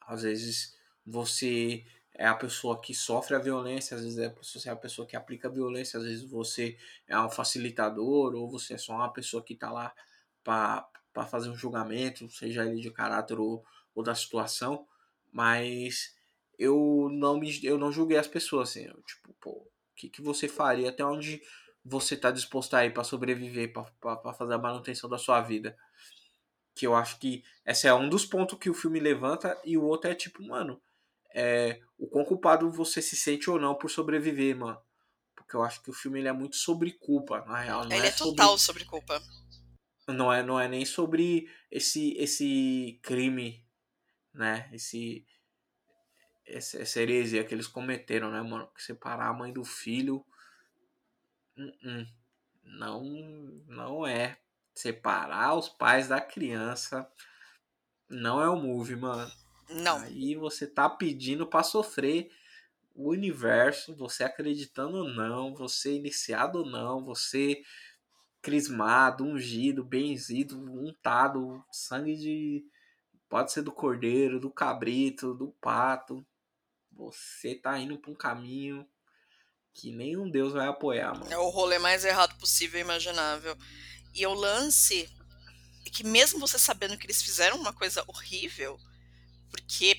Às 0.00 0.22
vezes 0.22 0.76
você 1.06 1.86
é 2.14 2.26
a 2.26 2.34
pessoa 2.34 2.80
que 2.80 2.94
sofre 2.94 3.34
a 3.34 3.40
violência, 3.40 3.96
às 3.96 4.04
vezes 4.04 4.18
é 4.18 4.28
você 4.28 4.68
é 4.68 4.72
a 4.72 4.76
pessoa 4.76 5.06
que 5.06 5.16
aplica 5.16 5.48
a 5.48 5.50
violência, 5.50 5.98
às 5.98 6.04
vezes 6.04 6.24
você 6.24 6.78
é 7.08 7.18
um 7.18 7.28
facilitador, 7.28 8.34
ou 8.34 8.48
você 8.48 8.74
é 8.74 8.78
só 8.78 8.94
uma 8.94 9.12
pessoa 9.12 9.42
que 9.42 9.56
tá 9.56 9.70
lá 9.72 9.92
para 10.44 11.26
fazer 11.26 11.50
um 11.50 11.56
julgamento, 11.56 12.28
seja 12.30 12.64
ele 12.64 12.80
de 12.80 12.90
caráter 12.90 13.38
ou, 13.40 13.64
ou 13.94 14.02
da 14.02 14.14
situação. 14.14 14.86
Mas 15.32 16.14
eu 16.56 17.08
não 17.10 17.38
me 17.38 17.64
eu 17.64 17.76
não 17.76 17.90
julguei 17.90 18.16
as 18.16 18.28
pessoas 18.28 18.70
assim, 18.70 18.84
eu, 18.84 19.02
tipo, 19.02 19.34
pô, 19.40 19.68
que, 19.96 20.08
que 20.08 20.22
você 20.22 20.46
faria, 20.46 20.90
até 20.90 21.04
onde 21.04 21.42
você 21.84 22.14
está 22.14 22.30
disposto 22.30 22.74
a 22.74 22.86
ir 22.86 22.94
para 22.94 23.04
sobreviver, 23.04 23.72
para 23.72 24.32
fazer 24.34 24.54
a 24.54 24.58
manutenção 24.58 25.10
da 25.10 25.18
sua 25.18 25.40
vida. 25.40 25.76
Que 26.74 26.86
eu 26.86 26.94
acho 26.94 27.18
que 27.18 27.44
esse 27.66 27.86
é 27.86 27.94
um 27.94 28.08
dos 28.08 28.24
pontos 28.24 28.58
que 28.58 28.70
o 28.70 28.74
filme 28.74 29.00
levanta, 29.00 29.60
e 29.64 29.76
o 29.76 29.84
outro 29.84 30.10
é 30.10 30.14
tipo, 30.14 30.42
mano, 30.42 30.80
é, 31.34 31.80
o 31.98 32.06
quão 32.06 32.24
culpado 32.24 32.70
você 32.70 33.02
se 33.02 33.16
sente 33.16 33.50
ou 33.50 33.58
não 33.58 33.74
por 33.74 33.90
sobreviver, 33.90 34.56
mano. 34.56 34.80
Porque 35.34 35.56
eu 35.56 35.62
acho 35.64 35.82
que 35.82 35.90
o 35.90 35.92
filme 35.92 36.20
ele 36.20 36.28
é 36.28 36.32
muito 36.32 36.56
sobre 36.56 36.92
culpa, 36.92 37.44
na 37.44 37.60
real. 37.60 37.84
Não 37.84 37.96
ele 37.96 38.06
é, 38.06 38.10
é 38.10 38.12
total 38.12 38.56
sobre... 38.56 38.84
sobre 38.84 38.84
culpa. 38.84 39.20
Não 40.06 40.32
é, 40.32 40.42
não 40.42 40.60
é 40.60 40.68
nem 40.68 40.84
sobre 40.84 41.50
esse, 41.70 42.14
esse 42.16 43.00
crime, 43.02 43.66
né? 44.32 44.70
Esse, 44.72 45.26
essa, 46.46 46.78
essa 46.78 47.00
heresia 47.00 47.44
que 47.44 47.54
eles 47.54 47.66
cometeram, 47.66 48.30
né, 48.30 48.40
mano? 48.40 48.70
Separar 48.76 49.28
a 49.28 49.32
mãe 49.32 49.52
do 49.52 49.64
filho. 49.64 50.24
Uh 51.56 51.62
-uh. 51.62 52.06
Não, 52.62 53.02
não 53.66 54.06
é. 54.06 54.38
Separar 54.74 55.54
os 55.54 55.68
pais 55.68 56.08
da 56.08 56.20
criança 56.20 57.10
não 58.08 58.40
é 58.40 58.48
o 58.48 58.56
movie, 58.56 58.96
mano. 58.96 59.30
Não. 59.68 59.98
Aí 59.98 60.34
você 60.34 60.66
tá 60.66 60.88
pedindo 60.88 61.46
para 61.46 61.62
sofrer 61.62 62.30
o 62.94 63.10
universo, 63.10 63.94
você 63.96 64.22
acreditando 64.22 64.98
ou 64.98 65.08
não, 65.08 65.54
você 65.54 65.94
iniciado 65.94 66.60
ou 66.60 66.66
não, 66.66 67.04
você 67.04 67.62
crismado, 68.40 69.24
ungido, 69.24 69.82
benzido, 69.82 70.58
untado, 70.58 71.64
sangue 71.72 72.14
de. 72.14 72.64
Pode 73.28 73.50
ser 73.50 73.62
do 73.62 73.72
cordeiro, 73.72 74.38
do 74.38 74.50
cabrito, 74.50 75.34
do 75.34 75.48
pato. 75.60 76.24
Você 76.92 77.54
tá 77.54 77.78
indo 77.78 77.98
pra 77.98 78.10
um 78.10 78.14
caminho 78.14 78.86
que 79.72 79.90
nenhum 79.90 80.30
Deus 80.30 80.52
vai 80.52 80.68
apoiar, 80.68 81.14
mano. 81.14 81.32
É 81.32 81.38
o 81.38 81.48
rolê 81.48 81.78
mais 81.78 82.04
errado 82.04 82.38
possível 82.38 82.78
e 82.78 82.82
imaginável. 82.82 83.56
E 84.14 84.24
o 84.24 84.32
lance 84.32 85.10
é 85.84 85.90
que 85.90 86.04
mesmo 86.04 86.38
você 86.38 86.58
sabendo 86.58 86.96
que 86.96 87.06
eles 87.06 87.22
fizeram 87.22 87.56
uma 87.56 87.72
coisa 87.72 88.04
horrível, 88.06 88.78
porque 89.66 89.96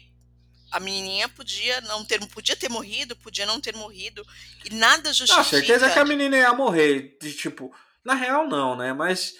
a 0.71 0.79
menininha 0.79 1.29
podia 1.29 1.81
não 1.81 2.03
ter 2.03 2.19
podia 2.27 2.55
ter 2.55 2.69
morrido, 2.69 3.15
podia 3.17 3.45
não 3.45 3.61
ter 3.61 3.75
morrido 3.75 4.25
e 4.65 4.73
nada 4.73 5.13
justifica. 5.13 5.37
Não, 5.37 5.43
certeza 5.43 5.89
que 5.89 5.99
a 5.99 6.05
menina 6.05 6.37
ia 6.37 6.53
morrer, 6.53 7.17
de 7.21 7.33
tipo, 7.33 7.75
na 8.03 8.13
real 8.13 8.47
não, 8.47 8.75
né? 8.75 8.93
Mas 8.93 9.33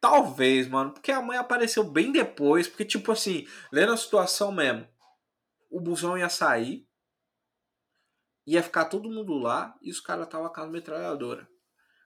talvez, 0.00 0.68
mano, 0.68 0.92
porque 0.92 1.12
a 1.12 1.20
mãe 1.20 1.36
apareceu 1.36 1.84
bem 1.84 2.12
depois, 2.12 2.68
porque 2.68 2.84
tipo 2.84 3.12
assim, 3.12 3.46
lendo 3.72 3.92
a 3.92 3.96
situação 3.96 4.52
mesmo, 4.52 4.88
o 5.70 5.80
busão 5.80 6.16
ia 6.16 6.28
sair, 6.28 6.86
ia 8.46 8.62
ficar 8.62 8.86
todo 8.86 9.10
mundo 9.10 9.34
lá 9.34 9.76
e 9.82 9.90
os 9.90 10.00
caras 10.00 10.26
estavam 10.26 10.48
com 10.48 10.60
a 10.60 10.66
metralhadora. 10.66 11.48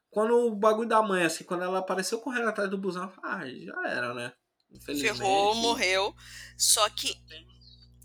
Quando 0.09 0.35
o 0.35 0.57
bagulho 0.57 0.89
da 0.89 1.01
mãe, 1.03 1.25
assim, 1.25 1.45
quando 1.45 1.63
ela 1.63 1.79
apareceu 1.79 2.19
correndo 2.19 2.49
atrás 2.49 2.69
do 2.69 2.77
busão, 2.77 3.13
ah, 3.23 3.47
já 3.47 3.89
era, 3.89 4.13
né? 4.13 4.33
Ferrou, 4.85 5.55
morreu. 5.55 6.15
Só 6.57 6.89
que. 6.91 7.17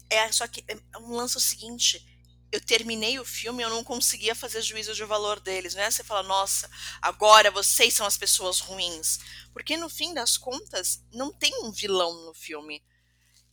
É, 0.10 0.32
só 0.32 0.48
que 0.48 0.64
é 0.68 0.98
um 0.98 1.14
lance 1.14 1.38
o 1.38 1.42
seguinte. 1.42 2.04
Eu 2.52 2.62
terminei 2.62 3.20
o 3.20 3.26
filme 3.26 3.64
eu 3.64 3.70
não 3.70 3.84
conseguia 3.84 4.34
fazer 4.34 4.62
juízo 4.62 4.94
de 4.94 5.04
valor 5.04 5.42
deles, 5.42 5.74
né? 5.74 5.92
Você 5.92 6.04
fala, 6.04 6.24
nossa, 6.24 6.70
agora 7.02 7.52
vocês 7.52 7.94
são 7.94 8.06
as 8.06 8.18
pessoas 8.18 8.60
ruins. 8.60 9.20
Porque 9.52 9.76
no 9.76 9.90
fim 9.90 10.14
das 10.14 10.38
contas, 10.38 11.04
não 11.12 11.34
tem 11.34 11.52
um 11.64 11.72
vilão 11.72 12.26
no 12.26 12.34
filme 12.34 12.82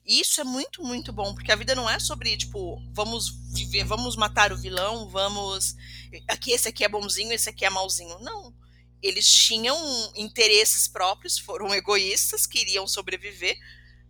e 0.04 0.20
isso 0.20 0.40
é 0.40 0.44
muito, 0.44 0.82
muito 0.82 1.12
bom, 1.12 1.32
porque 1.34 1.52
a 1.52 1.56
vida 1.56 1.74
não 1.74 1.88
é 1.88 1.98
sobre, 1.98 2.36
tipo, 2.36 2.82
vamos 2.92 3.30
viver, 3.54 3.84
vamos 3.84 4.16
matar 4.16 4.52
o 4.52 4.56
vilão, 4.56 5.08
vamos. 5.08 5.76
Aqui 6.28 6.50
esse 6.50 6.68
aqui 6.68 6.84
é 6.84 6.88
bonzinho, 6.88 7.32
esse 7.32 7.48
aqui 7.48 7.64
é 7.64 7.70
malzinho. 7.70 8.18
Não. 8.18 8.52
Eles 9.02 9.28
tinham 9.28 9.76
interesses 10.14 10.86
próprios, 10.86 11.38
foram 11.38 11.72
egoístas, 11.74 12.46
queriam 12.46 12.86
sobreviver, 12.86 13.56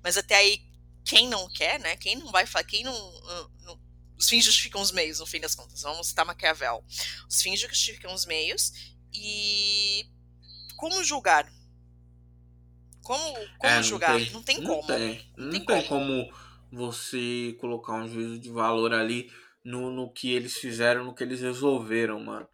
mas 0.02 0.16
até 0.16 0.36
aí, 0.36 0.60
quem 1.04 1.28
não 1.28 1.48
quer, 1.48 1.80
né? 1.80 1.96
Quem 1.96 2.16
não 2.16 2.30
vai 2.30 2.46
falar, 2.46 2.64
quem 2.64 2.84
não, 2.84 2.92
não. 3.62 3.80
os 4.16 4.28
fins 4.28 4.44
justificam 4.44 4.80
os 4.80 4.92
meios, 4.92 5.20
no 5.20 5.26
fim 5.26 5.40
das 5.40 5.54
contas. 5.54 5.82
Vamos 5.82 6.08
citar 6.08 6.26
Maquiavel. 6.26 6.84
Os 7.28 7.40
fins 7.40 7.60
justificam 7.60 8.12
os 8.12 8.26
meios 8.26 8.72
e. 9.12 10.06
Como 10.76 11.02
julgar? 11.04 11.50
Como, 13.02 13.34
como 13.58 13.72
é, 13.72 13.82
julgar? 13.82 14.18
Não 14.18 14.18
tem, 14.18 14.32
não 14.32 14.42
tem 14.42 14.60
não 14.60 14.66
como. 14.66 14.86
Tem. 14.86 15.32
Não, 15.36 15.44
não 15.46 15.50
tem, 15.52 15.64
tem 15.64 15.86
como. 15.88 16.28
como. 16.28 16.34
você 16.70 17.56
colocar 17.60 17.94
um 17.94 18.08
juízo 18.08 18.38
de 18.38 18.50
valor 18.50 18.92
ali 18.92 19.30
no, 19.64 19.90
no 19.90 20.12
que 20.12 20.32
eles 20.32 20.54
fizeram, 20.54 21.04
no 21.04 21.14
que 21.14 21.22
eles 21.22 21.40
resolveram, 21.40 22.20
mano. 22.20 22.48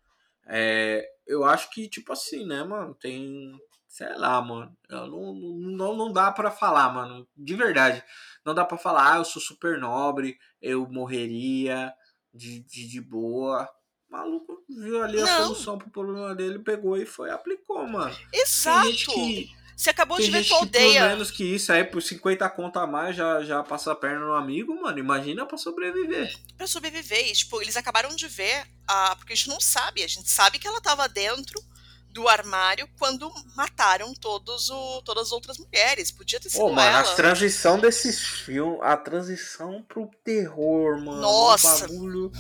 É, 0.47 1.07
eu 1.29 1.45
acho 1.45 1.71
que, 1.71 1.89
tipo 1.89 2.13
assim, 2.13 2.45
né, 2.47 2.65
mano, 2.65 2.95
tem. 2.95 3.53
Sei 3.87 4.09
lá, 4.17 4.41
mano. 4.43 4.77
Não, 4.89 5.35
não, 5.35 5.97
não 5.97 6.13
dá 6.13 6.33
para 6.33 6.51
falar, 6.51 6.93
mano. 6.93 7.27
De 7.37 7.55
verdade. 7.55 8.03
Não 8.45 8.55
dá 8.55 8.65
para 8.65 8.79
falar, 8.79 9.15
ah, 9.15 9.17
eu 9.19 9.25
sou 9.25 9.41
super 9.41 9.79
nobre, 9.79 10.39
eu 10.61 10.87
morreria 10.91 11.93
de, 12.33 12.61
de, 12.61 12.89
de 12.89 13.01
boa. 13.01 13.69
O 14.09 14.13
maluco 14.13 14.65
viu 14.69 15.03
ali 15.03 15.21
a 15.21 15.25
não. 15.25 15.45
solução 15.45 15.79
pro 15.79 15.91
problema 15.91 16.35
dele, 16.35 16.59
pegou 16.59 16.97
e 16.97 17.05
foi 17.05 17.31
aplicou, 17.31 17.87
mano. 17.87 18.15
Exato. 18.33 18.83
Tem 18.83 18.93
gente 18.93 19.07
que 19.07 19.58
você 19.79 19.91
acabou 19.91 20.17
Tem 20.17 20.27
de 20.27 20.33
ver 20.33 20.45
tua 20.45 20.57
aldeia. 20.59 21.01
Pelo 21.03 21.11
menos 21.11 21.31
que 21.31 21.45
isso 21.45 21.73
aí, 21.73 21.85
por 21.85 22.03
50 22.03 22.51
conto 22.51 22.81
a 22.81 22.87
mais, 22.87 23.15
já, 23.15 23.45
já 23.45 23.63
passa 23.63 23.93
a 23.93 23.95
perna 23.95 24.27
no 24.27 24.33
amigo, 24.33 24.75
mano. 24.75 24.99
Imagina 24.99 25.47
pra 25.47 25.57
sobreviver. 25.57 26.37
Pra 26.57 26.67
sobreviver. 26.67 27.31
E, 27.31 27.33
tipo, 27.33 27.63
eles 27.63 27.77
acabaram 27.77 28.09
de 28.17 28.27
ver. 28.27 28.67
A... 28.89 29.15
Porque 29.15 29.35
a 29.35 29.37
gente 29.37 29.49
não 29.49 29.61
sabe. 29.61 30.03
A 30.03 30.09
gente 30.09 30.29
sabe 30.29 30.59
que 30.59 30.67
ela 30.67 30.81
tava 30.81 31.09
dentro 31.09 31.63
do 32.11 32.27
armário 32.27 32.91
quando 32.99 33.33
mataram 33.55 34.13
todos 34.15 34.69
o, 34.69 35.01
todas 35.03 35.29
as 35.29 35.33
outras 35.33 35.59
mulheres. 35.59 36.11
Podia 36.11 36.41
ter 36.41 36.51
sido 36.51 36.61
Pô, 36.61 36.73
mano, 36.73 36.99
ela. 36.99 37.13
a 37.13 37.15
transição 37.15 37.79
desses 37.79 38.19
filmes, 38.21 38.81
a 38.83 38.97
transição 38.97 39.81
pro 39.85 40.11
terror, 40.25 40.99
mano. 40.99 41.21
Nossa. 41.21 41.87
bagulho. 41.87 42.33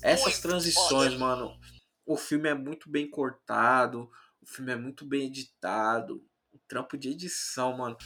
Essas 0.00 0.38
transições, 0.38 1.14
foda. 1.14 1.18
mano. 1.18 1.58
O 2.06 2.16
filme 2.16 2.48
é 2.48 2.54
muito 2.54 2.88
bem 2.88 3.10
cortado. 3.10 4.08
O 4.40 4.46
filme 4.46 4.70
é 4.70 4.76
muito 4.76 5.04
bem 5.04 5.26
editado 5.26 6.22
trampo 6.68 6.96
de 6.96 7.10
edição, 7.10 7.76
mano. 7.76 7.96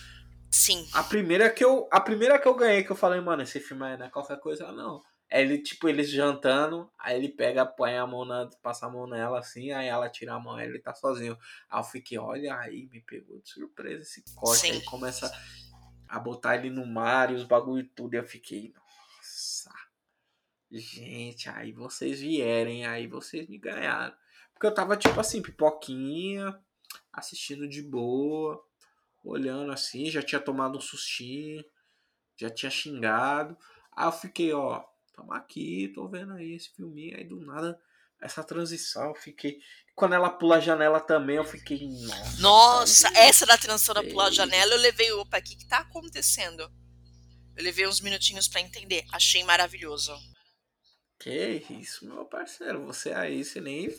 Sim. 0.50 0.86
A 0.92 1.02
primeira 1.02 1.50
que 1.50 1.64
eu, 1.64 1.88
a 1.90 2.00
primeira 2.00 2.38
que 2.38 2.46
eu 2.46 2.54
ganhei, 2.54 2.84
que 2.84 2.92
eu 2.92 2.96
falei, 2.96 3.20
mano, 3.20 3.42
esse 3.42 3.58
filme 3.58 3.84
é 3.86 4.08
qualquer 4.08 4.38
coisa, 4.38 4.70
não. 4.70 5.02
É 5.30 5.40
ele, 5.40 5.56
tipo, 5.58 5.88
eles 5.88 6.10
jantando, 6.10 6.92
aí 6.98 7.16
ele 7.16 7.30
pega, 7.30 7.64
põe 7.64 7.96
a 7.96 8.06
mão 8.06 8.22
na. 8.22 8.50
passa 8.62 8.84
a 8.84 8.90
mão 8.90 9.06
nela 9.06 9.38
assim, 9.38 9.70
aí 9.72 9.88
ela 9.88 10.10
tira 10.10 10.34
a 10.34 10.38
mão, 10.38 10.56
aí 10.56 10.68
ele 10.68 10.78
tá 10.78 10.92
sozinho. 10.92 11.38
Aí 11.70 11.80
eu 11.80 11.84
fiquei, 11.84 12.18
olha 12.18 12.54
aí, 12.54 12.86
me 12.92 13.00
pegou 13.00 13.40
de 13.40 13.48
surpresa 13.48 14.02
esse 14.02 14.22
corte. 14.34 14.60
Sim. 14.60 14.72
Aí 14.72 14.84
começa 14.84 15.32
a 16.06 16.20
botar 16.20 16.56
ele 16.56 16.68
no 16.68 16.86
mar 16.86 17.30
e 17.30 17.34
os 17.34 17.44
bagulho 17.44 17.82
e 17.82 17.88
tudo. 17.88 18.12
E 18.12 18.18
eu 18.18 18.24
fiquei, 18.24 18.74
nossa. 18.74 19.70
Gente, 20.70 21.48
aí 21.48 21.72
vocês 21.72 22.20
vierem, 22.20 22.86
aí 22.86 23.06
vocês 23.06 23.48
me 23.48 23.56
ganharam. 23.56 24.14
Porque 24.52 24.66
eu 24.66 24.74
tava, 24.74 24.98
tipo 24.98 25.18
assim, 25.18 25.40
pipoquinha, 25.40 26.60
assistindo 27.12 27.68
de 27.68 27.82
boa, 27.82 28.62
olhando 29.24 29.70
assim, 29.70 30.10
já 30.10 30.22
tinha 30.22 30.40
tomado 30.40 30.78
um 30.78 30.80
sustinho, 30.80 31.64
já 32.36 32.48
tinha 32.48 32.70
xingado. 32.70 33.56
Aí 33.94 34.06
eu 34.06 34.12
fiquei, 34.12 34.52
ó, 34.52 34.82
tamo 35.14 35.32
aqui, 35.32 35.92
tô 35.94 36.08
vendo 36.08 36.32
aí 36.32 36.54
esse 36.54 36.70
filminho, 36.70 37.16
aí 37.16 37.24
do 37.24 37.40
nada 37.40 37.78
essa 38.22 38.44
transição, 38.44 39.08
eu 39.08 39.14
fiquei. 39.14 39.58
Quando 39.94 40.14
ela 40.14 40.30
pula 40.30 40.56
a 40.56 40.60
janela 40.60 41.00
também, 41.00 41.36
eu 41.36 41.44
fiquei. 41.44 41.88
Nossa, 42.38 42.40
Nossa 42.40 43.08
essa 43.18 43.44
da 43.44 43.58
transição 43.58 43.94
da 43.94 44.02
pular 44.02 44.28
a 44.28 44.30
janela, 44.30 44.72
eu 44.72 44.78
levei, 44.78 45.12
opa, 45.12 45.38
o 45.38 45.42
que, 45.42 45.56
que 45.56 45.66
tá 45.66 45.78
acontecendo? 45.78 46.62
Eu 47.56 47.64
levei 47.64 47.86
uns 47.86 48.00
minutinhos 48.00 48.48
para 48.48 48.60
entender. 48.60 49.04
Achei 49.12 49.44
maravilhoso. 49.44 50.16
Que 51.18 51.64
isso, 51.68 52.06
meu 52.06 52.24
parceiro. 52.24 52.86
Você 52.86 53.12
aí, 53.12 53.44
você 53.44 53.60
nem 53.60 53.90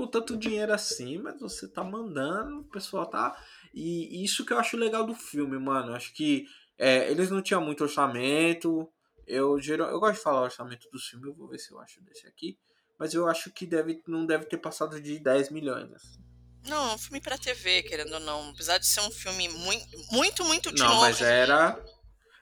com 0.00 0.06
tanto 0.06 0.36
dinheiro 0.36 0.72
assim, 0.72 1.18
mas 1.18 1.38
você 1.38 1.68
tá 1.68 1.84
mandando, 1.84 2.60
o 2.60 2.64
pessoal 2.64 3.04
tá. 3.06 3.36
E 3.74 4.24
isso 4.24 4.46
que 4.46 4.52
eu 4.52 4.58
acho 4.58 4.78
legal 4.78 5.04
do 5.04 5.14
filme, 5.14 5.58
mano. 5.58 5.94
Acho 5.94 6.14
que 6.14 6.46
é, 6.78 7.10
eles 7.10 7.30
não 7.30 7.42
tinham 7.42 7.60
muito 7.60 7.82
orçamento. 7.84 8.88
Eu, 9.26 9.60
geral, 9.60 9.90
eu 9.90 10.00
gosto 10.00 10.14
de 10.16 10.22
falar 10.22 10.40
o 10.40 10.44
orçamento 10.44 10.88
do 10.90 10.98
filme, 10.98 11.28
eu 11.28 11.34
vou 11.34 11.48
ver 11.48 11.58
se 11.58 11.70
eu 11.70 11.78
acho 11.78 12.02
desse 12.02 12.26
aqui. 12.26 12.56
Mas 12.98 13.12
eu 13.12 13.28
acho 13.28 13.50
que 13.52 13.66
deve, 13.66 14.02
não 14.06 14.24
deve 14.24 14.46
ter 14.46 14.56
passado 14.56 15.00
de 15.00 15.18
10 15.18 15.50
milhões. 15.50 15.92
Assim. 15.92 16.18
Não, 16.66 16.94
um 16.94 16.98
filme 16.98 17.20
pra 17.20 17.36
TV, 17.36 17.82
querendo 17.82 18.14
ou 18.14 18.20
não. 18.20 18.50
Apesar 18.50 18.78
de 18.78 18.86
ser 18.86 19.00
um 19.00 19.10
filme 19.10 19.48
muito, 19.50 19.86
muito, 20.12 20.44
muito 20.44 20.72
de 20.72 20.80
Não, 20.80 20.88
novo. 20.88 21.00
mas 21.02 21.20
era. 21.20 21.78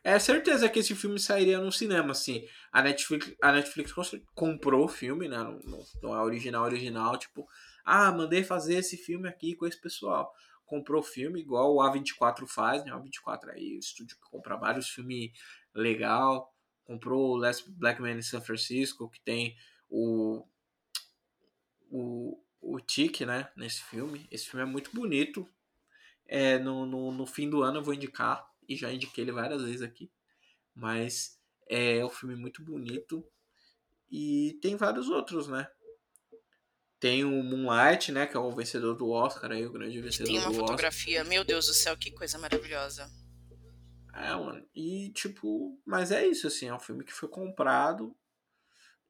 É 0.04 0.16
certeza 0.18 0.68
que 0.68 0.78
esse 0.78 0.94
filme 0.94 1.18
sairia 1.18 1.60
no 1.60 1.72
cinema, 1.72 2.12
assim. 2.12 2.44
A 2.70 2.82
Netflix, 2.82 3.34
a 3.40 3.52
Netflix 3.52 3.92
comprou 4.34 4.84
o 4.84 4.88
filme, 4.88 5.28
né? 5.28 5.38
Não, 5.38 5.84
não 6.02 6.14
é 6.14 6.22
original, 6.22 6.64
original. 6.64 7.16
Tipo, 7.18 7.48
ah, 7.84 8.12
mandei 8.12 8.44
fazer 8.44 8.76
esse 8.76 8.96
filme 8.96 9.28
aqui 9.28 9.54
com 9.54 9.66
esse 9.66 9.80
pessoal. 9.80 10.34
Comprou 10.66 11.00
o 11.00 11.04
filme, 11.04 11.40
igual 11.40 11.74
o 11.74 11.78
A24 11.78 12.46
faz, 12.46 12.84
né? 12.84 12.94
O 12.94 13.00
A24 13.00 13.50
aí, 13.50 13.76
o 13.76 13.78
estúdio 13.78 14.16
que 14.16 14.30
compra 14.30 14.56
vários 14.56 14.88
filmes 14.90 15.30
legal. 15.74 16.54
Comprou 16.84 17.30
o 17.30 17.36
Last 17.36 17.70
Black 17.70 18.00
Man 18.00 18.12
in 18.12 18.22
San 18.22 18.40
Francisco, 18.40 19.08
que 19.08 19.20
tem 19.20 19.56
o. 19.88 20.44
O, 21.90 22.38
o 22.60 22.80
Tique, 22.80 23.24
né? 23.24 23.50
Nesse 23.56 23.82
filme. 23.82 24.28
Esse 24.30 24.46
filme 24.50 24.62
é 24.62 24.70
muito 24.70 24.90
bonito. 24.94 25.48
É, 26.26 26.58
no, 26.58 26.84
no, 26.84 27.10
no 27.10 27.26
fim 27.26 27.48
do 27.48 27.62
ano 27.62 27.78
eu 27.78 27.82
vou 27.82 27.94
indicar 27.94 28.46
e 28.68 28.76
já 28.76 28.92
indiquei 28.92 29.24
ele 29.24 29.32
várias 29.32 29.62
vezes 29.62 29.80
aqui. 29.80 30.12
Mas 30.74 31.37
é 31.68 32.04
um 32.04 32.08
filme 32.08 32.34
muito 32.34 32.62
bonito. 32.62 33.24
E 34.10 34.58
tem 34.62 34.76
vários 34.76 35.08
outros, 35.08 35.48
né? 35.48 35.68
Tem 36.98 37.24
o 37.24 37.42
Moonlight, 37.42 38.10
né? 38.10 38.26
Que 38.26 38.36
é 38.36 38.40
o 38.40 38.50
vencedor 38.50 38.94
do 38.94 39.08
Oscar, 39.10 39.52
aí, 39.52 39.64
o 39.64 39.72
grande 39.72 40.00
vencedor 40.00 40.30
do 40.30 40.36
Oscar. 40.36 40.50
Tem 40.50 40.58
uma 40.58 40.66
fotografia, 40.66 41.24
meu 41.24 41.44
Deus 41.44 41.66
do 41.66 41.74
céu, 41.74 41.96
que 41.96 42.10
coisa 42.10 42.38
maravilhosa. 42.38 43.10
É, 44.14 44.34
mano. 44.34 44.66
E, 44.74 45.10
tipo, 45.10 45.80
mas 45.86 46.10
é 46.10 46.26
isso, 46.26 46.46
assim, 46.46 46.66
é 46.66 46.74
um 46.74 46.80
filme 46.80 47.04
que 47.04 47.12
foi 47.12 47.28
comprado 47.28 48.16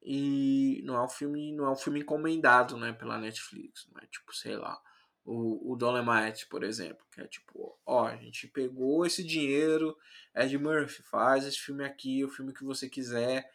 e 0.01 0.81
não 0.83 0.95
é 0.95 1.03
um 1.03 1.09
filme, 1.09 1.51
não 1.53 1.65
é 1.65 1.71
um 1.71 1.75
filme 1.75 2.01
encomendado, 2.01 2.77
né, 2.77 2.93
pela 2.93 3.17
Netflix, 3.17 3.87
né? 3.93 4.07
Tipo, 4.11 4.35
sei 4.35 4.55
lá 4.55 4.79
o, 5.29 5.73
o 5.73 5.75
Dolemite, 5.75 6.47
por 6.47 6.63
exemplo, 6.63 7.05
que 7.11 7.21
é 7.21 7.27
tipo, 7.27 7.77
ó, 7.85 8.07
a 8.07 8.15
gente 8.15 8.47
pegou 8.47 9.05
esse 9.05 9.23
dinheiro, 9.23 9.95
Ed 10.35 10.57
Murphy, 10.57 11.03
faz 11.03 11.45
esse 11.45 11.59
filme 11.59 11.85
aqui, 11.85 12.23
o 12.23 12.29
filme 12.29 12.51
que 12.51 12.63
você 12.63 12.89
quiser, 12.89 13.47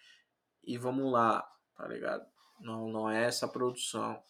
e 0.62 0.78
vamos 0.78 1.10
lá, 1.10 1.42
tá 1.74 1.88
ligado? 1.88 2.24
Não, 2.60 2.88
não 2.88 3.10
é 3.10 3.24
essa 3.24 3.48
produção. 3.48 4.22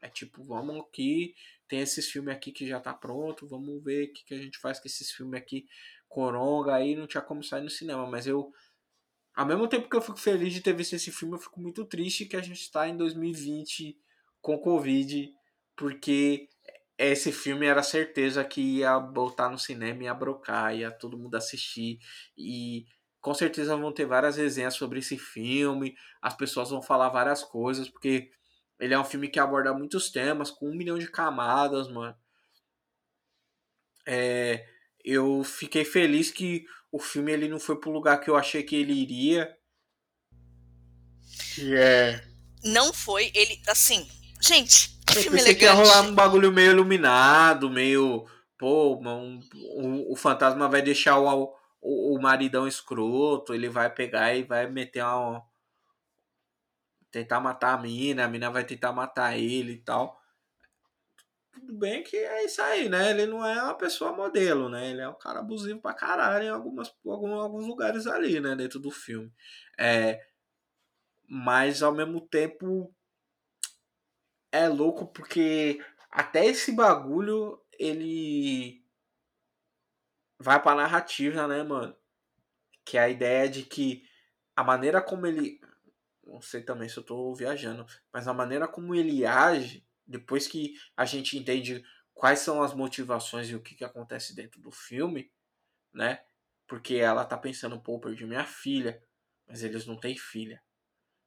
É 0.00 0.08
tipo, 0.08 0.42
vamos 0.42 0.80
aqui, 0.80 1.34
tem 1.68 1.80
esses 1.80 2.10
filmes 2.10 2.34
aqui 2.34 2.50
que 2.50 2.66
já 2.66 2.80
tá 2.80 2.94
pronto, 2.94 3.46
vamos 3.46 3.84
ver 3.84 4.08
o 4.08 4.12
que, 4.14 4.24
que 4.24 4.34
a 4.34 4.38
gente 4.38 4.58
faz 4.58 4.80
com 4.80 4.88
esses 4.88 5.12
filmes 5.12 5.38
aqui, 5.38 5.66
coronga, 6.08 6.74
aí 6.74 6.96
não 6.96 7.06
tinha 7.06 7.22
como 7.22 7.44
sair 7.44 7.62
no 7.62 7.70
cinema, 7.70 8.06
mas 8.06 8.26
eu, 8.26 8.50
ao 9.34 9.46
mesmo 9.46 9.68
tempo 9.68 9.90
que 9.90 9.96
eu 9.96 10.00
fico 10.00 10.18
feliz 10.18 10.54
de 10.54 10.62
ter 10.62 10.74
visto 10.74 10.94
esse 10.94 11.12
filme, 11.12 11.34
eu 11.34 11.38
fico 11.38 11.60
muito 11.60 11.84
triste 11.84 12.24
que 12.24 12.36
a 12.36 12.42
gente 12.42 12.70
tá 12.70 12.88
em 12.88 12.96
2020 12.96 13.96
com 14.40 14.58
Covid, 14.58 15.32
porque 15.76 16.48
esse 17.06 17.32
filme 17.32 17.66
era 17.66 17.82
certeza 17.82 18.44
que 18.44 18.78
ia 18.78 18.98
botar 18.98 19.48
no 19.48 19.58
cinema, 19.58 20.04
ia 20.04 20.14
brocar, 20.14 20.74
ia 20.74 20.90
todo 20.90 21.18
mundo 21.18 21.34
assistir. 21.34 21.98
E 22.36 22.86
com 23.20 23.34
certeza 23.34 23.76
vão 23.76 23.92
ter 23.92 24.06
várias 24.06 24.36
resenhas 24.36 24.74
sobre 24.74 24.98
esse 24.98 25.16
filme. 25.18 25.94
As 26.20 26.34
pessoas 26.34 26.70
vão 26.70 26.82
falar 26.82 27.08
várias 27.08 27.42
coisas, 27.42 27.88
porque 27.88 28.30
ele 28.78 28.94
é 28.94 28.98
um 28.98 29.04
filme 29.04 29.28
que 29.28 29.38
aborda 29.38 29.72
muitos 29.72 30.10
temas, 30.10 30.50
com 30.50 30.68
um 30.68 30.76
milhão 30.76 30.98
de 30.98 31.10
camadas, 31.10 31.88
mano. 31.88 32.16
É, 34.06 34.66
eu 35.04 35.44
fiquei 35.44 35.84
feliz 35.84 36.30
que 36.30 36.64
o 36.90 36.98
filme 36.98 37.32
ele 37.32 37.48
não 37.48 37.60
foi 37.60 37.78
pro 37.78 37.92
lugar 37.92 38.20
que 38.20 38.28
eu 38.28 38.36
achei 38.36 38.62
que 38.62 38.76
ele 38.76 38.92
iria. 38.92 39.56
Que 41.54 41.74
é. 41.76 42.24
Não 42.64 42.92
foi, 42.92 43.30
ele, 43.34 43.60
assim, 43.66 44.08
Gente, 44.42 44.98
filme 45.12 45.38
pensei 45.38 45.52
elegante. 45.52 45.58
que 45.58 45.64
ia 45.64 45.72
rolar 45.72 46.02
um 46.02 46.14
bagulho 46.14 46.52
meio 46.52 46.72
iluminado, 46.72 47.70
meio. 47.70 48.26
Pô, 48.58 48.96
um, 48.96 49.40
um, 49.76 50.12
o 50.12 50.16
fantasma 50.16 50.68
vai 50.68 50.82
deixar 50.82 51.18
o, 51.18 51.54
o, 51.80 52.16
o, 52.16 52.22
maridão 52.22 52.66
escroto, 52.66 53.52
ele 53.54 53.68
vai 53.68 53.92
pegar 53.92 54.34
e 54.34 54.42
vai 54.42 54.68
meter 54.68 55.04
uma. 55.04 55.42
Tentar 57.10 57.40
matar 57.40 57.74
a 57.74 57.78
mina, 57.78 58.24
a 58.24 58.28
mina 58.28 58.50
vai 58.50 58.64
tentar 58.64 58.92
matar 58.92 59.36
ele 59.36 59.72
e 59.72 59.78
tal. 59.78 60.20
Tudo 61.52 61.74
bem 61.74 62.02
que 62.02 62.16
é 62.16 62.44
isso 62.44 62.62
aí, 62.62 62.88
né? 62.88 63.10
Ele 63.10 63.26
não 63.26 63.44
é 63.46 63.62
uma 63.62 63.74
pessoa 63.74 64.12
modelo, 64.12 64.70
né? 64.70 64.90
Ele 64.90 65.02
é 65.02 65.08
um 65.08 65.18
cara 65.18 65.40
abusivo 65.40 65.80
pra 65.80 65.92
caralho 65.92 66.44
em 66.44 66.48
algumas, 66.48 66.94
alguns, 67.06 67.38
alguns 67.38 67.66
lugares 67.66 68.06
ali, 68.06 68.40
né? 68.40 68.56
Dentro 68.56 68.80
do 68.80 68.90
filme. 68.90 69.30
É, 69.78 70.18
mas 71.28 71.82
ao 71.82 71.92
mesmo 71.94 72.20
tempo 72.20 72.94
é 74.52 74.68
louco 74.68 75.06
porque 75.06 75.82
até 76.10 76.44
esse 76.44 76.72
bagulho 76.72 77.58
ele 77.78 78.84
vai 80.38 80.62
pra 80.62 80.74
narrativa, 80.74 81.48
né, 81.48 81.62
mano? 81.62 81.96
Que 82.84 82.98
é 82.98 83.00
a 83.00 83.08
ideia 83.08 83.48
de 83.48 83.62
que 83.62 84.06
a 84.54 84.62
maneira 84.62 85.00
como 85.00 85.26
ele. 85.26 85.58
Não 86.24 86.40
sei 86.40 86.62
também 86.62 86.88
se 86.88 86.96
eu 86.96 87.02
tô 87.02 87.34
viajando, 87.34 87.84
mas 88.12 88.28
a 88.28 88.34
maneira 88.34 88.68
como 88.68 88.94
ele 88.94 89.26
age, 89.26 89.84
depois 90.06 90.46
que 90.46 90.74
a 90.96 91.04
gente 91.04 91.36
entende 91.36 91.82
quais 92.14 92.38
são 92.38 92.62
as 92.62 92.72
motivações 92.72 93.48
e 93.48 93.56
o 93.56 93.60
que, 93.60 93.74
que 93.74 93.84
acontece 93.84 94.34
dentro 94.34 94.60
do 94.60 94.70
filme, 94.70 95.32
né? 95.92 96.22
Porque 96.66 96.94
ela 96.94 97.24
tá 97.24 97.36
pensando, 97.36 97.80
pô, 97.80 97.98
perdi 97.98 98.24
minha 98.24 98.44
filha, 98.44 99.02
mas 99.46 99.64
eles 99.64 99.84
não 99.84 99.98
têm 99.98 100.16
filha. 100.16 100.62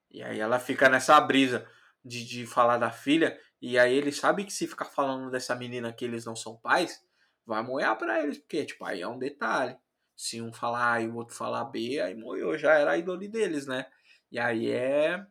E 0.09 0.23
aí 0.23 0.39
ela 0.39 0.59
fica 0.59 0.87
nessa 0.87 1.19
brisa 1.19 1.69
de, 2.05 2.23
de 2.23 2.45
falar 2.45 2.77
da 2.77 2.91
filha, 2.91 3.37
e 3.59 3.79
aí 3.79 3.95
ele 3.95 4.11
sabe 4.11 4.45
que 4.45 4.53
se 4.53 4.67
ficar 4.67 4.85
falando 4.85 5.31
dessa 5.31 5.55
menina 5.55 5.91
que 5.91 6.05
eles 6.05 6.23
não 6.23 6.35
são 6.35 6.55
pais, 6.55 7.03
vai 7.43 7.63
moer 7.63 7.95
para 7.97 8.21
eles, 8.21 8.37
porque, 8.37 8.63
tipo, 8.63 8.85
aí 8.85 9.01
é 9.01 9.07
um 9.07 9.17
detalhe. 9.17 9.75
Se 10.15 10.39
um 10.39 10.53
falar 10.53 10.93
A 10.93 11.01
e 11.01 11.07
o 11.07 11.15
outro 11.15 11.35
falar 11.35 11.65
B, 11.65 11.99
aí 11.99 12.15
moeu, 12.15 12.57
já 12.57 12.75
era 12.75 12.91
a 12.91 12.97
ídole 12.97 13.27
deles, 13.27 13.65
né? 13.65 13.87
E 14.31 14.37
aí 14.39 14.69
é 14.69 15.25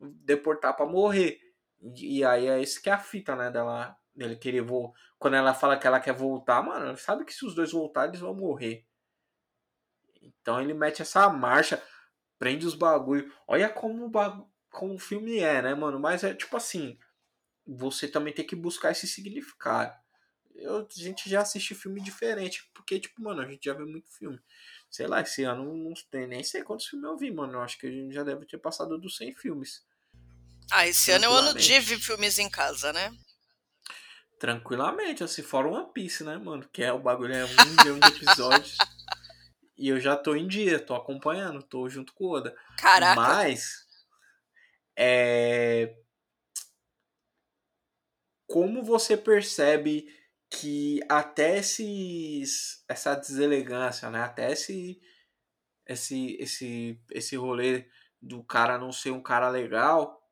deportar 0.00 0.74
para 0.74 0.86
morrer. 0.86 1.38
E, 1.94 2.24
aí 2.24 2.46
é 2.46 2.60
esse 2.60 2.80
que 2.80 2.88
é 2.88 2.92
a 2.92 2.98
fita, 2.98 3.36
né, 3.36 3.50
dela, 3.50 3.96
dele 4.14 4.36
querer 4.36 4.62
voltar. 4.62 4.98
Quando 5.18 5.34
ela 5.34 5.54
fala 5.54 5.78
que 5.78 5.86
ela 5.86 6.00
quer 6.00 6.14
voltar, 6.14 6.62
mano, 6.62 6.96
sabe 6.96 7.24
que 7.24 7.32
se 7.32 7.44
os 7.44 7.54
dois 7.54 7.72
voltarem, 7.72 8.10
eles 8.10 8.20
vão 8.20 8.34
morrer. 8.34 8.86
Então 10.22 10.60
ele 10.60 10.74
mete 10.74 11.02
essa 11.02 11.28
marcha, 11.28 11.82
prende 12.38 12.66
os 12.66 12.74
bagulho. 12.74 13.32
Olha 13.46 13.68
como 13.68 14.06
o 14.06 14.10
bagulho 14.10 14.48
como 14.76 14.94
o 14.94 14.98
filme 14.98 15.38
é, 15.38 15.62
né, 15.62 15.74
mano? 15.74 15.98
Mas 15.98 16.22
é 16.22 16.34
tipo 16.34 16.54
assim, 16.54 16.98
você 17.66 18.06
também 18.06 18.32
tem 18.32 18.46
que 18.46 18.54
buscar 18.54 18.92
esse 18.92 19.08
significado. 19.08 19.96
Eu, 20.54 20.78
a 20.78 20.86
gente 20.90 21.28
já 21.28 21.40
assiste 21.40 21.74
filme 21.74 22.00
diferente, 22.00 22.70
porque, 22.74 23.00
tipo, 23.00 23.22
mano, 23.22 23.42
a 23.42 23.46
gente 23.46 23.64
já 23.64 23.74
vê 23.74 23.84
muito 23.84 24.10
filme. 24.10 24.38
Sei 24.90 25.06
lá, 25.06 25.20
esse 25.20 25.44
ano 25.44 25.74
não 25.74 25.92
tem 26.10 26.26
nem 26.26 26.42
sei 26.42 26.62
quantos 26.62 26.86
filmes 26.86 27.08
eu 27.08 27.16
vi, 27.16 27.30
mano. 27.30 27.54
Eu 27.54 27.62
acho 27.62 27.78
que 27.78 27.86
a 27.86 27.90
gente 27.90 28.14
já 28.14 28.22
deve 28.22 28.46
ter 28.46 28.58
passado 28.58 28.98
dos 28.98 29.16
100 29.16 29.34
filmes. 29.34 29.84
Ah, 30.70 30.86
esse 30.86 31.10
ano 31.10 31.24
é 31.24 31.28
o 31.28 31.32
ano 31.32 31.58
de 31.58 31.80
ver 31.80 31.98
filmes 31.98 32.38
em 32.38 32.48
casa, 32.48 32.92
né? 32.92 33.12
Tranquilamente, 34.38 35.24
assim, 35.24 35.42
fora 35.42 35.68
One 35.68 35.92
Piece, 35.92 36.24
né, 36.24 36.36
mano? 36.36 36.68
Que 36.70 36.82
é 36.82 36.92
o 36.92 36.98
bagulho, 36.98 37.34
é 37.34 37.44
um 37.44 37.48
milhão 37.48 37.98
de 37.98 38.08
episódios. 38.08 38.76
e 39.76 39.88
eu 39.88 40.00
já 40.00 40.16
tô 40.16 40.34
em 40.34 40.46
dia, 40.46 40.78
tô 40.78 40.94
acompanhando, 40.94 41.62
tô 41.62 41.88
junto 41.88 42.12
com 42.14 42.24
o 42.24 42.30
Oda. 42.32 42.54
Caraca. 42.78 43.20
Mas 43.20 43.85
é... 44.96 45.96
Como 48.46 48.82
você 48.82 49.16
percebe 49.16 50.06
que 50.48 51.00
até 51.08 51.58
esses, 51.58 52.84
essa 52.88 53.14
deselegância, 53.14 54.08
né? 54.10 54.20
Até 54.20 54.52
esse, 54.52 55.00
esse, 55.86 56.36
esse, 56.40 57.00
esse 57.10 57.36
rolê 57.36 57.86
do 58.20 58.42
cara 58.44 58.78
não 58.78 58.92
ser 58.92 59.10
um 59.10 59.22
cara 59.22 59.48
legal, 59.48 60.22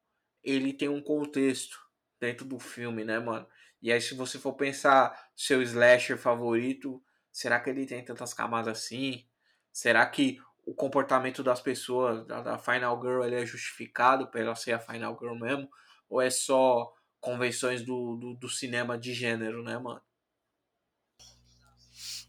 ele 0.43 0.73
tem 0.73 0.89
um 0.89 1.03
contexto 1.03 1.79
dentro 2.21 2.45
do 2.45 2.59
filme, 2.59 3.05
né, 3.05 3.19
mano? 3.19 3.47
E 3.83 3.93
aí, 3.93 4.01
se 4.01 4.15
você 4.15 4.39
for 4.39 4.55
pensar 4.55 5.31
seu 5.37 5.61
slasher 5.63 6.17
favorito, 6.17 7.03
será 7.31 7.61
que 7.61 7.69
ele 7.69 7.85
tem 7.85 8.03
tantas 8.05 8.33
camadas 8.33 8.79
assim? 8.79 9.29
Será 9.73 10.07
que 10.07 10.39
o 10.67 10.75
comportamento 10.75 11.43
das 11.43 11.61
pessoas, 11.61 12.27
da, 12.27 12.41
da 12.41 12.59
Final 12.59 13.01
Girl, 13.01 13.25
ele 13.25 13.37
é 13.37 13.47
justificado 13.47 14.27
pra 14.29 14.41
ela 14.41 14.55
ser 14.55 14.73
a 14.73 14.79
Final 14.79 15.17
Girl 15.19 15.35
mesmo? 15.35 15.69
Ou 16.09 16.21
é 16.21 16.31
só 16.31 16.93
convenções 17.21 17.83
do, 17.83 18.17
do, 18.17 18.35
do 18.35 18.49
cinema 18.49 18.99
de 18.99 19.13
gênero, 19.15 19.63
né, 19.63 19.79
mano? 19.79 20.03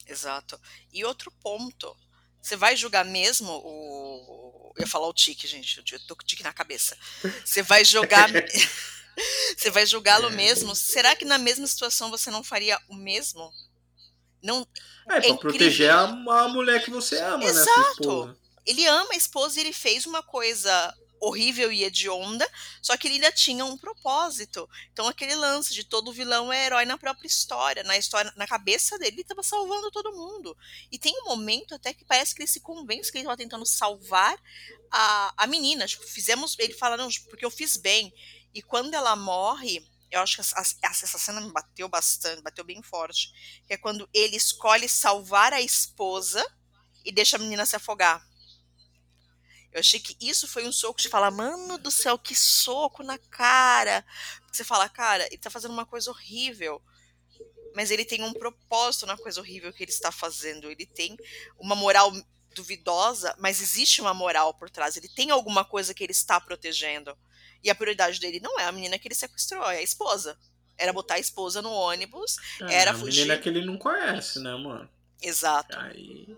Exato. 0.08 0.60
E 0.94 1.04
outro 1.04 1.32
ponto, 1.42 1.96
você 2.42 2.56
vai 2.56 2.76
julgar 2.76 3.04
mesmo 3.04 3.52
o. 3.52 4.74
Eu 4.78 4.82
ia 4.82 4.88
falar 4.88 5.08
o 5.08 5.14
tique, 5.14 5.48
gente. 5.48 5.78
Eu 5.92 6.00
tô 6.06 6.16
com 6.16 6.22
o 6.22 6.26
tique 6.26 6.44
na 6.44 6.54
cabeça. 6.54 6.98
Você 7.44 7.62
vai 7.62 7.84
jogar. 7.84 8.30
você 9.58 9.72
vai 9.72 9.86
julgá-lo 9.86 10.30
mesmo? 10.36 10.76
Será 10.76 11.16
que 11.16 11.26
na 11.26 11.38
mesma 11.38 11.66
situação 11.66 12.12
você 12.12 12.30
não 12.30 12.44
faria 12.44 12.80
o 12.88 12.96
mesmo? 12.96 13.52
Não, 14.46 14.66
é, 15.10 15.18
é 15.18 15.22
pra 15.22 15.38
proteger 15.38 15.90
a, 15.90 16.04
a, 16.04 16.48
mulher 16.48 16.84
que 16.84 16.92
você 16.92 17.18
ama, 17.20 17.44
Exato. 17.44 18.28
né? 18.28 18.36
Ele 18.66 18.86
ama 18.86 19.14
a 19.14 19.18
esposa 19.18 19.58
e 19.58 19.64
ele 19.64 19.74
fez 19.74 20.06
uma 20.06 20.24
coisa 20.24 20.94
horrível 21.20 21.72
e 21.72 21.84
hedionda, 21.84 22.48
só 22.82 22.96
que 22.96 23.08
ele 23.08 23.16
ainda 23.16 23.32
tinha 23.32 23.66
um 23.66 23.78
propósito. 23.78 24.70
Então 24.92 25.08
aquele 25.08 25.34
lance 25.36 25.74
de 25.74 25.84
todo 25.84 26.14
vilão 26.14 26.52
é 26.52 26.66
herói 26.66 26.86
na 26.86 26.98
própria 26.98 27.28
história, 27.28 27.84
na 27.84 27.98
história, 27.98 28.32
na 28.36 28.46
cabeça 28.46 28.98
dele, 28.98 29.16
ele 29.16 29.22
estava 29.22 29.42
salvando 29.42 29.92
todo 29.92 30.14
mundo. 30.14 30.56
E 30.92 31.00
tem 31.00 31.14
um 31.22 31.26
momento 31.26 31.74
até 31.74 31.94
que 31.94 32.06
parece 32.06 32.36
que 32.36 32.42
ele 32.42 32.48
se 32.48 32.60
convence 32.60 33.12
que 33.12 33.18
ele 33.18 33.24
estava 33.24 33.38
tentando 33.38 33.66
salvar 33.66 34.38
a, 34.92 35.34
a 35.38 35.48
menina. 35.48 35.88
Tipo, 35.88 36.06
fizemos, 36.06 36.56
ele 36.60 36.74
fala 36.74 36.98
não, 36.98 37.10
porque 37.30 37.46
eu 37.46 37.52
fiz 37.52 37.78
bem. 37.78 38.14
E 38.54 38.62
quando 38.62 38.94
ela 38.94 39.16
morre, 39.16 39.86
eu 40.12 40.22
acho 40.22 40.36
que 40.36 40.42
essa, 40.42 40.78
essa 40.82 41.18
cena 41.18 41.42
me 41.42 41.52
bateu 41.52 41.90
bastante, 41.90 42.42
bateu 42.42 42.64
bem 42.64 42.82
forte, 42.82 43.32
que 43.68 43.74
é 43.74 43.78
quando 43.78 44.10
ele 44.14 44.36
escolhe 44.36 44.88
salvar 44.88 45.54
a 45.54 45.62
esposa 45.62 46.46
e 47.04 47.12
deixa 47.12 47.38
a 47.38 47.40
menina 47.40 47.66
se 47.66 47.76
afogar. 47.76 48.26
Eu 49.76 49.80
achei 49.80 50.00
que 50.00 50.16
isso 50.22 50.48
foi 50.48 50.66
um 50.66 50.72
soco 50.72 51.02
de 51.02 51.10
falar, 51.10 51.30
mano 51.32 51.78
do 51.78 51.92
céu, 51.92 52.18
que 52.18 52.34
soco 52.34 53.04
na 53.04 53.18
cara. 53.18 54.06
Você 54.50 54.64
fala, 54.64 54.88
cara, 54.88 55.26
ele 55.28 55.38
tá 55.38 55.50
fazendo 55.50 55.74
uma 55.74 55.86
coisa 55.86 56.10
horrível. 56.10 56.82
Mas 57.76 57.92
ele 57.92 58.06
tem 58.06 58.24
um 58.24 58.32
propósito 58.32 59.06
na 59.06 59.18
coisa 59.18 59.42
horrível 59.42 59.74
que 59.74 59.84
ele 59.84 59.92
está 59.92 60.14
fazendo. 60.14 60.72
Ele 60.72 60.86
tem 60.86 61.18
uma 61.60 61.76
moral 61.76 62.10
duvidosa, 62.56 63.36
mas 63.38 63.62
existe 63.62 64.00
uma 64.00 64.14
moral 64.14 64.54
por 64.54 64.70
trás. 64.70 64.96
Ele 64.96 65.10
tem 65.10 65.30
alguma 65.30 65.66
coisa 65.66 65.94
que 65.94 66.06
ele 66.06 66.14
está 66.14 66.40
protegendo. 66.40 67.14
E 67.66 67.70
a 67.70 67.76
prioridade 67.76 68.20
dele 68.20 68.40
não 68.40 68.58
é 68.60 68.64
a 68.64 68.72
menina 68.72 68.98
que 68.98 69.08
ele 69.08 69.16
sequestrou, 69.16 69.64
é 69.64 69.80
a 69.80 69.84
esposa. 69.84 70.38
Era 70.78 70.94
botar 70.94 71.16
a 71.16 71.20
esposa 71.20 71.62
no 71.62 71.72
ônibus, 71.72 72.38
é, 72.62 72.82
era 72.82 72.92
a 72.92 72.94
fugir. 72.94 73.22
menina 73.22 73.38
que 73.38 73.50
ele 73.50 73.66
não 73.66 73.78
conhece, 73.78 74.40
né, 74.40 74.56
mano? 74.56 74.90
Exato. 75.22 75.78
Aí 75.78 76.38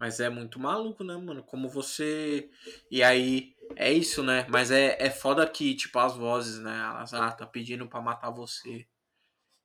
mas 0.00 0.18
é 0.18 0.30
muito 0.30 0.58
maluco, 0.58 1.04
né, 1.04 1.14
mano? 1.14 1.42
Como 1.42 1.68
você. 1.68 2.48
E 2.90 3.02
aí, 3.02 3.54
é 3.76 3.92
isso, 3.92 4.22
né? 4.22 4.46
Mas 4.48 4.70
é, 4.70 4.96
é 4.98 5.10
foda 5.10 5.46
que, 5.46 5.74
tipo, 5.74 5.98
as 5.98 6.16
vozes, 6.16 6.58
né? 6.58 6.74
Elas, 6.74 7.12
ah, 7.12 7.30
tá 7.30 7.46
pedindo 7.46 7.86
pra 7.86 8.00
matar 8.00 8.30
você. 8.30 8.86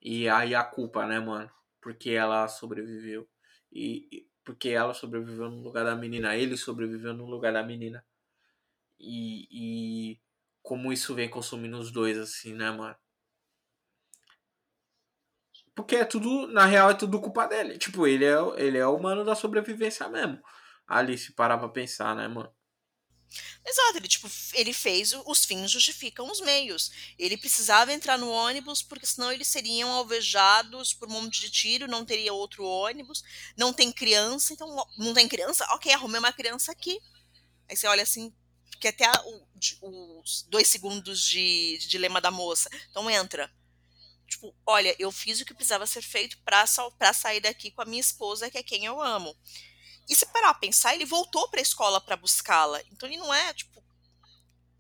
E 0.02 0.28
aí 0.28 0.54
a 0.54 0.62
culpa, 0.62 1.06
né, 1.06 1.22
mano? 1.22 1.50
Porque 1.82 2.10
ela 2.10 2.50
sobreviveu. 2.50 3.26
E 3.72 4.28
porque 4.44 4.70
ela 4.70 4.94
sobreviveu 4.94 5.50
no 5.50 5.62
lugar 5.64 5.86
da 5.86 5.96
menina. 5.96 6.36
Ele 6.36 6.58
sobreviveu 6.58 7.14
no 7.14 7.26
lugar 7.26 7.54
da 7.54 7.64
menina. 7.64 8.06
E, 9.00 9.48
e 9.52 10.20
como 10.62 10.92
isso 10.92 11.14
vem 11.14 11.30
consumindo 11.30 11.78
os 11.78 11.92
dois, 11.92 12.18
assim, 12.18 12.54
né, 12.54 12.72
mano? 12.72 12.96
Porque 15.76 15.98
é 15.98 16.06
tudo, 16.06 16.48
na 16.48 16.66
real, 16.66 16.90
é 16.90 16.94
tudo 16.94 17.22
culpa 17.22 17.48
dele. 17.48 17.78
Tipo, 17.78 18.08
ele 18.08 18.26
é, 18.26 18.38
ele 18.58 18.78
é 18.78 18.88
o 18.88 18.98
mano 19.00 19.26
da 19.26 19.36
sobrevivência 19.36 20.08
mesmo. 20.08 20.42
Ali, 20.88 21.18
se 21.18 21.34
parar 21.34 21.58
pra 21.58 21.68
pensar, 21.70 22.16
né, 22.16 22.28
mano? 22.28 22.52
Exato, 23.66 23.98
ele, 23.98 24.08
tipo, 24.08 24.30
ele 24.54 24.72
fez 24.72 25.14
os 25.26 25.44
fins 25.44 25.72
justificam 25.72 26.32
os 26.32 26.40
meios. 26.40 26.92
Ele 27.18 27.36
precisava 27.36 27.92
entrar 27.92 28.18
no 28.18 28.30
ônibus, 28.30 28.82
porque 28.82 29.06
senão 29.06 29.32
eles 29.32 29.48
seriam 29.48 29.92
alvejados 29.92 30.94
por 30.94 31.10
um 31.10 31.14
monte 31.14 31.42
de 31.42 31.50
tiro, 31.50 31.88
não 31.88 32.06
teria 32.06 32.32
outro 32.32 32.64
ônibus, 32.64 33.24
não 33.58 33.74
tem 33.74 33.92
criança, 33.92 34.54
então 34.54 34.86
não 34.98 35.14
tem 35.14 35.28
criança? 35.28 35.66
Ok, 35.72 35.92
arrumei 35.92 36.20
uma 36.20 36.32
criança 36.32 36.72
aqui. 36.72 37.00
Aí 37.68 37.76
você 37.76 37.88
olha 37.88 38.04
assim, 38.04 38.34
que 38.80 38.88
até 38.88 39.10
o, 39.26 40.22
os 40.22 40.44
dois 40.44 40.68
segundos 40.68 41.24
de, 41.24 41.78
de 41.80 41.88
dilema 41.88 42.20
da 42.20 42.32
moça. 42.32 42.70
Então 42.90 43.10
entra 43.10 43.52
tipo, 44.28 44.56
olha, 44.66 44.96
eu 45.00 45.12
fiz 45.12 45.40
o 45.40 45.46
que 45.46 45.54
precisava 45.54 45.86
ser 45.86 46.02
feito 46.02 46.38
para 46.44 47.14
sair 47.14 47.40
daqui 47.40 47.72
com 47.72 47.82
a 47.82 47.86
minha 47.86 48.02
esposa, 48.02 48.50
que 48.50 48.58
é 48.58 48.64
quem 48.64 48.86
eu 48.86 49.02
amo. 49.02 49.36
E 50.10 50.16
se 50.16 50.26
parar 50.28 50.50
a 50.50 50.54
pensar, 50.54 50.94
ele 50.94 51.06
voltou 51.06 51.48
para 51.50 51.60
a 51.60 51.64
escola 51.64 52.02
para 52.02 52.16
buscá-la. 52.16 52.82
Então 52.92 53.10
ele 53.10 53.18
não 53.18 53.34
é, 53.34 53.54
tipo, 53.54 53.84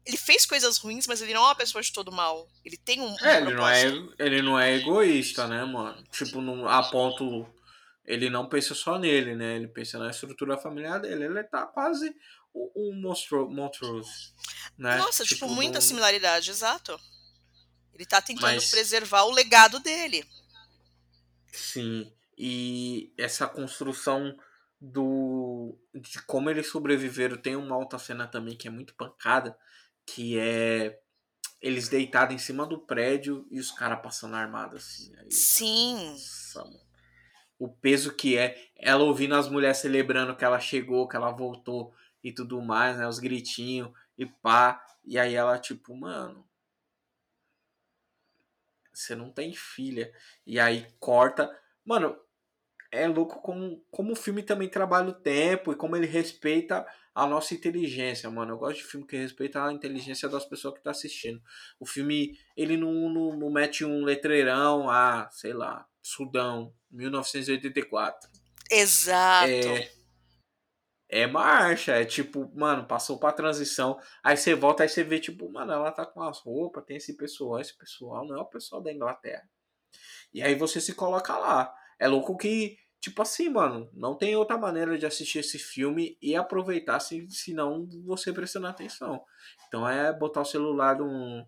ele 0.05 0.17
fez 0.17 0.45
coisas 0.45 0.77
ruins, 0.77 1.07
mas 1.07 1.21
ele 1.21 1.33
não 1.33 1.41
é 1.41 1.45
uma 1.45 1.55
pessoa 1.55 1.81
de 1.81 1.91
todo 1.91 2.11
mal. 2.11 2.47
Ele 2.63 2.77
tem 2.77 3.01
um, 3.01 3.11
um 3.11 3.25
é, 3.25 3.37
ele 3.37 3.53
não 3.53 3.67
é, 3.67 3.83
ele 4.19 4.41
não 4.41 4.59
é 4.59 4.75
egoísta, 4.75 5.47
né, 5.47 5.63
mano? 5.65 6.03
Tipo, 6.11 6.41
não, 6.41 6.67
a 6.67 6.83
ponto 6.83 7.47
ele 8.05 8.29
não 8.29 8.47
pensa 8.47 8.75
só 8.75 8.99
nele, 8.99 9.35
né? 9.35 9.55
Ele 9.55 9.67
pensa 9.67 9.97
na 9.97 10.11
estrutura 10.11 10.57
familiar 10.57 10.99
dele. 10.99 11.25
Ele 11.25 11.43
tá 11.43 11.65
quase 11.65 12.15
um 12.75 12.93
monstro, 13.01 13.49
monstruoso, 13.49 14.33
né? 14.77 14.97
Nossa, 14.97 15.23
tipo, 15.23 15.45
tipo 15.45 15.53
muita 15.53 15.81
similaridade, 15.81 16.49
exato. 16.49 16.99
Ele 17.93 18.03
está 18.03 18.21
tentando 18.21 18.55
Mas... 18.55 18.71
preservar 18.71 19.23
o 19.23 19.31
legado 19.31 19.79
dele. 19.79 20.25
Sim. 21.51 22.11
E 22.37 23.13
essa 23.17 23.47
construção 23.47 24.37
do 24.79 25.77
de 25.93 26.21
como 26.23 26.49
eles 26.49 26.67
sobreviveram 26.67 27.37
tem 27.37 27.55
uma 27.55 27.77
outra 27.77 27.97
cena 27.97 28.27
também 28.27 28.57
que 28.57 28.67
é 28.67 28.71
muito 28.71 28.93
pancada, 28.95 29.57
que 30.05 30.37
é 30.37 30.99
eles 31.61 31.87
deitados 31.87 32.35
em 32.35 32.37
cima 32.37 32.65
do 32.65 32.79
prédio 32.79 33.47
e 33.49 33.59
os 33.59 33.71
caras 33.71 34.01
passando 34.01 34.35
armados 34.35 34.83
assim. 34.83 35.15
Aí, 35.17 35.31
Sim. 35.31 36.11
Nossa, 36.11 36.63
o 37.57 37.69
peso 37.69 38.13
que 38.13 38.37
é 38.37 38.69
ela 38.75 39.03
ouvindo 39.03 39.35
as 39.35 39.47
mulheres 39.47 39.77
celebrando 39.77 40.35
que 40.35 40.43
ela 40.43 40.59
chegou, 40.59 41.07
que 41.07 41.15
ela 41.15 41.31
voltou 41.31 41.93
e 42.25 42.33
tudo 42.33 42.59
mais, 42.59 42.97
né? 42.97 43.07
Os 43.07 43.19
gritinhos 43.19 43.91
e 44.17 44.25
pá. 44.25 44.83
E 45.05 45.19
aí 45.19 45.35
ela, 45.35 45.59
tipo, 45.59 45.95
mano, 45.95 46.43
você 48.91 49.13
não 49.13 49.31
tem 49.31 49.53
filha. 49.53 50.11
E 50.43 50.59
aí 50.59 50.87
corta. 50.99 51.55
Mano, 51.85 52.19
é 52.91 53.07
louco 53.07 53.39
como, 53.43 53.79
como 53.91 54.13
o 54.13 54.15
filme 54.15 54.41
também 54.41 54.67
trabalha 54.67 55.09
o 55.09 55.13
tempo 55.13 55.71
e 55.71 55.75
como 55.75 55.95
ele 55.95 56.07
respeita 56.07 56.83
a 57.13 57.27
nossa 57.27 57.53
inteligência, 57.53 58.27
mano. 58.31 58.53
Eu 58.53 58.57
gosto 58.57 58.77
de 58.77 58.85
filme 58.85 59.05
que 59.05 59.15
respeita 59.15 59.63
a 59.63 59.71
inteligência 59.71 60.27
das 60.27 60.45
pessoas 60.45 60.73
que 60.73 60.79
estão 60.79 60.91
tá 60.91 60.97
assistindo. 60.97 61.39
O 61.79 61.85
filme, 61.85 62.39
ele 62.57 62.75
não, 62.75 63.07
não, 63.07 63.37
não 63.37 63.51
mete 63.51 63.85
um 63.85 64.03
letreirão, 64.03 64.89
ah, 64.89 65.29
sei 65.31 65.53
lá, 65.53 65.85
Sudão, 66.01 66.73
1984. 66.89 68.27
Exato. 68.71 69.51
É, 69.51 69.91
é 71.09 71.27
marcha, 71.27 71.93
é 71.93 72.05
tipo, 72.05 72.51
mano, 72.55 72.85
passou 72.87 73.19
pra 73.19 73.31
transição, 73.31 73.99
aí 74.23 74.35
você 74.35 74.55
volta, 74.55 74.83
aí 74.83 74.89
você 74.89 75.03
vê, 75.03 75.19
tipo, 75.19 75.51
mano, 75.51 75.71
ela 75.71 75.91
tá 75.91 76.05
com 76.05 76.21
as 76.23 76.39
roupas, 76.39 76.83
tem 76.85 76.97
esse 76.97 77.15
pessoal, 77.15 77.59
esse 77.59 77.77
pessoal 77.77 78.25
não 78.25 78.35
é 78.37 78.41
o 78.41 78.45
pessoal 78.45 78.81
da 78.81 78.91
Inglaterra. 78.91 79.47
E 80.33 80.41
aí 80.41 80.55
você 80.55 80.81
se 80.81 80.93
coloca 80.93 81.37
lá. 81.37 81.73
É 81.99 82.07
louco 82.07 82.35
que, 82.37 82.77
tipo 82.99 83.21
assim, 83.21 83.49
mano, 83.49 83.89
não 83.93 84.17
tem 84.17 84.35
outra 84.35 84.57
maneira 84.57 84.97
de 84.97 85.05
assistir 85.05 85.39
esse 85.39 85.57
filme 85.59 86.17
e 86.21 86.35
aproveitar 86.35 86.99
se, 86.99 87.29
se 87.29 87.53
não 87.53 87.87
você 88.05 88.33
prestando 88.33 88.67
atenção. 88.67 89.23
Então 89.67 89.87
é 89.87 90.11
botar 90.11 90.41
o 90.41 90.45
celular 90.45 91.01
um 91.01 91.45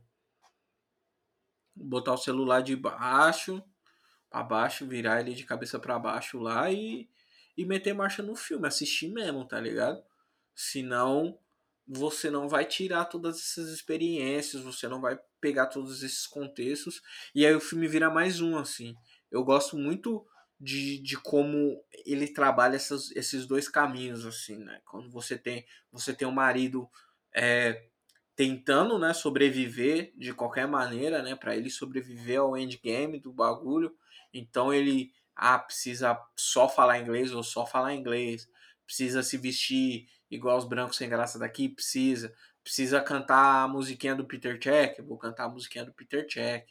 botar 1.76 2.14
o 2.14 2.18
celular 2.18 2.62
de 2.62 2.76
baixo 2.76 3.64
para 4.30 4.44
baixo, 4.44 4.88
virar 4.88 5.20
ele 5.20 5.34
de 5.34 5.46
cabeça 5.46 5.80
para 5.80 6.00
baixo 6.00 6.40
lá 6.40 6.72
e 6.72 7.10
e 7.58 7.66
meter 7.66 7.94
marcha 7.94 8.22
no 8.22 8.36
filme, 8.36 8.68
assistir 8.68 9.10
mesmo, 9.10 9.46
tá 9.46 9.60
ligado? 9.60 10.02
Senão 10.56 11.40
você 11.88 12.30
não 12.30 12.48
vai 12.48 12.66
tirar 12.66 13.06
todas 13.06 13.38
essas 13.38 13.70
experiências, 13.70 14.62
você 14.62 14.88
não 14.88 15.02
vai 15.02 15.18
pegar 15.40 15.68
todos 15.68 16.04
esses 16.04 16.28
contextos 16.28 17.02
e 17.34 17.46
aí 17.46 17.56
o 17.56 17.62
filme 17.62 17.88
vira 17.88 18.10
mais 18.10 18.42
um 18.42 18.58
assim. 18.58 18.96
Eu 19.32 19.44
gosto 19.44 19.78
muito 19.78 20.26
de, 20.60 21.00
de 21.00 21.18
como 21.18 21.84
ele 22.06 22.28
trabalha 22.28 22.76
essas, 22.76 23.12
esses 23.12 23.46
dois 23.46 23.70
caminhos 23.70 24.26
assim, 24.26 24.58
né? 24.58 24.82
Quando 24.86 25.10
você 25.10 25.38
tem 25.38 25.66
você 25.92 26.14
tem 26.14 26.28
um 26.28 26.32
marido 26.32 26.90
é, 27.34 27.88
tentando, 28.36 29.00
né, 29.00 29.14
sobreviver 29.14 30.14
de 30.16 30.34
qualquer 30.34 30.68
maneira, 30.68 31.24
né, 31.24 31.36
para 31.36 31.56
ele 31.56 31.72
sobreviver 31.72 32.40
ao 32.40 32.56
endgame 32.56 33.20
do 33.20 33.34
bagulho. 33.34 33.96
Então 34.32 34.74
ele 34.74 35.12
ah, 35.38 35.60
precisa 35.60 36.20
só 36.36 36.68
falar 36.68 37.00
inglês 37.00 37.32
ou 37.32 37.44
só 37.44 37.66
falar 37.66 37.94
inglês, 37.94 38.50
precisa 38.86 39.22
se 39.22 39.38
vestir 39.38 40.10
igual 40.30 40.58
os 40.58 40.66
brancos 40.66 40.98
sem 40.98 41.08
graça 41.08 41.38
daqui, 41.38 41.70
precisa, 41.70 42.34
precisa 42.64 43.00
cantar 43.00 43.64
a 43.64 43.68
musiquinha 43.68 44.16
do 44.16 44.26
Peter 44.26 44.60
Check, 44.60 45.00
vou 45.04 45.18
cantar 45.18 45.46
a 45.46 45.50
musiquinha 45.50 45.86
do 45.86 45.94
Peter 45.94 46.26
Check. 46.26 46.68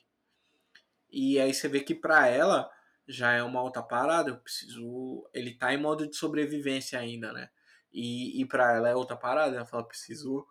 E 1.09 1.39
aí 1.39 1.55
você 1.55 1.69
vê 1.69 1.81
que 1.81 1.95
para 1.95 2.27
ela 2.27 2.71
já 3.07 3.33
é 3.33 3.43
uma 3.43 3.63
outra 3.63 3.83
parada. 3.83 4.31
Eu 4.31 4.39
preciso. 4.39 5.29
Ele 5.33 5.55
tá 5.55 5.73
em 5.73 5.81
modo 5.81 6.09
de 6.09 6.17
sobrevivência 6.17 6.99
ainda, 6.99 7.33
né? 7.33 7.49
E, 7.93 8.41
e 8.41 8.45
pra 8.45 8.75
ela 8.75 8.89
é 8.89 8.95
outra 8.95 9.17
parada. 9.17 9.57
Ela 9.57 9.65
fala: 9.65 9.87
preciso. 9.87 10.47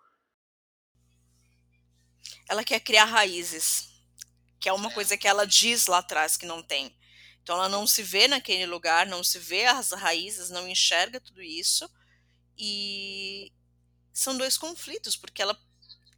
Ela 2.49 2.63
quer 2.63 2.79
criar 2.79 3.05
raízes, 3.05 3.89
que 4.59 4.69
é 4.69 4.73
uma 4.73 4.91
coisa 4.91 5.17
que 5.17 5.27
ela 5.27 5.45
diz 5.45 5.87
lá 5.87 5.99
atrás 5.99 6.37
que 6.37 6.45
não 6.45 6.63
tem. 6.63 6.95
Então 7.45 7.57
ela 7.57 7.69
não 7.69 7.85
se 7.85 8.01
vê 8.01 8.27
naquele 8.27 8.65
lugar, 8.65 9.05
não 9.05 9.23
se 9.23 9.37
vê 9.37 9.65
as 9.65 9.91
raízes, 9.91 10.49
não 10.49 10.67
enxerga 10.67 11.21
tudo 11.21 11.43
isso. 11.43 11.87
E 12.57 13.53
são 14.11 14.35
dois 14.35 14.57
conflitos, 14.57 15.15
porque 15.15 15.43
ela 15.43 15.55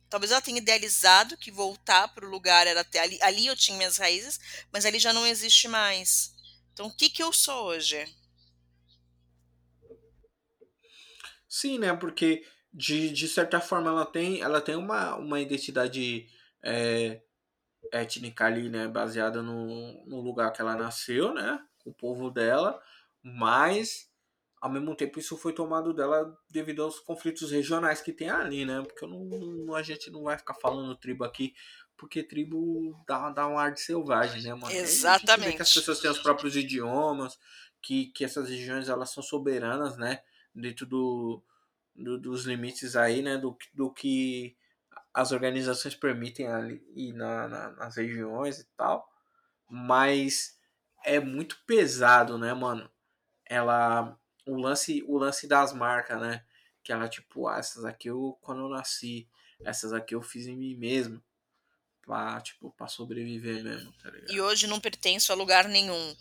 talvez 0.09 0.31
ela 0.31 0.39
tenha 0.39 0.57
idealizado 0.57 1.35
que 1.35 1.51
voltar 1.51 2.07
para 2.13 2.25
o 2.25 2.29
lugar 2.29 2.65
era 2.65 2.79
até 2.79 3.01
ali, 3.01 3.21
ali 3.21 3.45
eu 3.45 3.57
tinha 3.57 3.75
minhas 3.75 3.97
raízes, 3.97 4.39
mas 4.71 4.85
ali 4.85 4.99
já 4.99 5.11
não 5.11 5.27
existe 5.27 5.67
mais. 5.67 6.33
Então 6.71 6.87
o 6.87 6.95
que 6.95 7.09
que 7.09 7.21
eu 7.21 7.33
sou 7.33 7.65
hoje? 7.65 8.07
Sim, 11.49 11.77
né? 11.77 11.93
Porque 11.93 12.45
de, 12.73 13.09
de 13.09 13.27
certa 13.27 13.59
forma 13.59 13.89
ela 13.89 14.05
tem, 14.05 14.39
ela 14.39 14.61
tem 14.61 14.77
uma, 14.77 15.17
uma 15.17 15.41
identidade 15.41 16.25
é, 16.63 17.21
étnica 17.91 18.45
ali, 18.45 18.69
né? 18.69 18.87
Baseada 18.87 19.41
no, 19.41 20.05
no 20.05 20.21
lugar 20.21 20.51
que 20.51 20.61
ela 20.61 20.75
nasceu, 20.75 21.33
né? 21.33 21.59
O 21.85 21.93
povo 21.93 22.29
dela, 22.29 22.81
mas 23.23 24.09
ao 24.59 24.71
mesmo 24.71 24.95
tempo 24.95 25.19
isso 25.19 25.37
foi 25.37 25.53
tomado 25.53 25.93
dela 25.93 26.35
devido 26.49 26.83
aos 26.83 26.99
conflitos 26.99 27.51
regionais 27.51 28.01
que 28.01 28.11
tem 28.11 28.29
ali, 28.29 28.65
né? 28.65 28.81
Porque 28.81 29.05
não, 29.05 29.23
não, 29.23 29.75
a 29.75 29.83
gente 29.83 30.09
não 30.09 30.23
vai 30.23 30.37
ficar 30.37 30.55
falando 30.55 30.95
tribo 30.95 31.23
aqui, 31.23 31.53
porque 31.95 32.23
tribo 32.23 32.93
dá, 33.07 33.29
dá 33.29 33.47
um 33.47 33.57
ar 33.57 33.71
de 33.71 33.81
selvagem, 33.81 34.41
né, 34.43 34.53
mano? 34.53 34.71
Exatamente. 34.71 35.55
Que 35.55 35.61
as 35.61 35.73
pessoas 35.73 35.99
têm 35.99 36.11
os 36.11 36.19
próprios 36.19 36.55
idiomas, 36.55 37.37
que, 37.81 38.07
que 38.07 38.25
essas 38.25 38.49
regiões 38.49 38.89
elas 38.89 39.11
são 39.11 39.23
soberanas, 39.23 39.97
né? 39.97 40.21
Dentro 40.53 40.85
do, 40.85 41.43
do 41.95 42.19
dos 42.19 42.45
limites 42.45 42.95
aí, 42.95 43.21
né? 43.21 43.37
Do, 43.37 43.55
do 43.73 43.91
que 43.91 44.55
as 45.17 45.31
organizações 45.31 45.95
permitem 45.95 46.45
ali 46.45 47.11
na, 47.11 47.47
na, 47.47 47.71
nas 47.71 47.97
regiões 47.97 48.59
e 48.59 48.65
tal. 48.77 49.11
Mas 49.67 50.59
é 51.03 51.19
muito 51.19 51.57
pesado, 51.65 52.37
né, 52.37 52.53
mano? 52.53 52.87
Ela 53.43 54.15
o 54.45 54.55
lance, 54.55 55.03
o 55.07 55.17
lance 55.17 55.47
das 55.47 55.73
marcas, 55.73 56.21
né? 56.21 56.45
Que 56.83 56.93
ela, 56.93 57.09
tipo, 57.09 57.47
ah, 57.47 57.57
essas 57.57 57.83
aqui 57.83 58.09
eu, 58.09 58.37
quando 58.41 58.61
eu 58.61 58.69
nasci, 58.69 59.27
essas 59.65 59.91
aqui 59.91 60.13
eu 60.13 60.21
fiz 60.21 60.45
em 60.45 60.55
mim 60.55 60.75
mesmo. 60.75 61.19
Pra, 62.03 62.39
tipo, 62.39 62.71
pra 62.77 62.87
sobreviver 62.87 63.63
mesmo, 63.63 63.91
tá 63.93 64.11
ligado? 64.11 64.31
E 64.31 64.39
hoje 64.39 64.67
não 64.67 64.79
pertenço 64.79 65.33
a 65.33 65.35
lugar 65.35 65.67
nenhum. 65.67 66.15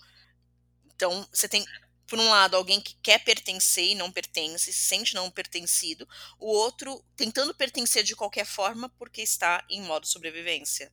Então, 0.86 1.28
você 1.30 1.46
tem, 1.46 1.66
por 2.06 2.18
um 2.18 2.28
lado, 2.28 2.56
alguém 2.56 2.80
que 2.80 2.94
quer 3.02 3.24
pertencer 3.24 3.90
e 3.90 3.94
não 3.94 4.12
pertence, 4.12 4.72
se 4.72 4.80
sente 4.80 5.14
não 5.14 5.30
pertencido. 5.30 6.08
O 6.38 6.46
outro 6.46 7.04
tentando 7.16 7.54
pertencer 7.54 8.04
de 8.04 8.14
qualquer 8.14 8.46
forma 8.46 8.88
porque 8.90 9.22
está 9.22 9.64
em 9.68 9.82
modo 9.82 10.06
sobrevivência. 10.06 10.92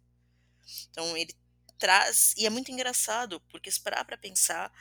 Então, 0.90 1.16
ele 1.16 1.36
traz. 1.78 2.34
E 2.38 2.46
é 2.46 2.50
muito 2.50 2.72
engraçado, 2.72 3.40
porque 3.50 3.72
se 3.72 3.80
parar 3.80 4.06
pra 4.06 4.18
pensar, 4.18 4.72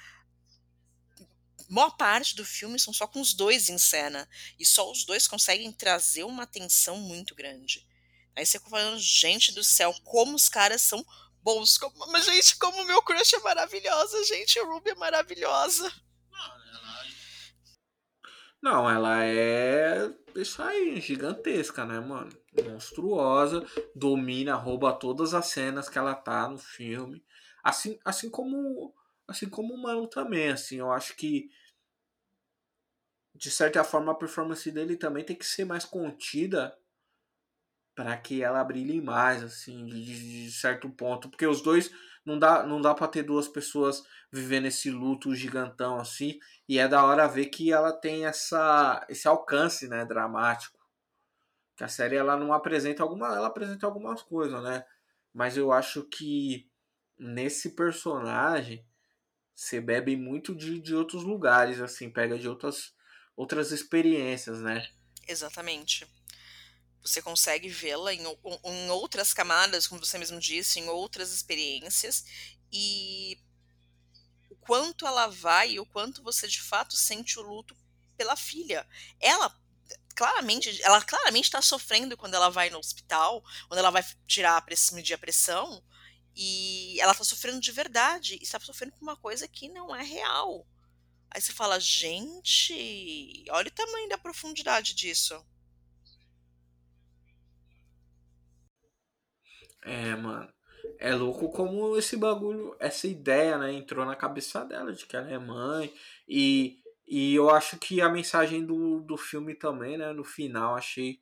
maior 1.68 1.90
parte 1.96 2.36
do 2.36 2.44
filme 2.44 2.78
são 2.78 2.92
só 2.92 3.06
com 3.06 3.20
os 3.20 3.32
dois 3.32 3.68
em 3.68 3.78
cena. 3.78 4.28
E 4.58 4.64
só 4.64 4.90
os 4.90 5.04
dois 5.04 5.26
conseguem 5.26 5.72
trazer 5.72 6.24
uma 6.24 6.46
tensão 6.46 6.98
muito 6.98 7.34
grande. 7.34 7.86
Aí 8.36 8.46
você 8.46 8.58
fica 8.58 8.70
falando, 8.70 8.98
gente 8.98 9.52
do 9.52 9.64
céu, 9.64 9.94
como 10.04 10.34
os 10.34 10.48
caras 10.48 10.82
são 10.82 11.04
bons. 11.42 11.76
Como... 11.76 11.94
Mas, 12.10 12.26
gente, 12.26 12.56
como 12.56 12.80
o 12.82 12.84
meu 12.86 13.02
crush 13.02 13.34
é 13.34 13.40
maravilhosa, 13.40 14.24
gente. 14.24 14.58
A 14.58 14.64
Ruby 14.64 14.90
é 14.90 14.94
maravilhosa. 14.94 15.92
Não, 18.62 18.88
ela 18.88 19.24
é 19.24 20.08
isso 20.36 20.62
aí, 20.62 21.00
gigantesca, 21.00 21.84
né, 21.84 21.98
mano? 21.98 22.30
Monstruosa, 22.64 23.66
domina, 23.94 24.54
rouba 24.54 24.92
todas 24.92 25.34
as 25.34 25.46
cenas 25.46 25.88
que 25.88 25.98
ela 25.98 26.14
tá 26.14 26.48
no 26.48 26.58
filme. 26.58 27.24
Assim, 27.62 27.98
assim 28.04 28.30
como 28.30 28.94
assim 29.26 29.48
como 29.48 29.74
o 29.74 29.82
Mano 29.82 30.06
também, 30.06 30.50
assim, 30.50 30.76
eu 30.76 30.92
acho 30.92 31.16
que 31.16 31.50
de 33.34 33.50
certa 33.50 33.82
forma 33.82 34.12
a 34.12 34.14
performance 34.14 34.70
dele 34.70 34.96
também 34.96 35.24
tem 35.24 35.34
que 35.34 35.46
ser 35.46 35.64
mais 35.64 35.84
contida 35.84 36.76
para 37.94 38.16
que 38.16 38.42
ela 38.42 38.62
brilhe 38.64 39.00
mais, 39.00 39.42
assim, 39.42 39.86
de, 39.86 40.44
de, 40.44 40.52
certo 40.52 40.88
ponto, 40.90 41.28
porque 41.28 41.46
os 41.46 41.62
dois 41.62 41.90
não 42.24 42.38
dá 42.38 42.64
não 42.64 42.80
dá 42.80 42.94
para 42.94 43.08
ter 43.08 43.22
duas 43.22 43.48
pessoas 43.48 44.04
vivendo 44.30 44.66
esse 44.66 44.90
luto 44.90 45.34
gigantão 45.34 45.98
assim, 45.98 46.38
e 46.68 46.78
é 46.78 46.88
da 46.88 47.04
hora 47.04 47.26
ver 47.28 47.46
que 47.46 47.72
ela 47.72 47.92
tem 47.92 48.26
essa 48.26 49.04
esse 49.08 49.28
alcance, 49.28 49.88
né, 49.88 50.04
dramático. 50.04 50.78
Que 51.76 51.84
a 51.84 51.88
série 51.88 52.16
ela 52.16 52.36
não 52.36 52.52
apresenta 52.52 53.02
alguma, 53.02 53.28
ela 53.28 53.48
apresenta 53.48 53.86
algumas 53.86 54.22
coisas, 54.22 54.62
né? 54.62 54.84
Mas 55.32 55.56
eu 55.56 55.72
acho 55.72 56.04
que 56.04 56.70
nesse 57.18 57.74
personagem 57.74 58.86
você 59.54 59.80
bebe 59.80 60.16
muito 60.16 60.54
de, 60.54 60.80
de 60.80 60.94
outros 60.94 61.22
lugares, 61.22 61.80
assim, 61.80 62.10
pega 62.10 62.38
de 62.38 62.48
outras, 62.48 62.94
outras 63.36 63.70
experiências, 63.70 64.60
né? 64.60 64.86
Exatamente. 65.28 66.06
Você 67.02 67.20
consegue 67.20 67.68
vê-la 67.68 68.14
em, 68.14 68.22
em 68.64 68.90
outras 68.90 69.34
camadas, 69.34 69.86
como 69.86 70.04
você 70.04 70.18
mesmo 70.18 70.38
disse, 70.38 70.78
em 70.78 70.88
outras 70.88 71.32
experiências, 71.32 72.24
e 72.70 73.38
o 74.48 74.56
quanto 74.56 75.06
ela 75.06 75.26
vai 75.26 75.72
e 75.72 75.80
o 75.80 75.86
quanto 75.86 76.22
você 76.22 76.46
de 76.46 76.62
fato 76.62 76.94
sente 76.94 77.38
o 77.38 77.42
luto 77.42 77.76
pela 78.16 78.36
filha. 78.36 78.86
Ela 79.20 79.54
claramente, 80.14 80.80
ela 80.82 81.02
claramente 81.02 81.46
está 81.46 81.60
sofrendo 81.60 82.16
quando 82.16 82.34
ela 82.34 82.50
vai 82.50 82.70
no 82.70 82.78
hospital, 82.78 83.42
quando 83.66 83.78
ela 83.78 83.90
vai 83.90 84.04
tirar 84.26 84.56
a 84.56 84.62
pressão, 84.62 84.96
medir 84.96 85.14
a 85.14 85.18
pressão, 85.18 85.82
e 86.34 87.00
ela 87.00 87.14
tá 87.14 87.24
sofrendo 87.24 87.60
de 87.60 87.72
verdade. 87.72 88.38
E 88.40 88.42
está 88.42 88.58
sofrendo 88.60 88.92
por 88.92 89.02
uma 89.02 89.16
coisa 89.16 89.48
que 89.48 89.68
não 89.68 89.94
é 89.94 90.02
real. 90.02 90.66
Aí 91.30 91.40
você 91.40 91.52
fala, 91.52 91.80
gente, 91.80 93.44
olha 93.50 93.68
o 93.68 93.72
tamanho 93.72 94.08
da 94.08 94.18
profundidade 94.18 94.94
disso. 94.94 95.44
É, 99.82 100.14
mano. 100.16 100.52
É 100.98 101.14
louco 101.14 101.50
como 101.50 101.96
esse 101.96 102.16
bagulho, 102.16 102.76
essa 102.78 103.06
ideia, 103.06 103.58
né, 103.58 103.72
entrou 103.72 104.04
na 104.04 104.16
cabeça 104.16 104.64
dela 104.64 104.92
de 104.92 105.06
que 105.06 105.16
ela 105.16 105.30
é 105.30 105.38
mãe. 105.38 105.92
E, 106.28 106.78
e 107.06 107.34
eu 107.34 107.50
acho 107.50 107.78
que 107.78 108.00
a 108.00 108.08
mensagem 108.08 108.64
do, 108.64 109.00
do 109.00 109.16
filme 109.16 109.54
também, 109.54 109.96
né, 109.96 110.12
no 110.12 110.24
final, 110.24 110.74
achei. 110.74 111.20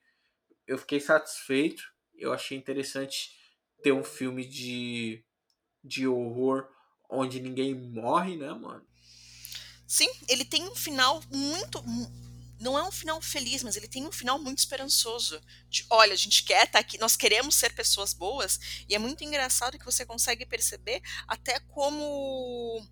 Eu 0.66 0.78
fiquei 0.78 1.00
satisfeito. 1.00 1.82
Eu 2.14 2.32
achei 2.32 2.56
interessante 2.56 3.30
ter 3.82 3.92
um 3.92 4.04
filme 4.04 4.44
de, 4.44 5.24
de 5.82 6.06
horror 6.06 6.68
onde 7.08 7.40
ninguém 7.40 7.74
morre, 7.74 8.36
né, 8.36 8.52
mano? 8.52 8.86
Sim, 9.86 10.08
ele 10.28 10.44
tem 10.44 10.68
um 10.68 10.74
final 10.74 11.20
muito. 11.32 11.82
Não 12.60 12.78
é 12.78 12.86
um 12.86 12.92
final 12.92 13.20
feliz, 13.22 13.62
mas 13.62 13.74
ele 13.74 13.88
tem 13.88 14.06
um 14.06 14.12
final 14.12 14.38
muito 14.38 14.58
esperançoso. 14.58 15.40
De 15.70 15.86
olha, 15.88 16.12
a 16.12 16.16
gente 16.16 16.44
quer 16.44 16.66
estar 16.66 16.72
tá 16.72 16.78
aqui, 16.78 16.98
nós 16.98 17.16
queremos 17.16 17.54
ser 17.54 17.72
pessoas 17.74 18.12
boas, 18.12 18.60
e 18.86 18.94
é 18.94 18.98
muito 18.98 19.24
engraçado 19.24 19.78
que 19.78 19.84
você 19.84 20.04
consegue 20.04 20.44
perceber 20.44 21.00
até 21.26 21.58
como 21.60 22.86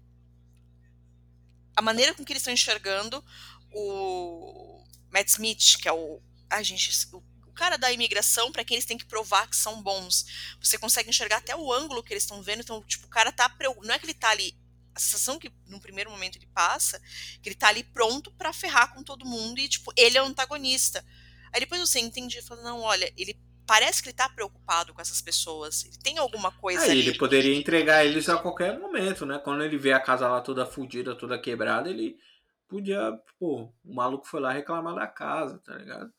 a 1.77 1.83
maneira 1.83 2.15
com 2.15 2.25
que 2.25 2.33
eles 2.33 2.41
estão 2.41 2.53
enxergando 2.53 3.23
o 3.71 4.83
Matt 5.13 5.29
Smith, 5.29 5.77
que 5.81 5.89
é 5.89 5.93
o. 5.93 6.21
Ai, 6.51 6.65
gente, 6.65 6.91
o 7.13 7.53
cara 7.53 7.77
da 7.77 7.93
imigração 7.93 8.51
para 8.51 8.65
quem 8.65 8.77
eles 8.77 8.87
têm 8.87 8.97
que 8.97 9.05
provar 9.05 9.49
que 9.49 9.57
são 9.57 9.83
bons. 9.83 10.57
Você 10.63 10.79
consegue 10.79 11.11
enxergar 11.11 11.37
até 11.37 11.55
o 11.55 11.73
ângulo 11.73 12.03
que 12.03 12.13
eles 12.13 12.23
estão 12.23 12.43
vendo. 12.43 12.63
Então, 12.63 12.83
tipo, 12.85 13.07
o 13.07 13.11
cara 13.11 13.31
tá. 13.31 13.55
Não 13.83 13.95
é 13.95 13.99
que 13.99 14.07
ele 14.07 14.15
tá 14.15 14.31
ali. 14.31 14.57
A 14.99 15.01
sensação 15.01 15.39
que 15.39 15.53
no 15.69 15.81
primeiro 15.81 16.11
momento 16.11 16.37
ele 16.37 16.49
passa, 16.53 17.01
que 17.41 17.49
ele 17.49 17.55
tá 17.55 17.69
ali 17.69 17.85
pronto 17.85 18.33
para 18.33 18.53
ferrar 18.53 18.93
com 18.93 19.05
todo 19.05 19.25
mundo 19.25 19.61
e, 19.61 19.69
tipo, 19.69 19.93
ele 19.97 20.19
é 20.19 20.23
o 20.23 20.27
antagonista. 20.27 21.05
Aí 21.53 21.61
depois 21.61 21.81
você 21.81 22.01
entende 22.01 22.37
e 22.37 22.43
fala, 22.43 22.63
não, 22.63 22.81
olha, 22.81 23.13
ele 23.17 23.41
parece 23.65 24.03
que 24.03 24.09
ele 24.09 24.17
tá 24.17 24.29
preocupado 24.29 24.93
com 24.93 25.01
essas 25.01 25.23
pessoas. 25.23 25.85
Ele 25.85 25.97
tem 25.99 26.19
alguma 26.19 26.51
coisa 26.51 26.83
Aí 26.83 26.91
ali. 26.91 27.01
Ele 27.01 27.17
poderia 27.17 27.55
entregar 27.55 28.05
eles 28.05 28.29
a 28.29 28.39
qualquer 28.39 28.77
momento, 28.77 29.25
né? 29.25 29.39
Quando 29.39 29.63
ele 29.63 29.79
vê 29.79 29.93
a 29.93 30.01
casa 30.01 30.29
lá 30.29 30.41
toda 30.41 30.67
fodida, 30.67 31.15
toda 31.15 31.39
quebrada, 31.39 31.89
ele 31.89 32.19
podia, 32.67 33.13
pô, 33.39 33.73
o 33.85 33.95
maluco 33.95 34.27
foi 34.27 34.41
lá 34.41 34.53
reclamar 34.53 34.97
da 34.97 35.07
casa, 35.07 35.61
tá 35.61 35.77
ligado? 35.77 36.13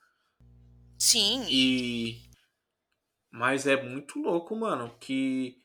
Sim. 0.98 1.46
E. 1.50 2.30
Mas 3.30 3.68
é 3.68 3.82
muito 3.82 4.20
louco, 4.20 4.56
mano, 4.56 4.96
que 5.00 5.59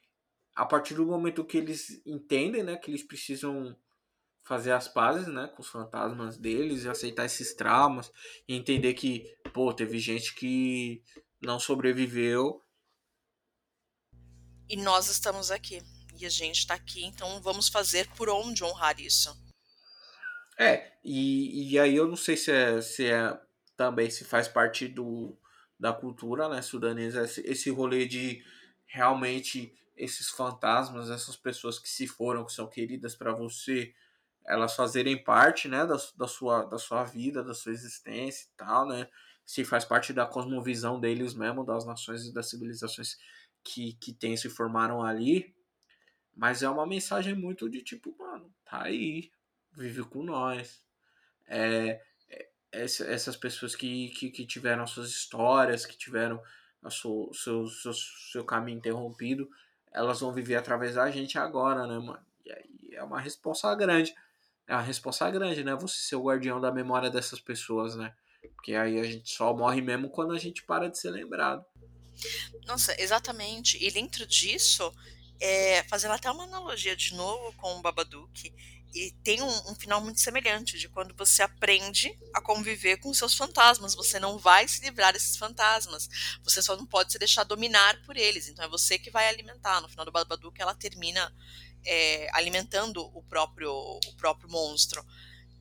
a 0.55 0.65
partir 0.65 0.95
do 0.95 1.07
momento 1.07 1.45
que 1.45 1.59
eles 1.59 2.01
entendem, 2.07 2.63
né, 2.63 2.77
que 2.77 2.91
eles 2.91 3.03
precisam 3.03 3.77
fazer 4.45 4.73
as 4.73 4.87
pazes, 4.87 5.27
né, 5.27 5.49
com 5.49 5.63
os 5.63 5.69
fantasmas 5.69 6.37
deles 6.37 6.85
e 6.85 6.89
aceitar 6.89 7.25
esses 7.25 7.55
traumas 7.55 8.13
e 8.47 8.55
entender 8.55 8.95
que, 8.95 9.35
pô, 9.53 9.73
teve 9.73 9.99
gente 9.99 10.35
que 10.35 11.03
não 11.41 11.59
sobreviveu. 11.59 12.63
E 14.69 14.77
nós 14.77 15.09
estamos 15.09 15.51
aqui. 15.51 15.83
E 16.21 16.25
a 16.25 16.29
gente 16.29 16.67
tá 16.67 16.75
aqui, 16.75 17.05
então 17.05 17.41
vamos 17.43 17.69
fazer 17.69 18.09
por 18.17 18.29
onde 18.29 18.63
honrar 18.63 19.01
isso. 19.01 19.35
É, 20.57 20.93
e, 21.03 21.73
e 21.73 21.79
aí 21.79 21.97
eu 21.97 22.07
não 22.07 22.15
sei 22.15 22.37
se 22.37 22.53
é, 22.53 22.81
se 22.81 23.07
é 23.07 23.37
também 23.77 24.09
se 24.09 24.25
faz 24.25 24.47
parte 24.47 24.87
do, 24.87 25.37
da 25.79 25.93
cultura 25.93 26.49
né, 26.49 26.63
sudanesa, 26.63 27.25
esse, 27.25 27.41
esse 27.41 27.71
rolê 27.71 28.07
de 28.07 28.45
realmente 28.87 29.75
esses 29.97 30.29
fantasmas, 30.29 31.11
essas 31.11 31.37
pessoas 31.37 31.79
que 31.79 31.89
se 31.89 32.07
foram, 32.07 32.45
que 32.45 32.53
são 32.53 32.69
queridas 32.69 33.15
para 33.15 33.33
você, 33.33 33.95
elas 34.47 34.75
fazerem 34.75 35.23
parte 35.23 35.69
né, 35.69 35.87
da, 35.87 35.97
da, 36.17 36.29
sua, 36.29 36.65
da 36.65 36.79
sua 36.79 37.05
vida, 37.05 37.43
da 37.43 37.55
sua 37.55 37.73
existência 37.73 38.47
e 38.47 38.57
tal, 38.57 38.87
né? 38.87 39.09
Se 39.47 39.65
faz 39.65 39.85
parte 39.85 40.13
da 40.13 40.27
cosmovisão 40.27 40.99
deles 40.99 41.35
mesmo, 41.35 41.65
das 41.65 41.85
nações 41.87 42.27
e 42.27 42.33
das 42.33 42.49
civilizações 42.49 43.17
que, 43.63 43.95
que 43.95 44.13
tem, 44.13 44.37
se 44.37 44.49
formaram 44.49 45.03
ali. 45.03 45.55
Mas 46.35 46.63
é 46.63 46.69
uma 46.69 46.87
mensagem 46.87 47.35
muito 47.35 47.69
de 47.69 47.83
tipo, 47.83 48.15
mano, 48.19 48.53
tá 48.65 48.83
aí, 48.85 49.31
vive 49.73 50.03
com 50.05 50.23
nós. 50.23 50.83
É, 51.47 52.01
é 52.31 52.49
essas 52.73 53.37
pessoas 53.37 53.77
que, 53.77 54.09
que, 54.11 54.31
que, 54.31 54.47
tiveram 54.47 54.87
suas 54.87 55.11
histórias, 55.11 55.87
que 55.87 55.97
tiveram 55.97 56.43
o 56.83 56.91
seu, 56.91 57.31
seu, 57.33 57.67
seu, 57.67 57.93
seu 57.93 58.45
caminho 58.45 58.79
interrompido, 58.79 59.49
elas 59.95 60.21
vão 60.21 60.33
viver 60.33 60.57
através 60.57 60.97
da 60.97 61.11
gente 61.11 61.39
agora, 61.39 61.87
né, 61.87 61.99
mano? 61.99 62.25
E 62.45 62.53
aí 62.53 62.95
é 62.95 63.03
uma 63.03 63.21
resposta 63.21 63.73
grande. 63.75 64.15
É 64.67 64.75
uma 64.75 64.83
resposta 64.83 65.31
grande, 65.31 65.63
né? 65.63 65.75
Você 65.77 65.99
ser 65.99 66.17
o 66.17 66.25
guardião 66.25 66.61
da 66.61 66.73
memória 66.73 67.11
dessas 67.11 67.39
pessoas, 67.39 67.95
né? 67.95 68.13
Porque 68.55 68.75
aí 68.75 68.99
a 68.99 69.05
gente 69.05 69.31
só 69.31 69.55
morre 69.55 69.81
mesmo 69.81 70.11
quando 70.11 70.33
a 70.33 70.39
gente 70.39 70.63
para 70.65 70.91
de 70.91 70.99
ser 70.99 71.11
lembrado. 71.11 71.65
Nossa, 72.67 73.01
exatamente. 73.01 73.83
E 73.83 73.91
dentro 73.91 74.27
disso, 74.27 74.93
é, 75.41 75.83
fazendo 75.85 76.13
até 76.13 76.31
uma 76.31 76.45
analogia 76.45 76.97
de 76.97 77.15
novo 77.15 77.53
com 77.57 77.77
o 77.77 77.83
Babadook, 77.83 78.53
e 78.95 79.11
tem 79.25 79.43
um, 79.43 79.71
um, 79.71 79.75
final 79.75 80.01
muito 80.01 80.21
semelhante 80.21 80.79
de 80.79 80.89
quando 80.89 81.13
você 81.17 81.43
aprende 81.43 82.17
a 82.33 82.41
conviver 82.41 82.99
com 82.99 83.13
seus 83.13 83.35
fantasmas. 83.35 83.93
Você 83.97 84.21
não 84.21 84.39
vai 84.39 84.69
se 84.69 84.81
livrar 84.85 85.13
desses 85.13 85.37
fantasmas. 85.37 86.09
Você 86.45 86.63
só 86.63 86.77
não 86.77 86.87
pode 86.87 87.11
se 87.11 87.19
deixar 87.19 87.43
dominar 87.43 88.01
por 88.05 88.17
eles. 88.17 88.49
Então 88.49 88.65
é 88.65 88.69
você 88.69 88.97
que 88.97 89.11
vai 89.11 89.29
alimentar. 89.29 89.81
No 89.81 89.89
final 89.89 90.05
do 90.05 90.13
Babadook, 90.13 90.63
ela 90.63 90.77
termina 90.77 91.35
é, 91.85 92.29
alimentando 92.35 93.05
o 93.17 93.21
próprio, 93.25 93.73
o 93.73 94.15
próprio 94.17 94.49
monstro. 94.49 95.05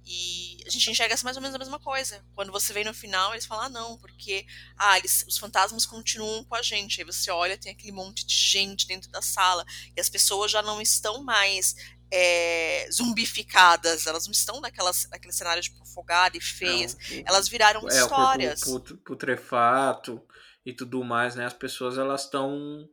E 0.06 0.58
a 0.68 0.70
gente 0.70 0.92
enxerga 0.92 1.16
mais 1.24 1.38
ou 1.38 1.42
menos 1.42 1.56
a 1.56 1.60
mesma 1.60 1.80
coisa. 1.80 2.24
Quando 2.36 2.52
você 2.52 2.72
vem 2.72 2.84
no 2.84 2.94
final, 2.94 3.34
eles 3.34 3.46
falam, 3.46 3.66
ah, 3.66 3.70
não, 3.70 3.98
porque 3.98 4.46
ah, 4.78 4.98
eles, 5.00 5.26
os 5.28 5.38
fantasmas 5.38 5.86
continuam 5.88 6.44
com 6.44 6.54
a 6.54 6.62
gente. 6.62 7.02
Aí 7.02 7.06
você 7.06 7.32
olha, 7.32 7.58
tem 7.58 7.72
aquele 7.72 7.94
monte 7.94 8.26
de 8.28 8.36
gente 8.36 8.86
dentro 8.86 9.10
da 9.10 9.22
sala. 9.22 9.66
E 9.96 10.00
as 10.00 10.10
pessoas 10.10 10.52
já 10.52 10.62
não 10.62 10.82
estão 10.82 11.24
mais 11.24 11.76
é, 12.16 12.88
zumbificadas, 12.92 14.06
elas 14.06 14.28
não 14.28 14.32
estão 14.32 14.62
naquelas, 14.62 15.10
naquele 15.10 15.34
cenário 15.34 15.64
tipo 15.64 15.84
fogada 15.84 16.38
e 16.38 16.42
feias. 16.42 16.96
Elas 17.26 17.50
viraram 17.50 17.82
é, 17.90 17.92
histórias. 17.92 18.62
O 18.62 18.66
corpo 18.66 18.98
putrefato 18.98 20.22
e 20.64 20.72
tudo 20.72 21.04
mais, 21.04 21.36
né? 21.36 21.46
As 21.46 21.54
pessoas 21.54 21.98
elas 21.98 22.26
estão 22.26 22.88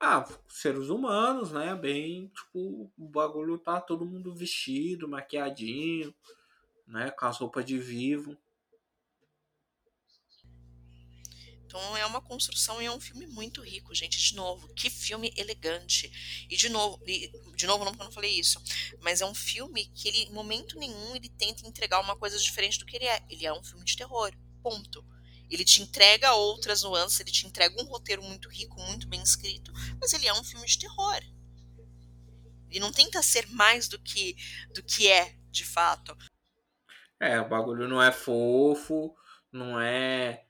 ah, 0.00 0.24
seres 0.48 0.88
humanos, 0.88 1.52
né? 1.52 1.76
Bem, 1.76 2.26
tipo, 2.28 2.90
o 2.98 3.08
bagulho 3.08 3.56
tá 3.56 3.80
todo 3.80 4.04
mundo 4.04 4.34
vestido, 4.34 5.08
maquiadinho, 5.08 6.12
né? 6.88 7.12
Com 7.12 7.26
as 7.26 7.38
roupas 7.38 7.64
de 7.64 7.78
vivo. 7.78 8.36
Então 11.68 11.94
é 11.98 12.06
uma 12.06 12.22
construção 12.22 12.80
e 12.80 12.86
é 12.86 12.90
um 12.90 12.98
filme 12.98 13.26
muito 13.26 13.60
rico, 13.60 13.94
gente. 13.94 14.18
De 14.18 14.34
novo, 14.34 14.72
que 14.72 14.88
filme 14.88 15.30
elegante. 15.36 16.10
E 16.48 16.56
de 16.56 16.70
novo, 16.70 16.98
de 17.04 17.66
novo 17.66 17.84
não 17.84 17.92
porque 17.92 18.02
eu 18.02 18.06
não 18.06 18.12
falei 18.12 18.40
isso, 18.40 18.58
mas 19.02 19.20
é 19.20 19.26
um 19.26 19.34
filme 19.34 19.84
que 19.94 20.08
ele, 20.08 20.22
em 20.22 20.32
momento 20.32 20.78
nenhum, 20.78 21.14
ele 21.14 21.28
tenta 21.28 21.68
entregar 21.68 22.00
uma 22.00 22.16
coisa 22.16 22.38
diferente 22.38 22.78
do 22.78 22.86
que 22.86 22.96
ele 22.96 23.04
é. 23.04 23.22
Ele 23.28 23.44
é 23.44 23.52
um 23.52 23.62
filme 23.62 23.84
de 23.84 23.96
terror. 23.96 24.32
Ponto. 24.62 25.04
Ele 25.50 25.62
te 25.62 25.82
entrega 25.82 26.32
outras 26.32 26.82
nuances, 26.82 27.20
ele 27.20 27.30
te 27.30 27.46
entrega 27.46 27.80
um 27.82 27.86
roteiro 27.86 28.22
muito 28.22 28.48
rico, 28.48 28.80
muito 28.82 29.06
bem 29.06 29.22
escrito, 29.22 29.70
mas 30.00 30.12
ele 30.14 30.26
é 30.26 30.32
um 30.32 30.44
filme 30.44 30.66
de 30.66 30.78
terror. 30.78 31.20
Ele 32.70 32.80
não 32.80 32.92
tenta 32.92 33.22
ser 33.22 33.46
mais 33.48 33.88
do 33.88 33.98
que 33.98 34.36
do 34.74 34.82
que 34.82 35.10
é, 35.10 35.36
de 35.50 35.64
fato. 35.64 36.16
É, 37.20 37.38
o 37.40 37.48
bagulho 37.48 37.88
não 37.88 38.02
é 38.02 38.12
fofo, 38.12 39.14
não 39.52 39.80
é 39.80 40.47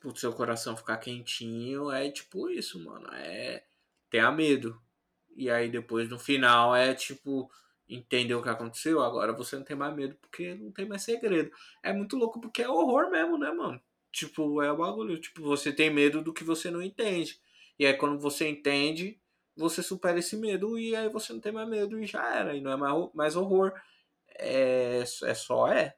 pro 0.00 0.16
seu 0.16 0.32
coração 0.32 0.76
ficar 0.76 0.98
quentinho, 0.98 1.90
é 1.90 2.10
tipo 2.10 2.48
isso, 2.50 2.82
mano. 2.84 3.08
É 3.12 3.64
ter 4.10 4.30
medo. 4.32 4.80
E 5.36 5.50
aí 5.50 5.68
depois 5.68 6.08
no 6.08 6.18
final 6.18 6.74
é 6.74 6.94
tipo 6.94 7.50
entendeu 7.88 8.38
o 8.38 8.42
que 8.42 8.48
aconteceu, 8.48 9.02
agora 9.02 9.32
você 9.32 9.56
não 9.56 9.64
tem 9.64 9.76
mais 9.76 9.94
medo 9.96 10.14
porque 10.20 10.54
não 10.54 10.70
tem 10.70 10.86
mais 10.86 11.02
segredo. 11.02 11.50
É 11.82 11.92
muito 11.92 12.16
louco 12.16 12.40
porque 12.40 12.62
é 12.62 12.68
horror 12.68 13.10
mesmo, 13.10 13.38
né, 13.38 13.50
mano? 13.50 13.80
Tipo, 14.12 14.62
é 14.62 14.70
o 14.70 14.76
bagulho. 14.76 15.20
Tipo, 15.20 15.42
você 15.42 15.72
tem 15.72 15.90
medo 15.90 16.22
do 16.22 16.32
que 16.32 16.44
você 16.44 16.70
não 16.70 16.82
entende. 16.82 17.40
E 17.78 17.86
aí 17.86 17.94
quando 17.94 18.18
você 18.18 18.48
entende, 18.48 19.18
você 19.56 19.82
supera 19.82 20.18
esse 20.18 20.36
medo 20.36 20.78
e 20.78 20.94
aí 20.94 21.08
você 21.08 21.32
não 21.32 21.40
tem 21.40 21.52
mais 21.52 21.68
medo 21.68 21.98
e 21.98 22.06
já 22.06 22.34
era. 22.34 22.54
E 22.54 22.60
não 22.60 22.72
é 22.72 22.76
mais, 22.76 23.08
mais 23.14 23.36
horror. 23.36 23.72
É, 24.38 25.02
é 25.24 25.34
só 25.34 25.68
é. 25.68 25.96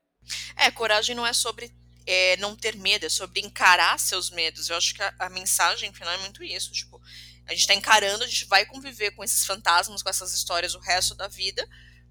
É, 0.56 0.70
coragem 0.70 1.16
não 1.16 1.26
é 1.26 1.32
sobre 1.32 1.70
é, 2.06 2.36
não 2.38 2.56
ter 2.56 2.76
medo, 2.76 3.06
é 3.06 3.08
sobre 3.08 3.40
encarar 3.40 3.98
seus 3.98 4.30
medos. 4.30 4.68
Eu 4.68 4.76
acho 4.76 4.94
que 4.94 5.02
a, 5.02 5.14
a 5.18 5.30
mensagem 5.30 5.92
final 5.92 6.12
é 6.14 6.18
muito 6.18 6.42
isso. 6.42 6.72
Tipo, 6.72 7.00
a 7.46 7.52
gente 7.52 7.66
tá 7.66 7.74
encarando, 7.74 8.24
a 8.24 8.26
gente 8.26 8.46
vai 8.46 8.64
conviver 8.66 9.10
com 9.12 9.24
esses 9.24 9.44
fantasmas, 9.44 10.02
com 10.02 10.08
essas 10.08 10.32
histórias 10.32 10.74
o 10.74 10.80
resto 10.80 11.14
da 11.14 11.28
vida, 11.28 11.66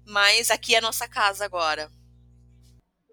mas 0.06 0.50
aqui 0.50 0.74
é 0.74 0.78
a 0.78 0.82
nossa 0.82 1.08
casa 1.08 1.44
agora. 1.44 1.90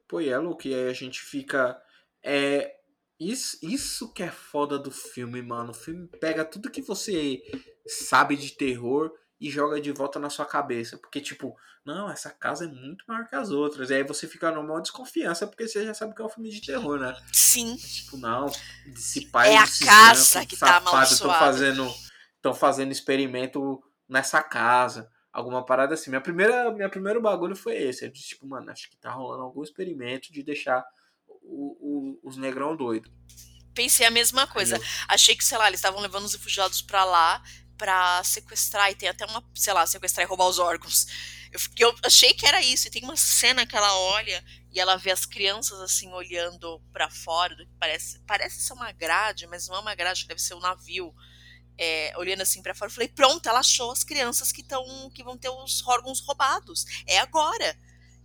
Pô, 0.07 0.21
é 0.21 0.37
louco, 0.37 0.67
e 0.67 0.73
aí 0.73 0.87
a 0.89 0.93
gente 0.93 1.19
fica. 1.19 1.81
É, 2.23 2.73
isso, 3.19 3.57
isso 3.61 4.13
que 4.13 4.23
é 4.23 4.31
foda 4.31 4.77
do 4.77 4.91
filme, 4.91 5.41
mano. 5.41 5.71
O 5.71 5.75
filme 5.75 6.07
pega 6.19 6.45
tudo 6.45 6.71
que 6.71 6.81
você 6.81 7.41
sabe 7.85 8.35
de 8.35 8.51
terror 8.51 9.11
e 9.39 9.49
joga 9.49 9.79
de 9.79 9.91
volta 9.91 10.19
na 10.19 10.29
sua 10.29 10.45
cabeça. 10.45 10.97
Porque, 10.97 11.21
tipo, 11.21 11.55
não, 11.85 12.09
essa 12.09 12.29
casa 12.29 12.65
é 12.65 12.67
muito 12.67 13.05
maior 13.07 13.27
que 13.27 13.35
as 13.35 13.51
outras. 13.51 13.89
E 13.89 13.95
aí 13.95 14.03
você 14.03 14.27
fica 14.27 14.51
numa 14.51 14.81
desconfiança, 14.81 15.47
porque 15.47 15.67
você 15.67 15.85
já 15.85 15.93
sabe 15.93 16.15
que 16.15 16.21
é 16.21 16.25
um 16.25 16.29
filme 16.29 16.49
de 16.49 16.61
terror, 16.61 16.99
né? 16.99 17.15
Sim. 17.31 17.75
É, 17.75 17.77
tipo, 17.77 18.17
não, 18.17 18.47
esse 18.87 19.27
pai 19.27 19.53
É 19.53 19.57
a 19.57 19.67
casa 19.85 20.45
que 20.45 20.57
tá 20.57 20.77
amaldiçoada. 20.77 21.11
Estão 21.13 21.33
fazendo, 21.33 21.95
tão 22.41 22.53
fazendo 22.53 22.91
experimento 22.91 23.81
nessa 24.09 24.41
casa. 24.41 25.09
Alguma 25.31 25.63
parada 25.63 25.93
assim. 25.93 26.09
Minha 26.09 26.21
primeira, 26.21 26.71
minha 26.71 26.89
primeiro 26.89 27.21
bagulho 27.21 27.55
foi 27.55 27.75
esse. 27.77 28.05
Eu 28.05 28.11
disse, 28.11 28.29
tipo, 28.29 28.47
mano, 28.47 28.71
acho 28.71 28.89
que 28.89 28.97
tá 28.97 29.11
rolando 29.11 29.43
algum 29.43 29.61
experimento 29.61 30.33
de 30.33 30.41
deixar 30.41 30.83
o, 31.27 31.77
o, 31.79 32.19
os 32.23 32.37
negrão 32.37 32.75
doido. 32.75 33.11
Pensei 33.75 34.07
a 34.07 34.11
mesma 34.11 34.47
coisa. 34.47 34.77
Eu... 34.77 34.81
Achei 35.07 35.35
que, 35.35 35.45
sei 35.45 35.57
lá, 35.57 35.67
eles 35.67 35.77
estavam 35.79 36.01
levando 36.01 36.25
os 36.25 36.33
refugiados 36.33 36.81
para 36.81 37.05
lá 37.05 37.43
para 37.77 38.23
sequestrar 38.23 38.91
e 38.91 38.95
tem 38.95 39.07
até 39.09 39.25
uma, 39.25 39.43
sei 39.55 39.73
lá, 39.73 39.85
sequestrar 39.85 40.25
e 40.25 40.29
roubar 40.29 40.47
os 40.47 40.59
órgãos. 40.59 41.05
Eu, 41.51 41.59
eu 41.77 41.95
achei 42.03 42.33
que 42.33 42.45
era 42.45 42.61
isso. 42.61 42.87
E 42.87 42.91
tem 42.91 43.03
uma 43.03 43.15
cena 43.15 43.65
que 43.65 43.75
ela 43.75 43.97
olha 43.97 44.43
e 44.71 44.79
ela 44.79 44.97
vê 44.97 45.11
as 45.11 45.25
crianças 45.25 45.79
assim 45.79 46.11
olhando 46.11 46.81
para 46.91 47.09
fora, 47.09 47.55
do 47.55 47.65
que 47.65 47.73
parece, 47.79 48.19
parece 48.27 48.61
ser 48.61 48.73
uma 48.73 48.91
grade, 48.91 49.47
mas 49.47 49.67
não 49.67 49.75
é 49.75 49.79
uma 49.79 49.95
grade, 49.95 50.27
deve 50.27 50.41
ser 50.41 50.55
um 50.55 50.59
navio. 50.59 51.13
É, 51.79 52.11
olhando 52.17 52.41
assim 52.41 52.61
para 52.61 52.73
fora, 52.73 52.89
eu 52.89 52.93
falei: 52.93 53.07
"Pronto, 53.07 53.47
ela 53.47 53.59
achou 53.59 53.91
as 53.91 54.03
crianças 54.03 54.51
que 54.51 54.61
estão 54.61 54.83
que 55.11 55.23
vão 55.23 55.37
ter 55.37 55.49
os 55.49 55.85
órgãos 55.85 56.19
roubados. 56.21 56.85
É 57.05 57.19
agora". 57.19 57.77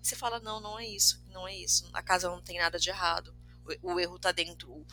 Você 0.02 0.16
fala: 0.16 0.40
"Não, 0.40 0.60
não 0.60 0.78
é 0.78 0.86
isso, 0.86 1.22
não 1.30 1.46
é 1.46 1.54
isso. 1.54 1.88
A 1.92 2.02
casa 2.02 2.28
não 2.30 2.42
tem 2.42 2.58
nada 2.58 2.78
de 2.78 2.88
errado. 2.88 3.34
O, 3.82 3.92
o 3.94 4.00
erro 4.00 4.18
tá 4.18 4.32
dentro. 4.32 4.70
O, 4.72 4.86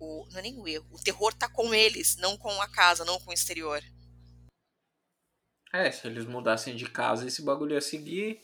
o, 0.00 0.26
não 0.30 0.38
é 0.38 0.42
nem 0.42 0.58
o 0.58 0.66
erro. 0.66 0.86
O 0.90 1.02
terror 1.02 1.32
tá 1.34 1.48
com 1.48 1.74
eles, 1.74 2.16
não 2.16 2.36
com 2.36 2.50
a 2.60 2.68
casa, 2.68 3.04
não 3.04 3.20
com 3.20 3.30
o 3.30 3.34
exterior. 3.34 3.82
É, 5.72 5.90
se 5.90 6.06
eles 6.06 6.24
mudassem 6.24 6.74
de 6.74 6.88
casa, 6.88 7.26
esse 7.26 7.42
bagulho 7.42 7.74
ia 7.74 7.80
seguir 7.80 8.40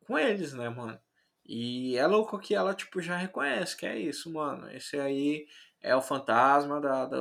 com 0.00 0.18
eles, 0.18 0.52
né, 0.52 0.68
mano? 0.68 0.98
E 1.44 1.96
é 1.96 2.06
louco 2.06 2.38
que 2.38 2.54
ela, 2.54 2.74
tipo, 2.74 3.00
já 3.00 3.16
reconhece 3.16 3.76
que 3.76 3.86
é 3.86 3.98
isso, 3.98 4.32
mano. 4.32 4.70
Esse 4.70 4.98
aí 4.98 5.46
é 5.80 5.94
o 5.94 6.02
fantasma 6.02 6.80
da, 6.80 7.06
da, 7.06 7.20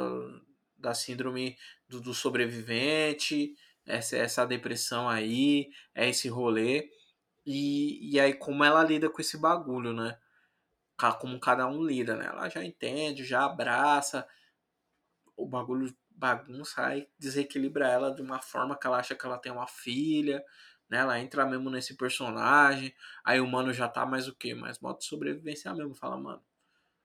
da 0.78 0.94
síndrome 0.94 1.58
do, 1.88 2.02
do 2.02 2.14
sobrevivente, 2.14 3.56
essa, 3.86 4.18
essa 4.18 4.46
depressão 4.46 5.08
aí, 5.08 5.70
é 5.94 6.10
esse 6.10 6.28
rolê. 6.28 6.90
E, 7.46 8.14
e 8.14 8.20
aí, 8.20 8.34
como 8.34 8.64
ela 8.64 8.84
lida 8.84 9.10
com 9.10 9.22
esse 9.22 9.38
bagulho, 9.38 9.94
né? 9.94 10.18
Como 11.20 11.40
cada 11.40 11.68
um 11.68 11.84
lida, 11.84 12.16
né? 12.16 12.26
Ela 12.28 12.50
já 12.50 12.64
entende, 12.64 13.24
já 13.24 13.46
abraça 13.46 14.28
o 15.36 15.46
bagulho 15.46 15.96
bagunça 16.10 16.98
e 16.98 17.08
desequilibra 17.20 17.88
ela 17.88 18.12
de 18.12 18.24
uma 18.24 18.42
forma 18.42 18.76
que 18.76 18.88
ela 18.88 18.98
acha 18.98 19.14
que 19.14 19.24
ela 19.24 19.38
tem 19.38 19.52
uma 19.52 19.68
filha, 19.68 20.44
né? 20.90 20.98
Ela 21.00 21.20
entra 21.20 21.46
mesmo 21.46 21.70
nesse 21.70 21.96
personagem, 21.96 22.94
aí 23.24 23.40
o 23.40 23.48
mano 23.48 23.72
já 23.72 23.88
tá 23.88 24.06
mais 24.06 24.28
o 24.28 24.34
quê? 24.36 24.56
Mais 24.56 24.80
modo 24.80 24.98
de 24.98 25.06
sobrevivência 25.06 25.72
mesmo. 25.76 25.94
Fala, 25.94 26.18
mano, 26.18 26.44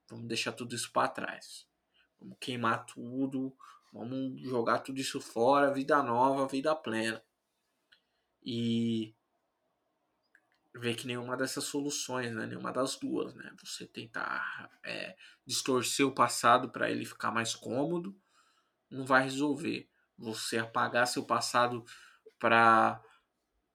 vamos 0.09 0.27
deixar 0.27 0.53
tudo 0.53 0.75
isso 0.75 0.91
para 0.93 1.09
trás. 1.09 1.67
Vamos 2.19 2.39
queimar 2.41 2.87
tudo, 2.87 3.55
Vamos 3.93 4.41
jogar 4.41 4.79
tudo 4.79 4.99
isso 4.99 5.21
fora, 5.21 5.71
vida 5.71 6.03
nova, 6.03 6.49
vida 6.49 6.75
plena. 6.75 7.23
E 8.43 9.15
ver 10.75 10.95
que 10.95 11.07
nenhuma 11.07 11.37
dessas 11.37 11.65
soluções, 11.65 12.33
né? 12.33 12.47
Nenhuma 12.47 12.73
das 12.73 12.97
duas, 12.97 13.35
né? 13.35 13.55
Você 13.63 13.87
tentar 13.87 14.71
é, 14.85 15.17
distorcer 15.47 16.07
o 16.07 16.15
passado 16.15 16.71
para 16.71 16.91
ele 16.91 17.05
ficar 17.05 17.31
mais 17.31 17.55
cômodo, 17.55 18.17
não 18.91 19.05
vai 19.05 19.25
resolver. 19.25 19.89
Você 20.19 20.59
apagar 20.59 21.07
seu 21.07 21.25
passado 21.25 21.85
para 22.39 23.03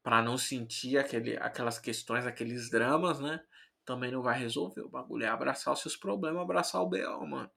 para 0.03 0.21
não 0.21 0.37
sentir 0.37 0.97
aquele, 0.97 1.35
aquelas 1.35 1.77
questões, 1.79 2.25
aqueles 2.25 2.69
dramas, 2.69 3.19
né? 3.19 3.43
Também 3.83 4.09
não 4.09 4.21
vai 4.21 4.39
resolver. 4.39 4.79
O 4.79 4.89
bagulho 4.89 5.25
é 5.25 5.27
abraçar 5.27 5.73
os 5.73 5.81
seus 5.81 5.97
problemas, 5.97 6.41
abraçar 6.41 6.81
o 6.81 6.87
B.O., 6.87 7.27
mano. 7.27 7.51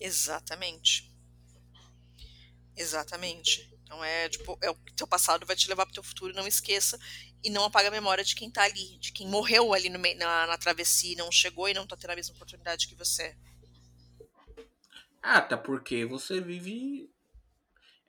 Exatamente. 0.00 1.13
Exatamente. 2.84 3.66
Então 3.82 4.04
é 4.04 4.28
tipo, 4.28 4.58
é 4.62 4.70
o 4.70 4.74
teu 4.94 5.06
passado 5.06 5.46
vai 5.46 5.56
te 5.56 5.68
levar 5.68 5.86
pro 5.86 5.94
teu 5.94 6.02
futuro, 6.02 6.34
não 6.34 6.46
esqueça 6.46 6.98
e 7.42 7.48
não 7.48 7.64
apaga 7.64 7.88
a 7.88 7.90
memória 7.90 8.22
de 8.22 8.34
quem 8.34 8.50
tá 8.50 8.62
ali, 8.64 8.98
de 8.98 9.10
quem 9.10 9.26
morreu 9.26 9.72
ali 9.72 9.88
no 9.88 9.98
na, 9.98 10.46
na 10.46 10.58
travessia, 10.58 11.16
não 11.16 11.32
chegou 11.32 11.66
e 11.68 11.74
não 11.74 11.86
tá 11.86 11.96
tendo 11.96 12.10
a 12.10 12.16
mesma 12.16 12.34
oportunidade 12.34 12.86
que 12.86 12.94
você. 12.94 13.36
Ah, 15.22 15.38
até 15.38 15.56
porque 15.56 16.04
você 16.04 16.40
vive 16.40 17.10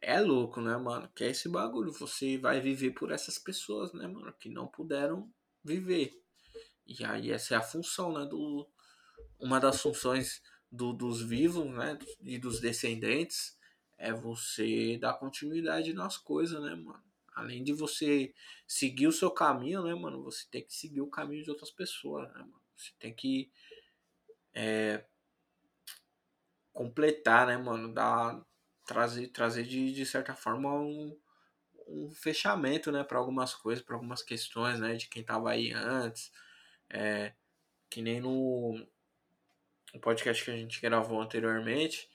é 0.01 0.19
louco, 0.19 0.59
né, 0.59 0.75
mano? 0.75 1.09
Que 1.15 1.23
é 1.23 1.29
esse 1.29 1.47
bagulho, 1.47 1.91
você 1.91 2.37
vai 2.37 2.59
viver 2.59 2.91
por 2.91 3.11
essas 3.11 3.39
pessoas, 3.39 3.93
né, 3.93 4.05
mano, 4.07 4.33
que 4.33 4.49
não 4.49 4.67
puderam 4.67 5.31
viver. 5.63 6.21
E 6.85 7.03
aí 7.05 7.31
essa 7.31 7.55
é 7.55 7.57
a 7.57 7.61
função, 7.61 8.11
né, 8.11 8.25
do 8.25 8.69
uma 9.39 9.59
das 9.59 9.81
funções 9.81 10.41
do, 10.69 10.91
dos 10.91 11.21
vivos, 11.21 11.65
né, 11.65 11.97
e 12.21 12.37
dos 12.37 12.59
descendentes 12.59 13.54
é 13.97 14.11
você 14.11 14.97
dar 14.97 15.13
continuidade 15.13 15.93
nas 15.93 16.17
coisas, 16.17 16.61
né, 16.61 16.75
mano? 16.75 17.03
Além 17.33 17.63
de 17.63 17.73
você 17.73 18.33
seguir 18.67 19.07
o 19.07 19.11
seu 19.11 19.29
caminho, 19.29 19.83
né, 19.83 19.93
mano? 19.93 20.23
Você 20.23 20.45
tem 20.49 20.63
que 20.63 20.73
seguir 20.73 21.01
o 21.01 21.09
caminho 21.09 21.43
de 21.43 21.49
outras 21.49 21.71
pessoas, 21.71 22.27
né, 22.33 22.39
mano? 22.39 22.61
Você 22.75 22.91
tem 22.99 23.13
que 23.13 23.51
é, 24.53 25.05
completar, 26.73 27.47
né, 27.47 27.57
mano? 27.57 27.93
Dar, 27.93 28.45
trazer, 28.85 29.27
trazer 29.29 29.63
de, 29.63 29.93
de 29.93 30.05
certa 30.05 30.33
forma 30.35 30.73
um, 30.73 31.17
um 31.87 32.09
fechamento, 32.11 32.91
né, 32.91 33.03
para 33.03 33.17
algumas 33.17 33.53
coisas, 33.53 33.83
para 33.83 33.95
algumas 33.95 34.23
questões, 34.23 34.79
né, 34.79 34.95
de 34.95 35.07
quem 35.07 35.23
tava 35.23 35.51
aí 35.51 35.71
antes. 35.71 36.31
É, 36.89 37.33
que 37.89 38.01
nem 38.01 38.19
no, 38.19 38.85
no 39.93 39.99
podcast 39.99 40.43
que 40.43 40.51
a 40.51 40.57
gente 40.57 40.81
gravou 40.81 41.21
anteriormente, 41.21 42.09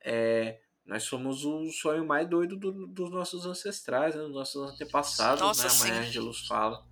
é, 0.00 0.60
nós 0.88 1.04
somos 1.04 1.44
o 1.44 1.70
sonho 1.70 2.06
mais 2.06 2.26
doido 2.26 2.56
do, 2.56 2.86
dos 2.86 3.10
nossos 3.10 3.44
ancestrais, 3.44 4.14
né? 4.14 4.22
dos 4.22 4.32
nossos 4.32 4.72
antepassados, 4.72 5.42
Nossa, 5.42 5.68
né? 5.68 5.74
A 5.74 5.78
Mãe 5.78 6.06
Angelus 6.06 6.46
fala. 6.46 6.82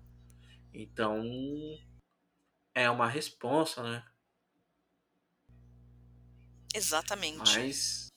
Então, 0.71 1.23
é 2.75 2.87
uma 2.91 3.07
resposta, 3.07 3.81
né? 3.81 4.05
Exatamente. 6.75 7.39
Mas, 7.39 8.11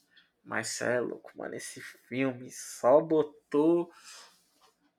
mas 0.45 0.83
é 0.83 1.01
louco, 1.01 1.33
mano. 1.35 1.55
Esse 1.55 1.81
filme 2.11 2.51
só 2.51 3.01
botou. 3.01 3.91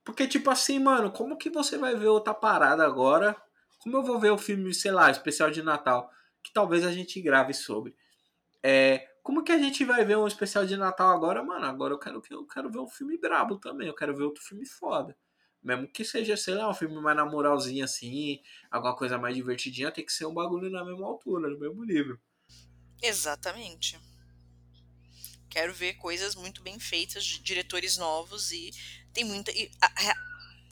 Porque, 0.04 0.28
tipo 0.28 0.50
assim, 0.50 0.80
mano, 0.80 1.12
como 1.12 1.38
que 1.38 1.52
você 1.52 1.78
vai 1.78 1.96
ver 1.96 2.08
outra 2.08 2.34
parada 2.34 2.84
agora? 2.84 3.40
Como 3.78 3.98
eu 3.98 4.04
vou 4.04 4.20
ver 4.20 4.32
o 4.32 4.38
filme, 4.38 4.74
sei 4.74 4.92
lá, 4.92 5.12
especial 5.12 5.52
de 5.52 5.62
Natal? 5.62 6.10
Que 6.44 6.52
talvez 6.52 6.84
a 6.84 6.92
gente 6.92 7.22
grave 7.22 7.54
sobre. 7.54 7.96
É, 8.64 9.11
como 9.24 9.44
que 9.44 9.52
a 9.52 9.58
gente 9.58 9.86
vai 9.86 10.04
ver 10.04 10.18
um 10.18 10.28
especial 10.28 10.66
de 10.66 10.76
Natal 10.76 11.10
agora, 11.10 11.44
mano? 11.44 11.66
Agora 11.66 11.94
eu 11.94 12.00
quero, 12.00 12.22
eu 12.30 12.46
quero 12.48 12.72
ver 12.72 12.80
um 12.80 12.88
filme 12.88 13.18
brabo 13.18 13.58
também. 13.60 13.88
Eu 13.88 13.96
quero 13.96 14.16
ver 14.16 14.24
outro 14.24 14.44
filme 14.44 14.66
foda. 14.66 15.16
Mesmo 15.64 15.88
que 15.88 16.04
seja, 16.04 16.36
sei 16.36 16.56
lá, 16.56 16.68
um 16.68 16.74
filme 16.74 17.00
mais 17.00 17.16
na 17.16 17.24
moralzinha 17.24 17.86
assim, 17.86 18.42
alguma 18.72 18.96
coisa 18.96 19.18
mais 19.18 19.36
divertidinha, 19.36 19.92
tem 19.92 20.04
que 20.04 20.12
ser 20.12 20.26
um 20.26 20.34
bagulho 20.34 20.72
na 20.72 20.84
mesma 20.84 21.06
altura, 21.06 21.50
no 21.50 21.60
mesmo 21.60 21.86
nível. 21.86 22.18
Exatamente. 23.00 24.00
Quero 25.48 25.74
ver 25.74 25.94
coisas 25.96 26.34
muito 26.34 26.64
bem 26.64 26.80
feitas 26.80 27.24
de 27.24 27.40
diretores 27.44 27.98
novos 27.98 28.52
e 28.52 28.72
tem 29.14 29.24
muita. 29.24 29.52
E, 29.52 29.70
a, 29.80 29.86
a, 29.86 30.16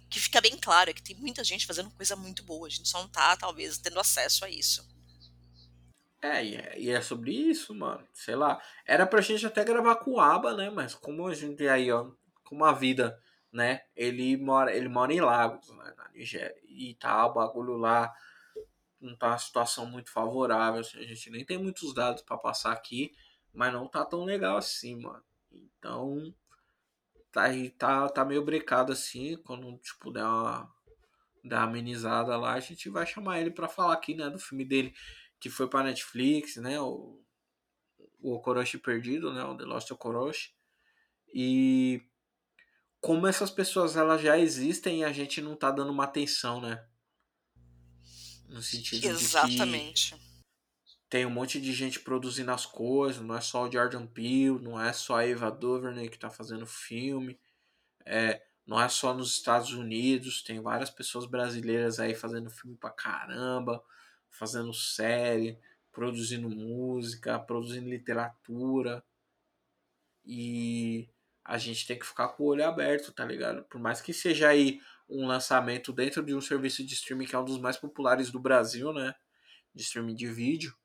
que 0.10 0.20
fica 0.20 0.42
bem 0.42 0.58
claro 0.58 0.90
é 0.90 0.94
que 0.94 1.04
tem 1.04 1.16
muita 1.16 1.44
gente 1.44 1.68
fazendo 1.68 1.92
coisa 1.92 2.16
muito 2.16 2.44
boa. 2.44 2.66
A 2.66 2.70
gente 2.72 2.90
só 2.90 3.00
não 3.00 3.10
tá, 3.10 3.38
talvez, 3.38 3.78
tendo 3.78 4.00
acesso 4.00 4.44
a 4.44 4.50
isso. 4.50 4.88
É, 6.22 6.44
e 6.44 6.56
é, 6.56 6.80
e 6.80 6.90
é 6.90 7.02
sobre 7.02 7.32
isso, 7.32 7.74
mano. 7.74 8.06
Sei 8.14 8.36
lá. 8.36 8.62
Era 8.86 9.08
pra 9.08 9.22
gente 9.22 9.46
até 9.46 9.64
gravar 9.64 9.96
com 9.96 10.12
o 10.12 10.20
Aba, 10.20 10.54
né? 10.54 10.70
Mas 10.70 10.94
como 10.94 11.28
a 11.28 11.34
gente 11.34 11.68
aí, 11.68 11.92
ó, 11.92 12.12
com 12.44 12.64
a 12.64 12.74
vida, 12.74 13.18
né? 13.52 13.82
Ele 13.96 14.36
mora, 14.38 14.76
ele 14.76 14.90
mora 14.90 15.14
em 15.14 15.22
Lagos, 15.22 15.70
né? 15.70 15.94
na 15.98 16.10
Nigéria. 16.10 16.56
E 16.68 16.96
tá 16.96 17.26
o 17.26 17.34
bagulho 17.34 17.78
lá 17.78 18.14
não 19.02 19.16
tá 19.16 19.30
uma 19.30 19.38
situação 19.38 19.86
muito 19.86 20.12
favorável. 20.12 20.82
Assim, 20.82 21.00
a 21.00 21.04
gente 21.04 21.30
nem 21.30 21.46
tem 21.46 21.58
muitos 21.58 21.94
dados 21.94 22.22
para 22.22 22.38
passar 22.38 22.72
aqui, 22.72 23.14
mas 23.54 23.74
não 23.74 23.88
tá 23.88 24.06
tão 24.06 24.24
legal 24.24 24.58
assim, 24.58 25.02
mano. 25.02 25.24
Então, 25.52 26.34
tá, 27.32 27.46
tá, 27.78 28.10
tá 28.10 28.26
meio 28.26 28.44
brecado 28.44 28.92
assim. 28.92 29.38
Quando, 29.38 29.78
tipo, 29.78 30.12
der 30.12 30.24
uma, 30.24 30.72
der 31.44 31.56
uma 31.58 31.64
amenizada 31.64 32.36
lá, 32.38 32.54
a 32.54 32.60
gente 32.60 32.90
vai 32.90 33.06
chamar 33.06 33.40
ele 33.40 33.52
para 33.52 33.70
falar 33.70 33.94
aqui, 33.94 34.16
né? 34.16 34.30
Do 34.30 34.40
filme 34.40 34.66
dele 34.66 34.94
que 35.40 35.50
foi 35.50 35.68
para 35.68 35.86
Netflix, 35.86 36.58
né? 36.58 36.80
O, 36.80 37.22
o 38.20 38.34
Okoroshi 38.34 38.78
Perdido, 38.78 39.34
né? 39.34 39.44
O 39.44 39.56
The 39.56 39.64
Lost 39.64 39.90
Okoroshi. 39.92 40.54
E 41.34 42.02
como 43.00 43.28
essas 43.28 43.50
pessoas 43.50 43.96
elas 43.96 44.22
já 44.22 44.38
existem 44.38 45.02
e 45.02 45.04
a 45.04 45.12
gente 45.12 45.42
não 45.42 45.56
tá 45.56 45.72
dando 45.72 45.92
uma 45.92 46.04
atenção, 46.04 46.60
né? 46.60 46.86
No 48.48 48.62
sentido 48.62 49.06
Exatamente. 49.06 50.16
de 50.16 50.22
que 50.22 50.30
tem 51.10 51.26
um 51.26 51.30
monte 51.30 51.62
de 51.62 51.72
gente 51.72 52.00
produzindo 52.00 52.52
as 52.52 52.66
coisas, 52.66 53.22
não 53.22 53.36
é 53.36 53.42
só 53.42 53.68
o 53.68 53.72
Jordan 53.72 54.06
Peele, 54.06 54.60
não 54.60 54.80
é 54.80 54.92
só 54.92 55.18
a 55.18 55.26
Eva 55.26 55.50
DuVernay 55.50 56.10
que 56.10 56.20
tá 56.20 56.30
fazendo 56.30 56.66
filme, 56.66 57.40
é, 58.06 58.44
não 58.66 58.80
é 58.80 58.90
só 58.90 59.14
nos 59.14 59.36
Estados 59.36 59.72
Unidos, 59.72 60.44
tem 60.44 60.60
várias 60.62 60.90
pessoas 60.90 61.26
brasileiras 61.26 62.00
aí 62.00 62.14
fazendo 62.14 62.50
filme 62.50 62.76
pra 62.76 62.92
caramba 62.92 63.84
fazendo 64.30 64.74
série, 64.74 65.60
produzindo 65.92 66.50
música, 66.50 67.40
produzindo 67.40 67.90
literatura. 67.90 69.04
E 70.26 71.10
a 71.44 71.58
gente 71.58 71.88
tem 71.88 71.98
que 71.98 72.06
ficar 72.06 72.30
com 72.30 72.44
o 72.44 72.48
olho 72.48 72.66
aberto, 72.66 73.12
tá 73.12 73.26
ligado? 73.26 73.64
Por 73.64 73.80
mais 73.80 74.02
que 74.02 74.14
seja 74.14 74.50
aí 74.50 74.80
um 75.10 75.26
lançamento 75.26 75.92
dentro 75.92 76.24
de 76.24 76.36
um 76.36 76.42
serviço 76.42 76.86
de 76.86 76.94
streaming 76.94 77.26
que 77.26 77.36
é 77.36 77.40
um 77.40 77.46
dos 77.46 77.60
mais 77.60 77.78
populares 77.78 78.30
do 78.32 78.40
Brasil, 78.40 78.94
né? 78.94 79.14
De 79.74 79.82
streaming 79.82 80.16
de 80.16 80.28
vídeo. 80.28 80.76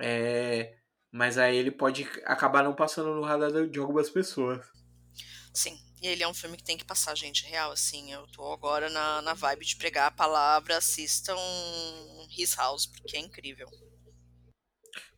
É... 0.00 0.78
Mas 1.10 1.38
aí 1.38 1.56
ele 1.56 1.70
pode 1.70 2.04
acabar 2.24 2.62
não 2.62 2.74
passando 2.74 3.14
no 3.14 3.22
radar 3.22 3.68
de 3.68 3.78
algumas 3.78 4.10
pessoas. 4.10 4.66
Sim, 5.54 5.76
ele 6.02 6.22
é 6.22 6.28
um 6.28 6.34
filme 6.34 6.56
que 6.56 6.64
tem 6.64 6.76
que 6.78 6.84
passar, 6.84 7.14
gente, 7.16 7.44
real, 7.46 7.72
assim. 7.72 8.12
Eu 8.12 8.26
tô 8.28 8.52
agora 8.52 8.88
na, 8.90 9.22
na 9.22 9.34
vibe 9.34 9.64
de 9.64 9.76
pregar 9.76 10.06
a 10.06 10.10
palavra, 10.10 10.76
assistam 10.76 11.36
His 12.36 12.54
House, 12.54 12.86
porque 12.86 13.16
é 13.16 13.20
incrível. 13.20 13.68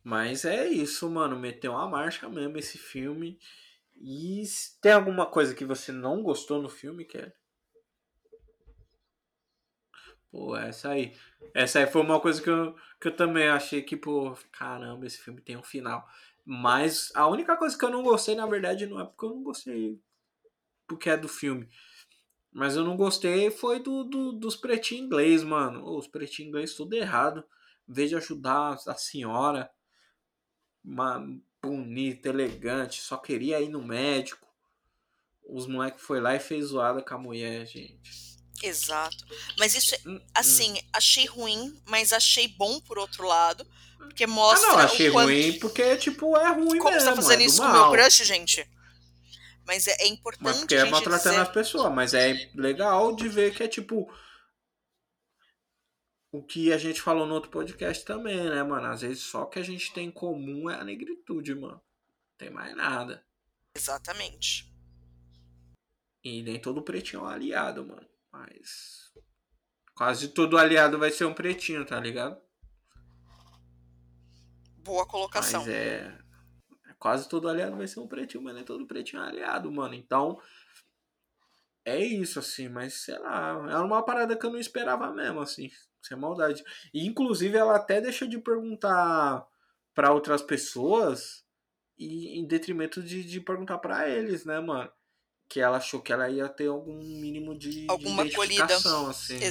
Mas 0.03 0.45
é 0.45 0.67
isso, 0.67 1.09
mano. 1.09 1.39
Meteu 1.39 1.73
uma 1.73 1.87
marcha 1.87 2.27
mesmo 2.27 2.57
esse 2.57 2.77
filme. 2.77 3.39
E 3.95 4.43
tem 4.81 4.93
alguma 4.93 5.25
coisa 5.25 5.53
que 5.53 5.63
você 5.63 5.91
não 5.91 6.23
gostou 6.23 6.61
no 6.61 6.69
filme, 6.69 7.05
Kelly? 7.05 7.31
Pô, 10.31 10.55
essa 10.55 10.89
aí. 10.89 11.15
Essa 11.53 11.79
aí 11.79 11.87
foi 11.87 12.01
uma 12.01 12.19
coisa 12.19 12.41
que 12.41 12.49
eu, 12.49 12.75
que 12.99 13.09
eu 13.09 13.15
também 13.15 13.47
achei 13.47 13.81
que, 13.81 13.97
pô, 13.97 14.35
caramba, 14.51 15.05
esse 15.05 15.17
filme 15.19 15.41
tem 15.41 15.57
um 15.57 15.63
final. 15.63 16.07
Mas 16.45 17.11
a 17.13 17.27
única 17.27 17.55
coisa 17.57 17.77
que 17.77 17.85
eu 17.85 17.89
não 17.89 18.01
gostei, 18.01 18.33
na 18.33 18.47
verdade, 18.47 18.87
não 18.87 18.99
é 18.99 19.05
porque 19.05 19.25
eu 19.25 19.29
não 19.29 19.43
gostei 19.43 20.01
porque 20.91 21.09
é 21.09 21.15
do 21.15 21.29
filme. 21.29 21.69
Mas 22.51 22.75
eu 22.75 22.83
não 22.83 22.97
gostei 22.97 23.49
foi 23.49 23.79
do, 23.79 24.03
do 24.03 24.33
dos 24.33 24.57
pretinhos 24.57 25.05
inglês, 25.05 25.41
mano. 25.41 25.97
os 25.97 26.05
pretinhos 26.05 26.49
inglês 26.49 26.73
tudo 26.73 26.93
errado. 26.93 27.43
Em 27.87 27.93
vez 27.93 28.09
de 28.09 28.15
ajudar 28.17 28.77
a 28.85 28.95
senhora, 28.95 29.71
uma 30.83 31.25
bonita, 31.61 32.27
elegante, 32.27 33.01
só 33.01 33.15
queria 33.15 33.61
ir 33.61 33.69
no 33.69 33.81
médico. 33.81 34.45
Os 35.47 35.65
moleques 35.65 36.03
foi 36.03 36.19
lá 36.19 36.35
e 36.35 36.39
fez 36.39 36.65
zoada 36.65 37.01
com 37.01 37.13
a 37.13 37.17
mulher, 37.17 37.65
gente. 37.65 38.11
Exato. 38.61 39.25
Mas 39.57 39.73
isso, 39.73 39.95
hum, 40.05 40.15
hum. 40.15 40.21
assim, 40.35 40.77
achei 40.93 41.25
ruim, 41.25 41.81
mas 41.85 42.11
achei 42.13 42.47
bom 42.49 42.79
por 42.81 42.99
outro 42.99 43.25
lado. 43.25 43.65
Porque 43.97 44.27
mostra. 44.27 44.69
Ah, 44.69 44.73
não, 44.73 44.79
achei 44.79 45.09
quanto... 45.09 45.27
ruim 45.27 45.57
porque, 45.59 45.95
tipo, 45.97 46.37
é 46.37 46.49
ruim 46.49 46.55
Como 46.55 46.67
mesmo. 46.67 46.81
Como 46.81 46.99
você 46.99 47.05
tá 47.05 47.15
fazendo 47.15 47.41
é 47.41 47.45
isso 47.45 47.61
mal. 47.61 47.71
com 47.71 47.77
o 47.77 47.91
meu 47.91 48.03
crush, 48.03 48.25
gente? 48.25 48.67
Mas 49.65 49.87
é, 49.87 49.95
é 49.99 50.07
importante. 50.07 50.43
Mas 50.43 50.59
porque 50.59 50.75
é 50.75 50.85
maltratando 50.85 51.29
dizer... 51.29 51.41
as 51.41 51.49
pessoas, 51.49 51.93
mas 51.93 52.13
é 52.13 52.49
legal 52.55 53.15
de 53.15 53.27
ver 53.27 53.53
que 53.53 53.63
é 53.63 53.67
tipo. 53.67 54.11
O 56.31 56.41
que 56.41 56.71
a 56.71 56.77
gente 56.77 57.01
falou 57.01 57.27
no 57.27 57.33
outro 57.33 57.51
podcast 57.51 58.05
também, 58.05 58.37
né, 58.37 58.63
mano? 58.63 58.87
Às 58.87 59.01
vezes 59.01 59.21
só 59.21 59.45
que 59.45 59.59
a 59.59 59.63
gente 59.63 59.93
tem 59.93 60.07
em 60.07 60.11
comum 60.11 60.69
é 60.69 60.75
a 60.75 60.83
negritude, 60.83 61.53
mano. 61.53 61.81
tem 62.37 62.49
mais 62.49 62.75
nada. 62.75 63.25
Exatamente. 63.75 64.71
E 66.23 66.41
nem 66.41 66.59
todo 66.59 66.83
pretinho 66.83 67.21
é 67.21 67.23
um 67.23 67.27
aliado, 67.27 67.85
mano. 67.85 68.07
Mas. 68.31 69.11
Quase 69.93 70.29
todo 70.29 70.57
aliado 70.57 70.97
vai 70.97 71.11
ser 71.11 71.25
um 71.25 71.33
pretinho, 71.33 71.85
tá 71.85 71.99
ligado? 71.99 72.41
Boa 74.77 75.05
colocação. 75.05 75.61
Mas 75.61 75.69
é. 75.69 76.21
Quase 77.01 77.27
todo 77.27 77.49
aliado 77.49 77.75
vai 77.75 77.87
ser 77.87 77.99
um 77.99 78.07
pretinho, 78.07 78.43
mas 78.43 78.53
nem 78.53 78.63
todo 78.63 78.85
pretinho 78.85 79.23
é 79.23 79.27
aliado, 79.27 79.71
mano. 79.71 79.95
Então. 79.95 80.39
É 81.83 81.99
isso, 81.99 82.37
assim, 82.37 82.69
mas 82.69 82.93
sei 82.93 83.17
lá. 83.17 83.53
É 83.71 83.77
uma 83.77 84.05
parada 84.05 84.37
que 84.37 84.45
eu 84.45 84.51
não 84.51 84.59
esperava 84.59 85.11
mesmo, 85.11 85.41
assim. 85.41 85.71
Sem 85.99 86.15
maldade. 86.15 86.63
E, 86.93 87.07
inclusive, 87.07 87.57
ela 87.57 87.75
até 87.75 87.99
deixa 87.99 88.27
de 88.27 88.37
perguntar 88.37 89.43
para 89.95 90.13
outras 90.13 90.43
pessoas 90.43 91.43
e 91.97 92.39
em 92.39 92.45
detrimento 92.45 93.01
de, 93.01 93.23
de 93.23 93.41
perguntar 93.41 93.79
para 93.79 94.07
eles, 94.07 94.45
né, 94.45 94.59
mano? 94.59 94.91
Que 95.49 95.59
ela 95.59 95.77
achou 95.77 96.03
que 96.03 96.13
ela 96.13 96.29
ia 96.29 96.47
ter 96.47 96.67
algum 96.67 96.99
mínimo 96.99 97.57
de, 97.57 97.87
alguma 97.89 98.23
de 98.23 98.29
identificação, 98.29 99.09
acolhida. 99.09 99.09
assim. 99.09 99.39
Né? 99.39 99.41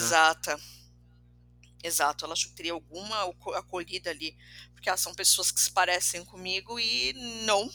Exato, 1.82 2.24
ela 2.24 2.34
achou 2.34 2.50
que 2.50 2.56
teria 2.56 2.72
alguma 2.72 3.22
acolhida 3.56 4.10
ali, 4.10 4.36
porque 4.72 4.88
elas 4.88 5.00
são 5.00 5.14
pessoas 5.14 5.50
que 5.50 5.60
se 5.60 5.70
parecem 5.70 6.24
comigo 6.24 6.78
e 6.78 7.12
não. 7.46 7.70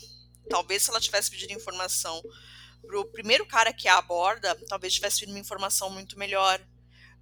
Talvez 0.50 0.84
se 0.84 0.92
ela 0.92 1.02
tivesse 1.02 1.32
pedido 1.32 1.54
informação 1.54 2.22
pro 2.86 3.06
primeiro 3.06 3.46
cara 3.48 3.74
que 3.74 3.88
a 3.88 3.98
aborda, 3.98 4.56
talvez 4.68 4.94
tivesse 4.94 5.20
tido 5.20 5.30
uma 5.30 5.40
informação 5.40 5.90
muito 5.90 6.18
melhor. 6.20 6.64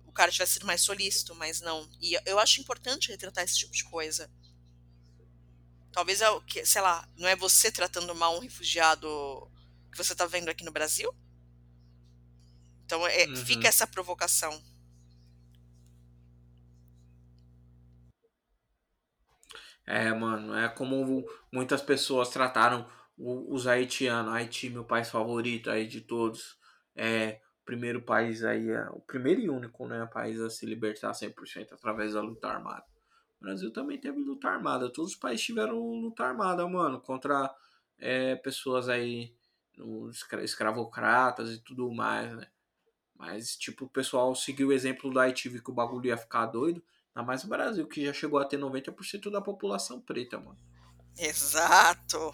O 0.06 0.12
cara 0.12 0.32
tivesse 0.32 0.54
sido 0.54 0.66
mais 0.66 0.82
solícito, 0.82 1.34
mas 1.36 1.62
não. 1.62 1.90
E 2.02 2.20
eu 2.26 2.38
acho 2.38 2.60
importante 2.60 3.10
retratar 3.10 3.44
esse 3.44 3.58
tipo 3.58 3.72
de 3.72 3.84
coisa. 3.86 4.30
Talvez 5.92 6.22
é 6.22 6.30
o 6.30 6.42
que, 6.42 6.66
sei 6.66 6.82
lá, 6.82 7.08
não 7.18 7.28
é 7.28 7.36
você 7.36 7.72
tratando 7.72 8.14
mal 8.14 8.36
um 8.36 8.40
refugiado 8.40 9.08
que 9.92 9.98
você 9.98 10.14
está 10.14 10.26
vendo 10.26 10.50
aqui 10.50 10.64
no 10.64 10.72
Brasil? 10.72 11.14
Então 12.86 13.08
é, 13.08 13.26
uhum. 13.28 13.36
fica 13.38 13.68
essa 13.68 13.88
provocação. 13.88 14.62
É, 19.86 20.12
mano, 20.14 20.56
é 20.56 20.70
como 20.70 21.26
muitas 21.52 21.82
pessoas 21.82 22.30
trataram 22.30 22.88
os 23.18 23.68
haitianos. 23.68 24.34
Haiti, 24.34 24.70
meu 24.70 24.86
país 24.86 25.10
favorito 25.10 25.70
aí 25.70 25.88
de 25.88 26.02
todos. 26.02 26.58
É 26.96 27.42
o 27.62 27.66
primeiro 27.66 28.02
país 28.02 28.44
aí, 28.44 28.70
é, 28.70 28.90
o 28.90 29.00
primeiro 29.00 29.42
e 29.42 29.50
único, 29.50 29.88
né, 29.88 30.06
país 30.12 30.40
a 30.40 30.50
se 30.50 30.66
libertar 30.66 31.14
100% 31.14 31.74
através 31.74 32.14
da 32.14 32.22
luta 32.22 32.48
armada. 32.48 32.86
O 33.40 33.46
Brasil 33.46 33.72
também 33.72 34.00
teve 34.00 34.20
luta 34.20 34.50
armada. 34.50 34.92
Todos 34.92 35.12
os 35.12 35.18
países 35.18 35.46
tiveram 35.46 35.78
luta 35.80 36.24
armada, 36.26 36.68
mano, 36.68 37.02
contra 37.02 37.54
é, 37.98 38.36
pessoas 38.36 38.90
aí, 38.90 39.34
escravocratas 40.44 41.52
e 41.52 41.64
tudo 41.64 41.92
mais, 41.92 42.36
né? 42.36 42.48
Mas, 43.16 43.56
tipo, 43.56 43.86
o 43.86 43.90
pessoal 43.90 44.36
seguiu 44.36 44.70
o 44.70 44.74
exemplo 44.74 45.10
do 45.10 45.20
Haiti, 45.20 45.50
viu 45.50 45.64
que 45.64 45.72
o 45.72 45.74
bagulho 45.74 46.08
ia 46.08 46.18
ficar 46.18 46.46
doido. 46.48 46.84
Ainda 47.16 47.28
mais 47.28 47.44
o 47.44 47.48
Brasil, 47.48 47.88
que 47.88 48.06
já 48.06 48.14
chegou 48.14 48.40
a 48.40 48.46
ter 48.46 48.60
90% 48.60 49.30
da 49.30 49.42
população 49.42 50.02
preta, 50.02 50.40
mano. 50.40 50.58
Exato. 51.18 52.32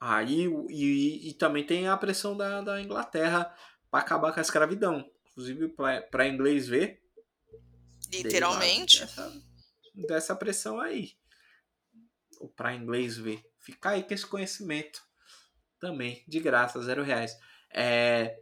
Aí, 0.00 0.46
e, 0.68 1.28
e, 1.28 1.34
também 1.34 1.66
tem 1.66 1.88
a 1.88 1.96
pressão 1.96 2.36
da, 2.36 2.60
da 2.60 2.80
Inglaterra 2.80 3.52
para 3.90 4.00
acabar 4.00 4.32
com 4.32 4.38
a 4.38 4.42
escravidão. 4.42 5.04
Inclusive, 5.32 5.74
para 6.10 6.28
inglês 6.28 6.68
ver, 6.68 7.02
Literalmente. 8.12 9.00
Dessa, 9.00 9.42
dessa 9.94 10.36
pressão 10.36 10.80
aí. 10.80 11.12
Ou 12.40 12.48
para 12.48 12.74
inglês 12.74 13.16
ver. 13.16 13.42
Ficar 13.58 13.90
aí 13.90 14.02
com 14.02 14.14
esse 14.14 14.26
conhecimento. 14.26 15.02
Também, 15.78 16.24
de 16.26 16.40
graça, 16.40 16.80
zero 16.82 17.02
reais. 17.02 17.36
É, 17.70 18.40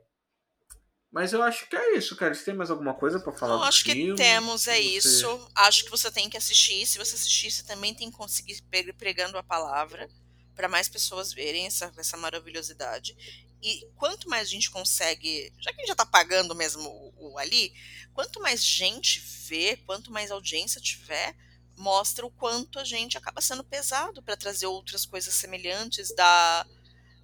mas 1.16 1.32
eu 1.32 1.42
acho 1.42 1.66
que 1.66 1.74
é 1.74 1.96
isso, 1.96 2.14
cara. 2.14 2.34
Você 2.34 2.44
tem 2.44 2.54
mais 2.54 2.70
alguma 2.70 2.92
coisa 2.92 3.18
para 3.18 3.32
falar? 3.32 3.54
Eu 3.54 3.62
acho 3.62 3.84
filme? 3.84 4.10
que 4.10 4.16
temos, 4.16 4.68
é 4.68 4.74
você... 4.74 4.80
isso. 4.82 5.50
Acho 5.54 5.82
que 5.82 5.90
você 5.90 6.10
tem 6.10 6.28
que 6.28 6.36
assistir. 6.36 6.84
Se 6.84 6.98
você 6.98 7.14
assistir, 7.14 7.50
você 7.50 7.62
também 7.62 7.94
tem 7.94 8.10
que 8.10 8.16
conseguir 8.18 8.62
pregando 8.98 9.38
a 9.38 9.42
palavra 9.42 10.10
para 10.54 10.68
mais 10.68 10.90
pessoas 10.90 11.32
verem 11.32 11.64
essa, 11.64 11.90
essa 11.96 12.18
maravilhosidade. 12.18 13.16
E 13.62 13.88
quanto 13.96 14.28
mais 14.28 14.46
a 14.48 14.50
gente 14.50 14.70
consegue, 14.70 15.50
já 15.58 15.70
que 15.70 15.76
a 15.76 15.78
gente 15.78 15.86
já 15.86 15.94
está 15.94 16.04
pagando 16.04 16.54
mesmo 16.54 16.86
o, 16.86 17.30
o, 17.30 17.38
ali, 17.38 17.72
quanto 18.12 18.38
mais 18.38 18.62
gente 18.62 19.18
vê, 19.48 19.78
quanto 19.86 20.12
mais 20.12 20.30
audiência 20.30 20.82
tiver, 20.82 21.34
mostra 21.78 22.26
o 22.26 22.30
quanto 22.30 22.78
a 22.78 22.84
gente 22.84 23.16
acaba 23.16 23.40
sendo 23.40 23.64
pesado 23.64 24.22
para 24.22 24.36
trazer 24.36 24.66
outras 24.66 25.06
coisas 25.06 25.32
semelhantes, 25.32 26.14
dar, 26.14 26.68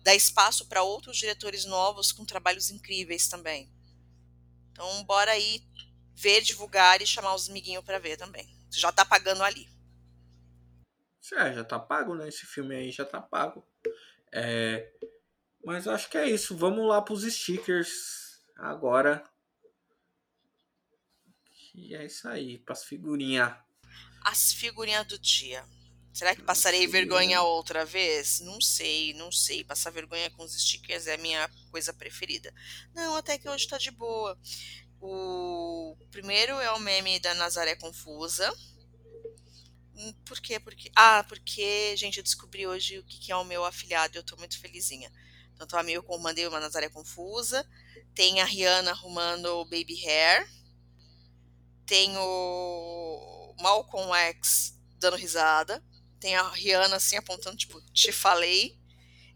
dar 0.03 0.14
espaço 0.14 0.64
para 0.64 0.82
outros 0.82 1.18
diretores 1.18 1.66
novos 1.66 2.11
com 2.11 2.24
trabalhos 2.24 2.70
incríveis 2.70 3.28
também. 3.28 3.70
Então, 4.73 5.05
bora 5.05 5.31
aí 5.31 5.62
ver, 6.14 6.43
divulgar 6.43 7.01
e 7.01 7.07
chamar 7.07 7.35
os 7.35 7.49
amiguinhos 7.49 7.85
para 7.85 7.99
ver 7.99 8.16
também. 8.16 8.49
Você 8.70 8.81
já 8.81 8.89
está 8.89 9.05
pagando 9.05 9.43
ali. 9.43 9.68
É, 11.35 11.55
já 11.55 11.64
tá 11.64 11.79
pago, 11.79 12.14
né? 12.14 12.29
Esse 12.29 12.45
filme 12.45 12.75
aí 12.75 12.91
já 12.91 13.05
tá 13.05 13.20
pago. 13.20 13.66
É, 14.33 14.93
mas 15.64 15.87
acho 15.87 16.09
que 16.11 16.18
é 16.18 16.29
isso. 16.29 16.57
Vamos 16.57 16.87
lá 16.87 17.01
pros 17.01 17.23
stickers 17.23 18.43
agora. 18.57 19.25
E 21.75 21.95
é 21.95 22.05
isso 22.05 22.29
aí, 22.29 22.59
pras 22.59 22.85
figurinhas. 22.85 23.55
As 24.25 24.53
figurinhas 24.53 25.07
do 25.07 25.18
dia. 25.18 25.64
Será 26.13 26.35
que 26.37 26.43
passarei 26.43 26.87
vergonha 26.87 27.41
outra 27.43 27.87
vez? 27.87 28.41
Não 28.41 28.61
sei, 28.61 29.15
não 29.15 29.33
sei. 29.33 29.65
Passar 29.65 29.91
vergonha 29.91 30.31
com 30.31 30.45
os 30.45 30.53
stickers 30.53 31.07
é 31.07 31.15
a 31.15 31.19
minha 31.19 31.49
coisa 31.71 31.93
preferida. 31.93 32.53
Não, 32.95 33.17
até 33.17 33.39
que 33.39 33.49
hoje 33.49 33.67
tá 33.67 33.79
de 33.79 33.91
boa. 33.91 34.39
O 35.01 35.97
primeiro 36.11 36.53
é 36.61 36.71
o 36.73 36.79
meme 36.79 37.19
da 37.19 37.35
Nazaré 37.35 37.77
Confusa. 37.77 38.53
Hum, 39.97 40.13
por 40.25 40.39
quê? 40.41 40.61
Porque, 40.61 40.91
ah, 40.95 41.25
porque, 41.29 41.97
gente, 41.97 42.19
eu 42.19 42.23
descobri 42.23 42.67
hoje 42.67 42.99
o 42.99 43.05
que 43.05 43.33
é 43.33 43.37
o 43.37 43.45
meu 43.45 43.65
afiliado 43.65 44.17
e 44.17 44.19
eu 44.19 44.23
tô 44.23 44.37
muito 44.37 44.61
felizinha. 44.61 45.11
Então, 45.55 45.67
tô 45.67 45.77
amigo 45.77 46.03
com 46.03 46.19
mandei 46.19 46.47
uma 46.47 46.61
Nazaré 46.61 46.91
Confusa. 46.91 47.67
Tem 48.15 48.41
a 48.41 48.45
Rihanna 48.45 48.91
arrumando 48.91 49.47
o 49.47 49.65
Baby 49.65 49.99
Hair. 50.07 50.47
Tem 51.87 52.15
o 52.17 53.55
Malcolm 53.61 54.15
X 54.15 54.79
dando 54.99 55.17
risada. 55.17 55.83
Tem 56.23 56.37
a 56.37 56.49
Rihanna 56.51 56.95
assim 56.95 57.16
apontando, 57.16 57.57
tipo, 57.57 57.83
te 57.93 58.12
falei. 58.12 58.79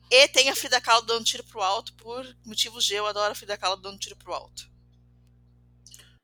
E 0.08 0.28
tem 0.28 0.48
a 0.48 0.54
Frida 0.54 0.80
Kahlo 0.80 1.04
dando 1.04 1.24
tiro 1.24 1.42
pro 1.42 1.60
alto 1.60 1.92
por 1.94 2.24
motivos 2.44 2.84
G. 2.84 2.94
Eu 2.94 3.06
adoro 3.06 3.32
a 3.32 3.34
Frida 3.34 3.58
Kahlo 3.58 3.82
dando 3.82 3.98
tiro 3.98 4.14
pro 4.14 4.32
alto. 4.32 4.70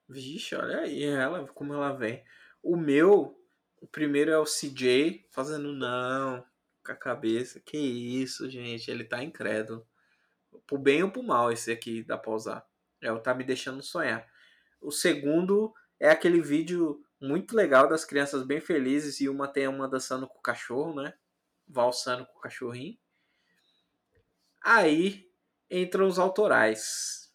Vixe, 0.08 0.54
olha 0.54 0.78
aí 0.82 1.02
ela, 1.02 1.44
como 1.48 1.74
ela 1.74 1.90
vem. 1.90 2.22
O 2.62 2.76
meu, 2.76 3.36
o 3.80 3.88
primeiro 3.88 4.30
é 4.30 4.38
o 4.38 4.44
CJ 4.44 5.26
fazendo 5.32 5.72
não 5.72 6.46
com 6.84 6.92
a 6.92 6.96
cabeça. 6.96 7.58
Que 7.58 7.76
isso, 7.76 8.48
gente, 8.48 8.88
ele 8.88 9.02
tá 9.02 9.20
incrédulo. 9.20 9.84
Pro 10.64 10.78
bem 10.78 11.02
ou 11.02 11.10
pro 11.10 11.24
mal 11.24 11.50
esse 11.50 11.72
aqui 11.72 12.04
dá 12.04 12.16
pra 12.16 12.30
usar. 12.30 12.64
É 13.00 13.12
tá 13.16 13.34
me 13.34 13.42
deixando 13.42 13.82
sonhar. 13.82 14.24
O 14.80 14.92
segundo 14.92 15.74
é 15.98 16.08
aquele 16.08 16.40
vídeo 16.40 17.04
muito 17.22 17.54
legal 17.54 17.88
das 17.88 18.04
crianças 18.04 18.42
bem 18.44 18.60
felizes 18.60 19.20
e 19.20 19.28
uma 19.28 19.46
tem 19.46 19.68
uma 19.68 19.88
dançando 19.88 20.26
com 20.26 20.38
o 20.38 20.42
cachorro, 20.42 21.00
né? 21.00 21.14
Valsando 21.66 22.26
com 22.26 22.38
o 22.38 22.40
cachorrinho. 22.40 22.98
Aí 24.60 25.32
entram 25.70 26.06
os 26.06 26.18
autorais. 26.18 27.32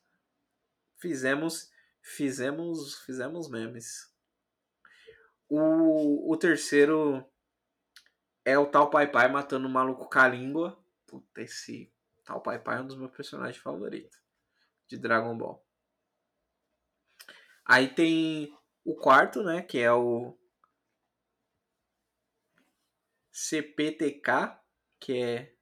Fizemos 0.97 1.71
fizemos 2.01 2.99
fizemos 2.99 3.49
memes. 3.49 4.13
O, 5.49 6.31
o 6.31 6.37
terceiro 6.37 7.25
é 8.43 8.57
o 8.57 8.65
tal 8.65 8.89
Pai 8.89 9.09
Pai 9.09 9.29
matando 9.29 9.67
o 9.67 9.71
maluco 9.71 10.09
com 10.09 10.19
a 10.19 10.27
língua. 10.27 10.77
Puta, 11.05 11.41
esse 11.41 11.91
tal 12.25 12.41
Pai 12.41 12.59
Pai 12.59 12.77
é 12.77 12.81
um 12.81 12.87
dos 12.87 12.97
meus 12.97 13.11
personagens 13.11 13.57
favoritos 13.57 14.19
de 14.87 14.97
Dragon 14.97 15.37
Ball. 15.37 15.65
Aí 17.65 17.89
tem 17.93 18.56
o 18.87 18.95
quarto, 18.95 19.43
né? 19.43 19.61
Que 19.61 19.79
é 19.79 19.91
o 19.91 20.37
CPTK, 23.31 24.57
que 24.99 25.21
é 25.21 25.53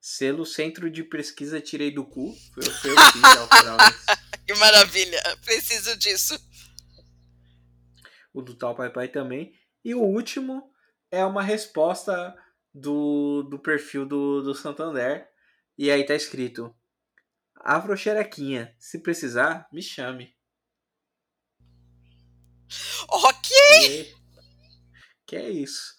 Selo 0.00 0.44
Centro 0.44 0.90
de 0.90 1.04
Pesquisa 1.04 1.60
Tirei 1.60 1.90
do 1.90 2.04
Cu. 2.04 2.34
Foi, 2.54 2.64
foi 2.64 2.90
eu 2.90 2.96
que 2.96 4.46
Que 4.46 4.54
maravilha, 4.54 5.18
preciso 5.42 5.96
disso 5.96 6.38
o 8.34 8.42
do 8.42 8.54
tal 8.54 8.74
Pai 8.74 8.90
Pai 8.90 9.08
também. 9.08 9.54
E 9.84 9.94
o 9.94 10.02
último 10.02 10.70
é 11.10 11.24
uma 11.24 11.42
resposta 11.42 12.34
do, 12.74 13.44
do 13.44 13.58
perfil 13.58 14.04
do, 14.04 14.42
do 14.42 14.54
Santander. 14.54 15.30
E 15.78 15.90
aí 15.90 16.04
tá 16.04 16.14
escrito: 16.14 16.74
Afroxerequinha, 17.54 18.74
se 18.78 18.98
precisar, 18.98 19.68
me 19.72 19.80
chame. 19.80 20.34
Ok! 23.08 23.48
Que, 23.80 24.14
que 25.26 25.36
é 25.36 25.50
isso. 25.50 25.94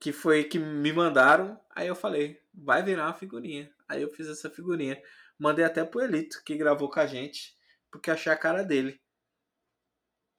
que 0.00 0.12
foi 0.12 0.44
que 0.44 0.58
me 0.58 0.92
mandaram. 0.92 1.60
Aí 1.74 1.86
eu 1.86 1.94
falei, 1.96 2.40
vai 2.52 2.82
virar 2.82 3.06
uma 3.06 3.14
figurinha. 3.14 3.70
Aí 3.88 4.02
eu 4.02 4.10
fiz 4.10 4.28
essa 4.28 4.50
figurinha. 4.50 5.00
Mandei 5.38 5.64
até 5.64 5.84
pro 5.84 6.00
Elito, 6.00 6.42
que 6.44 6.56
gravou 6.56 6.90
com 6.90 7.00
a 7.00 7.06
gente, 7.06 7.56
porque 7.90 8.10
achei 8.10 8.32
a 8.32 8.36
cara 8.36 8.62
dele. 8.62 9.00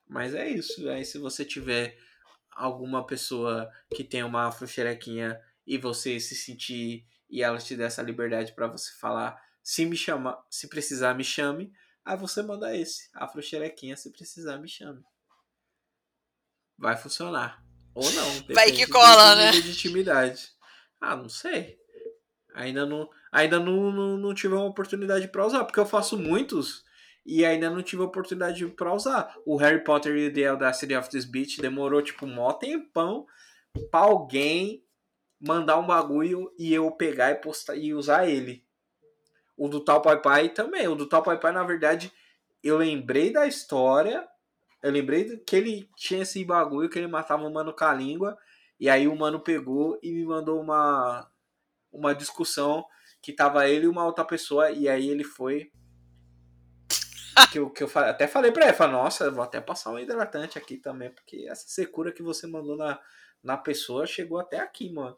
Mas 0.07 0.33
é 0.33 0.47
isso. 0.49 0.89
Aí 0.89 1.05
se 1.05 1.17
você 1.17 1.45
tiver 1.45 1.97
alguma 2.51 3.05
pessoa 3.05 3.71
que 3.95 4.03
tem 4.03 4.23
uma 4.23 4.47
afroxerequinha 4.47 5.39
e 5.65 5.77
você 5.77 6.19
se 6.19 6.35
sentir 6.35 7.07
e 7.29 7.43
ela 7.43 7.57
te 7.59 7.75
der 7.75 7.85
essa 7.85 8.01
liberdade 8.01 8.53
para 8.53 8.67
você 8.67 8.91
falar, 8.99 9.39
se 9.63 9.85
me 9.85 9.95
chama, 9.95 10.43
se 10.49 10.67
precisar 10.67 11.13
me 11.13 11.23
chame, 11.23 11.71
aí 12.03 12.17
você 12.17 12.41
manda 12.41 12.75
esse, 12.75 13.09
afroxerequinha, 13.13 13.95
se 13.95 14.11
precisar 14.11 14.57
me 14.57 14.67
chame. 14.67 15.03
Vai 16.79 16.97
funcionar. 16.97 17.63
Ou 17.93 18.09
não. 18.11 18.29
Vai 18.55 18.71
que 18.71 18.87
cola, 18.87 19.35
né? 19.35 19.51
De 19.51 19.69
intimidade. 19.69 20.49
Ah, 20.99 21.15
não 21.15 21.29
sei. 21.29 21.77
Ainda 22.55 22.85
não, 22.85 23.09
ainda 23.31 23.59
não, 23.59 23.91
não, 23.91 24.17
não 24.17 24.33
tive 24.33 24.53
uma 24.53 24.65
oportunidade 24.65 25.27
para 25.27 25.45
usar, 25.45 25.63
porque 25.63 25.79
eu 25.79 25.85
faço 25.85 26.17
muitos 26.17 26.83
e 27.25 27.45
ainda 27.45 27.69
não 27.69 27.83
tive 27.83 28.01
a 28.01 28.05
oportunidade 28.05 28.65
para 28.67 28.93
usar. 28.93 29.35
O 29.45 29.55
Harry 29.57 29.83
Potter 29.83 30.15
e 30.15 30.31
The 30.31 30.47
Audacity 30.47 30.95
of 30.95 31.09
This 31.09 31.25
Beach 31.25 31.61
demorou 31.61 32.01
tipo 32.01 32.25
um 32.25 32.33
mó 32.33 32.51
tempão 32.53 33.27
pra 33.91 33.99
alguém 34.01 34.83
mandar 35.39 35.77
um 35.77 35.85
bagulho 35.85 36.51
e 36.57 36.73
eu 36.73 36.89
pegar 36.91 37.31
e 37.31 37.35
postar 37.35 37.75
e 37.75 37.93
usar 37.93 38.27
ele. 38.27 38.65
O 39.55 39.67
do 39.67 39.79
Tal 39.79 40.01
Pai 40.01 40.21
Pai 40.21 40.49
também. 40.49 40.87
O 40.87 40.95
do 40.95 41.07
Tal 41.07 41.21
Pai 41.21 41.39
Pai, 41.39 41.51
na 41.51 41.63
verdade, 41.63 42.11
eu 42.63 42.77
lembrei 42.77 43.31
da 43.31 43.45
história. 43.45 44.27
Eu 44.81 44.91
lembrei 44.91 45.37
que 45.39 45.55
ele 45.55 45.89
tinha 45.95 46.21
esse 46.21 46.43
bagulho 46.45 46.89
que 46.89 46.97
ele 46.97 47.07
matava 47.07 47.43
o 47.43 47.53
mano 47.53 47.73
com 47.73 47.85
a 47.85 47.93
língua. 47.93 48.37
E 48.79 48.89
aí 48.89 49.07
o 49.07 49.15
mano 49.15 49.39
pegou 49.39 49.99
e 50.01 50.11
me 50.11 50.25
mandou 50.25 50.61
uma, 50.61 51.29
uma 51.91 52.15
discussão 52.15 52.85
que 53.21 53.33
tava 53.33 53.67
ele 53.67 53.85
e 53.85 53.89
uma 53.89 54.05
outra 54.05 54.23
pessoa. 54.23 54.71
E 54.71 54.87
aí 54.87 55.09
ele 55.09 55.23
foi 55.23 55.71
que 57.51 57.59
eu, 57.59 57.69
que 57.69 57.83
eu 57.83 57.91
até 57.95 58.27
falei 58.27 58.51
pra 58.51 58.67
ele, 58.67 58.73
falei, 58.73 58.93
nossa, 58.93 59.29
vou 59.29 59.43
até 59.43 59.59
passar 59.59 59.91
um 59.91 59.99
hidratante 59.99 60.57
aqui 60.57 60.77
também, 60.77 61.09
porque 61.11 61.47
essa 61.49 61.67
secura 61.67 62.11
que 62.11 62.23
você 62.23 62.47
mandou 62.47 62.77
na, 62.77 62.99
na 63.43 63.57
pessoa 63.57 64.05
chegou 64.05 64.39
até 64.39 64.59
aqui, 64.59 64.91
mano. 64.91 65.17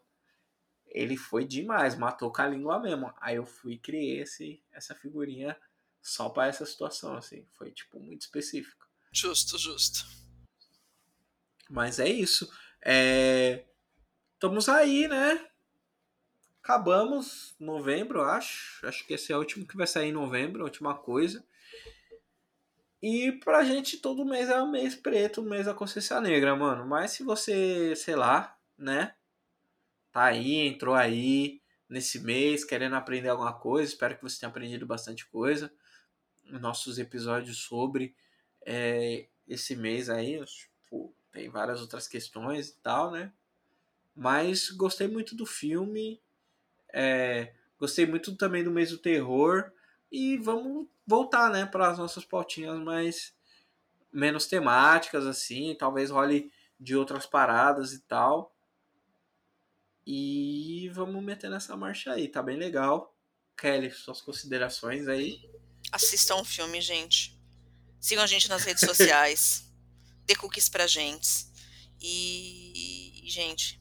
Ele 0.86 1.16
foi 1.16 1.46
demais, 1.46 1.96
matou 1.96 2.30
com 2.30 2.42
a 2.42 2.46
língua 2.46 2.78
mesmo. 2.78 3.12
Aí 3.20 3.36
eu 3.36 3.46
fui 3.46 3.74
e 3.74 3.78
criei 3.78 4.20
esse, 4.20 4.62
essa 4.72 4.94
figurinha 4.94 5.56
só 6.02 6.28
para 6.28 6.48
essa 6.48 6.66
situação, 6.66 7.16
assim. 7.16 7.46
Foi, 7.52 7.70
tipo, 7.70 7.98
muito 7.98 8.22
específico. 8.22 8.86
Justo, 9.12 9.58
justo. 9.58 10.06
Mas 11.68 12.00
é 12.00 12.08
isso. 12.08 12.50
É... 12.82 13.64
Estamos 14.34 14.68
aí, 14.68 15.06
né? 15.06 15.48
Acabamos 16.62 17.54
novembro, 17.60 18.22
acho. 18.22 18.86
Acho 18.86 19.06
que 19.06 19.14
esse 19.14 19.32
é 19.32 19.36
o 19.36 19.40
último 19.40 19.66
que 19.66 19.76
vai 19.76 19.86
sair 19.86 20.08
em 20.08 20.12
novembro, 20.12 20.62
a 20.62 20.64
última 20.64 20.94
coisa. 20.94 21.44
E 23.02 23.32
pra 23.32 23.64
gente 23.64 23.98
todo 23.98 24.24
mês 24.24 24.48
é 24.48 24.62
um 24.62 24.70
mês 24.70 24.94
preto, 24.94 25.42
mês 25.42 25.66
da 25.66 25.74
consciência 25.74 26.20
negra, 26.20 26.56
mano. 26.56 26.86
Mas 26.86 27.10
se 27.10 27.22
você, 27.22 27.94
sei 27.96 28.16
lá, 28.16 28.56
né? 28.78 29.14
Tá 30.10 30.24
aí, 30.24 30.56
entrou 30.66 30.94
aí 30.94 31.60
nesse 31.88 32.20
mês 32.20 32.64
querendo 32.64 32.94
aprender 32.96 33.28
alguma 33.28 33.52
coisa, 33.52 33.92
espero 33.92 34.16
que 34.16 34.22
você 34.22 34.40
tenha 34.40 34.48
aprendido 34.50 34.86
bastante 34.86 35.26
coisa. 35.26 35.72
Nossos 36.44 36.98
episódios 36.98 37.58
sobre 37.58 38.14
é, 38.66 39.26
esse 39.46 39.76
mês 39.76 40.08
aí, 40.08 40.42
pô, 40.88 41.12
tem 41.30 41.48
várias 41.48 41.80
outras 41.80 42.06
questões 42.06 42.68
e 42.68 42.76
tal, 42.76 43.10
né? 43.10 43.32
Mas 44.14 44.70
gostei 44.70 45.08
muito 45.08 45.34
do 45.34 45.46
filme. 45.46 46.20
É, 46.92 47.54
gostei 47.78 48.06
muito 48.06 48.36
também 48.36 48.62
do 48.62 48.70
mês 48.70 48.90
do 48.90 48.98
terror. 48.98 49.72
E 50.10 50.36
vamos 50.38 50.86
voltar, 51.06 51.50
né, 51.50 51.64
para 51.64 51.88
as 51.88 51.98
nossas 51.98 52.24
pautinhas 52.24 52.78
mais 52.78 53.34
menos 54.12 54.46
temáticas 54.46 55.26
assim, 55.26 55.74
talvez 55.74 56.10
role 56.10 56.52
de 56.78 56.94
outras 56.94 57.24
paradas 57.24 57.92
e 57.92 58.00
tal. 58.00 58.54
E 60.06 60.90
vamos 60.92 61.22
meter 61.22 61.48
nessa 61.48 61.76
marcha 61.76 62.12
aí, 62.12 62.28
tá 62.28 62.42
bem 62.42 62.58
legal. 62.58 63.16
Kelly, 63.56 63.90
suas 63.90 64.20
considerações 64.20 65.08
aí. 65.08 65.40
Assistam 65.90 66.36
o 66.36 66.44
filme, 66.44 66.80
gente. 66.80 67.38
Sigam 68.02 68.24
a 68.24 68.26
gente 68.26 68.48
nas 68.48 68.64
redes 68.64 68.84
sociais. 68.84 69.62
Dê 70.26 70.34
cookies 70.34 70.68
pra 70.68 70.88
gente. 70.88 71.46
E, 72.00 73.22
gente, 73.26 73.80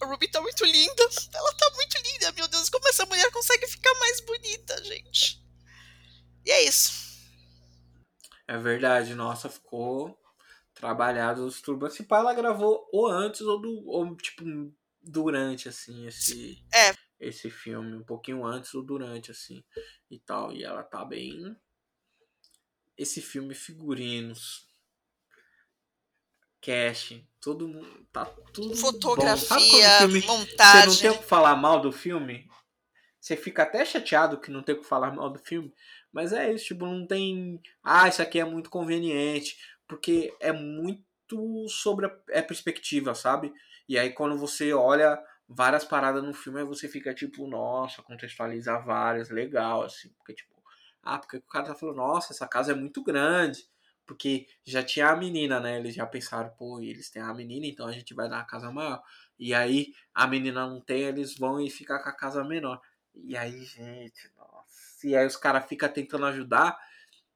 a 0.00 0.06
Ruby 0.06 0.30
tá 0.30 0.40
muito 0.40 0.64
linda. 0.64 1.08
Ela 1.34 1.54
tá 1.54 1.70
muito 1.74 1.98
linda. 1.98 2.32
Meu 2.32 2.48
Deus, 2.48 2.70
como 2.70 2.88
essa 2.88 3.04
mulher 3.04 3.30
consegue 3.30 3.66
ficar 3.66 3.94
mais 3.98 4.20
bonita, 4.20 4.82
gente. 4.82 5.44
E 6.46 6.50
é 6.50 6.64
isso. 6.64 7.12
É 8.48 8.56
verdade, 8.56 9.14
nossa, 9.14 9.50
ficou 9.50 10.18
trabalhado 10.72 11.46
os 11.46 11.60
turbos. 11.60 11.92
Se 11.92 12.04
pá, 12.04 12.20
ela 12.20 12.34
gravou 12.34 12.88
ou 12.90 13.06
antes 13.06 13.42
ou, 13.42 13.60
do, 13.60 13.86
ou 13.86 14.16
tipo 14.16 14.44
durante 15.02 15.68
assim 15.68 16.06
esse 16.06 16.64
é. 16.72 16.94
esse 17.20 17.50
filme, 17.50 17.96
um 17.96 18.04
pouquinho 18.04 18.44
antes 18.46 18.72
ou 18.72 18.82
durante 18.82 19.30
assim 19.30 19.62
e 20.10 20.18
tal. 20.18 20.52
E 20.52 20.64
ela 20.64 20.82
tá 20.82 21.04
bem 21.04 21.54
esse 23.02 23.20
filme 23.20 23.54
figurinos 23.54 24.66
casting, 26.60 27.26
todo 27.40 27.66
mundo 27.66 28.06
tá 28.12 28.24
tudo 28.24 28.76
fotografia, 28.76 29.58
bom. 29.58 29.98
filme, 29.98 30.26
montagem. 30.26 30.90
Você 30.90 31.06
não 31.06 31.12
tem 31.12 31.22
que 31.22 31.28
falar 31.28 31.56
mal 31.56 31.80
do 31.80 31.90
filme? 31.90 32.48
Você 33.20 33.36
fica 33.36 33.64
até 33.64 33.84
chateado 33.84 34.40
que 34.40 34.50
não 34.50 34.62
tem 34.62 34.76
que 34.76 34.84
falar 34.84 35.12
mal 35.12 35.30
do 35.30 35.38
filme, 35.38 35.72
mas 36.12 36.32
é 36.32 36.52
isso, 36.52 36.66
tipo, 36.66 36.86
não 36.86 37.06
tem. 37.06 37.60
Ah, 37.82 38.08
isso 38.08 38.22
aqui 38.22 38.38
é 38.38 38.44
muito 38.44 38.70
conveniente. 38.70 39.56
Porque 39.88 40.34
é 40.40 40.52
muito 40.52 41.04
sobre 41.68 42.06
a 42.06 42.16
é 42.30 42.40
perspectiva, 42.40 43.14
sabe? 43.14 43.52
E 43.88 43.98
aí 43.98 44.10
quando 44.10 44.38
você 44.38 44.72
olha 44.72 45.22
várias 45.48 45.84
paradas 45.84 46.22
no 46.22 46.32
filme, 46.32 46.60
aí 46.60 46.64
você 46.64 46.88
fica 46.88 47.14
tipo, 47.14 47.46
nossa, 47.46 48.02
contextualiza 48.02 48.78
várias, 48.78 49.30
legal, 49.30 49.82
assim. 49.82 50.08
Porque, 50.16 50.34
tipo, 50.34 50.61
ah, 51.02 51.18
porque 51.18 51.38
o 51.38 51.42
cara 51.42 51.66
tá 51.66 51.74
falando, 51.74 51.96
nossa, 51.96 52.32
essa 52.32 52.46
casa 52.46 52.72
é 52.72 52.74
muito 52.74 53.02
grande. 53.02 53.66
Porque 54.06 54.46
já 54.64 54.82
tinha 54.82 55.08
a 55.08 55.16
menina, 55.16 55.60
né? 55.60 55.78
Eles 55.78 55.94
já 55.94 56.04
pensaram, 56.06 56.50
pô, 56.50 56.80
eles 56.80 57.10
têm 57.10 57.22
a 57.22 57.32
menina, 57.32 57.66
então 57.66 57.86
a 57.86 57.92
gente 57.92 58.12
vai 58.14 58.28
dar 58.28 58.36
uma 58.36 58.44
casa 58.44 58.70
maior. 58.70 59.02
E 59.38 59.54
aí 59.54 59.94
a 60.14 60.26
menina 60.26 60.66
não 60.66 60.80
tem, 60.80 61.02
eles 61.02 61.36
vão 61.36 61.60
e 61.60 61.70
ficar 61.70 62.00
com 62.00 62.08
a 62.08 62.12
casa 62.12 62.44
menor. 62.44 62.80
E 63.14 63.36
aí, 63.36 63.64
gente, 63.64 64.30
e 65.04 65.16
aí 65.16 65.26
os 65.26 65.36
caras 65.36 65.66
ficam 65.66 65.88
tentando 65.88 66.26
ajudar, 66.26 66.78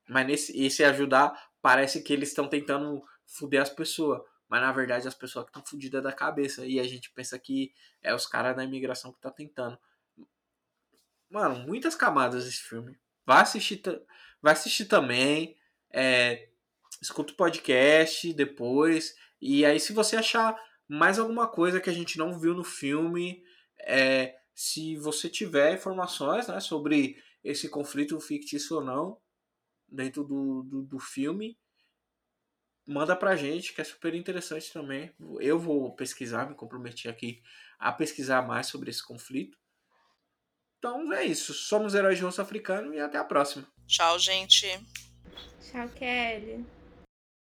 mas 0.08 0.26
nesse 0.26 0.60
esse 0.60 0.84
ajudar 0.84 1.50
parece 1.60 2.02
que 2.02 2.12
eles 2.12 2.28
estão 2.30 2.48
tentando 2.48 3.02
fuder 3.26 3.62
as 3.62 3.70
pessoas. 3.70 4.22
Mas 4.48 4.60
na 4.60 4.72
verdade 4.72 5.08
as 5.08 5.14
pessoas 5.14 5.44
que 5.44 5.50
estão 5.50 5.64
fudidas 5.64 6.02
da 6.02 6.12
cabeça. 6.12 6.64
E 6.64 6.78
a 6.78 6.84
gente 6.84 7.10
pensa 7.10 7.38
que 7.38 7.72
é 8.02 8.14
os 8.14 8.26
caras 8.26 8.54
da 8.56 8.64
imigração 8.64 9.12
que 9.12 9.20
tá 9.20 9.30
tentando. 9.30 9.78
Mano, 11.28 11.66
muitas 11.66 11.94
camadas 11.96 12.46
esse 12.46 12.62
filme. 12.62 12.96
Vai 13.26 13.42
assistir, 13.42 13.82
vai 14.40 14.52
assistir 14.52 14.86
também. 14.86 15.56
É, 15.90 16.48
escuta 17.02 17.32
o 17.32 17.36
podcast 17.36 18.32
depois. 18.32 19.14
E 19.40 19.64
aí, 19.64 19.80
se 19.80 19.92
você 19.92 20.16
achar 20.16 20.56
mais 20.88 21.18
alguma 21.18 21.48
coisa 21.48 21.80
que 21.80 21.90
a 21.90 21.92
gente 21.92 22.16
não 22.16 22.38
viu 22.38 22.54
no 22.54 22.64
filme, 22.64 23.42
é, 23.80 24.36
se 24.54 24.96
você 24.96 25.28
tiver 25.28 25.74
informações 25.74 26.46
né, 26.46 26.60
sobre 26.60 27.22
esse 27.42 27.68
conflito 27.68 28.18
fictício 28.20 28.76
ou 28.76 28.84
não 28.84 29.18
dentro 29.88 30.24
do, 30.24 30.62
do, 30.62 30.82
do 30.82 30.98
filme, 30.98 31.58
manda 32.86 33.16
pra 33.16 33.36
gente, 33.36 33.74
que 33.74 33.80
é 33.80 33.84
super 33.84 34.14
interessante 34.14 34.72
também. 34.72 35.12
Eu 35.40 35.58
vou 35.58 35.94
pesquisar, 35.94 36.48
me 36.48 36.54
comprometi 36.54 37.08
aqui 37.08 37.42
a 37.78 37.92
pesquisar 37.92 38.42
mais 38.42 38.68
sobre 38.68 38.90
esse 38.90 39.04
conflito. 39.04 39.58
Então 40.78 41.12
é 41.12 41.24
isso. 41.24 41.54
Somos 41.54 41.94
heróis 41.94 42.18
de 42.18 42.24
rosto 42.24 42.42
africano 42.42 42.94
e 42.94 43.00
até 43.00 43.18
a 43.18 43.24
próxima. 43.24 43.66
Tchau, 43.86 44.18
gente. 44.18 44.66
Tchau, 45.60 45.88
Kelly. 45.90 46.64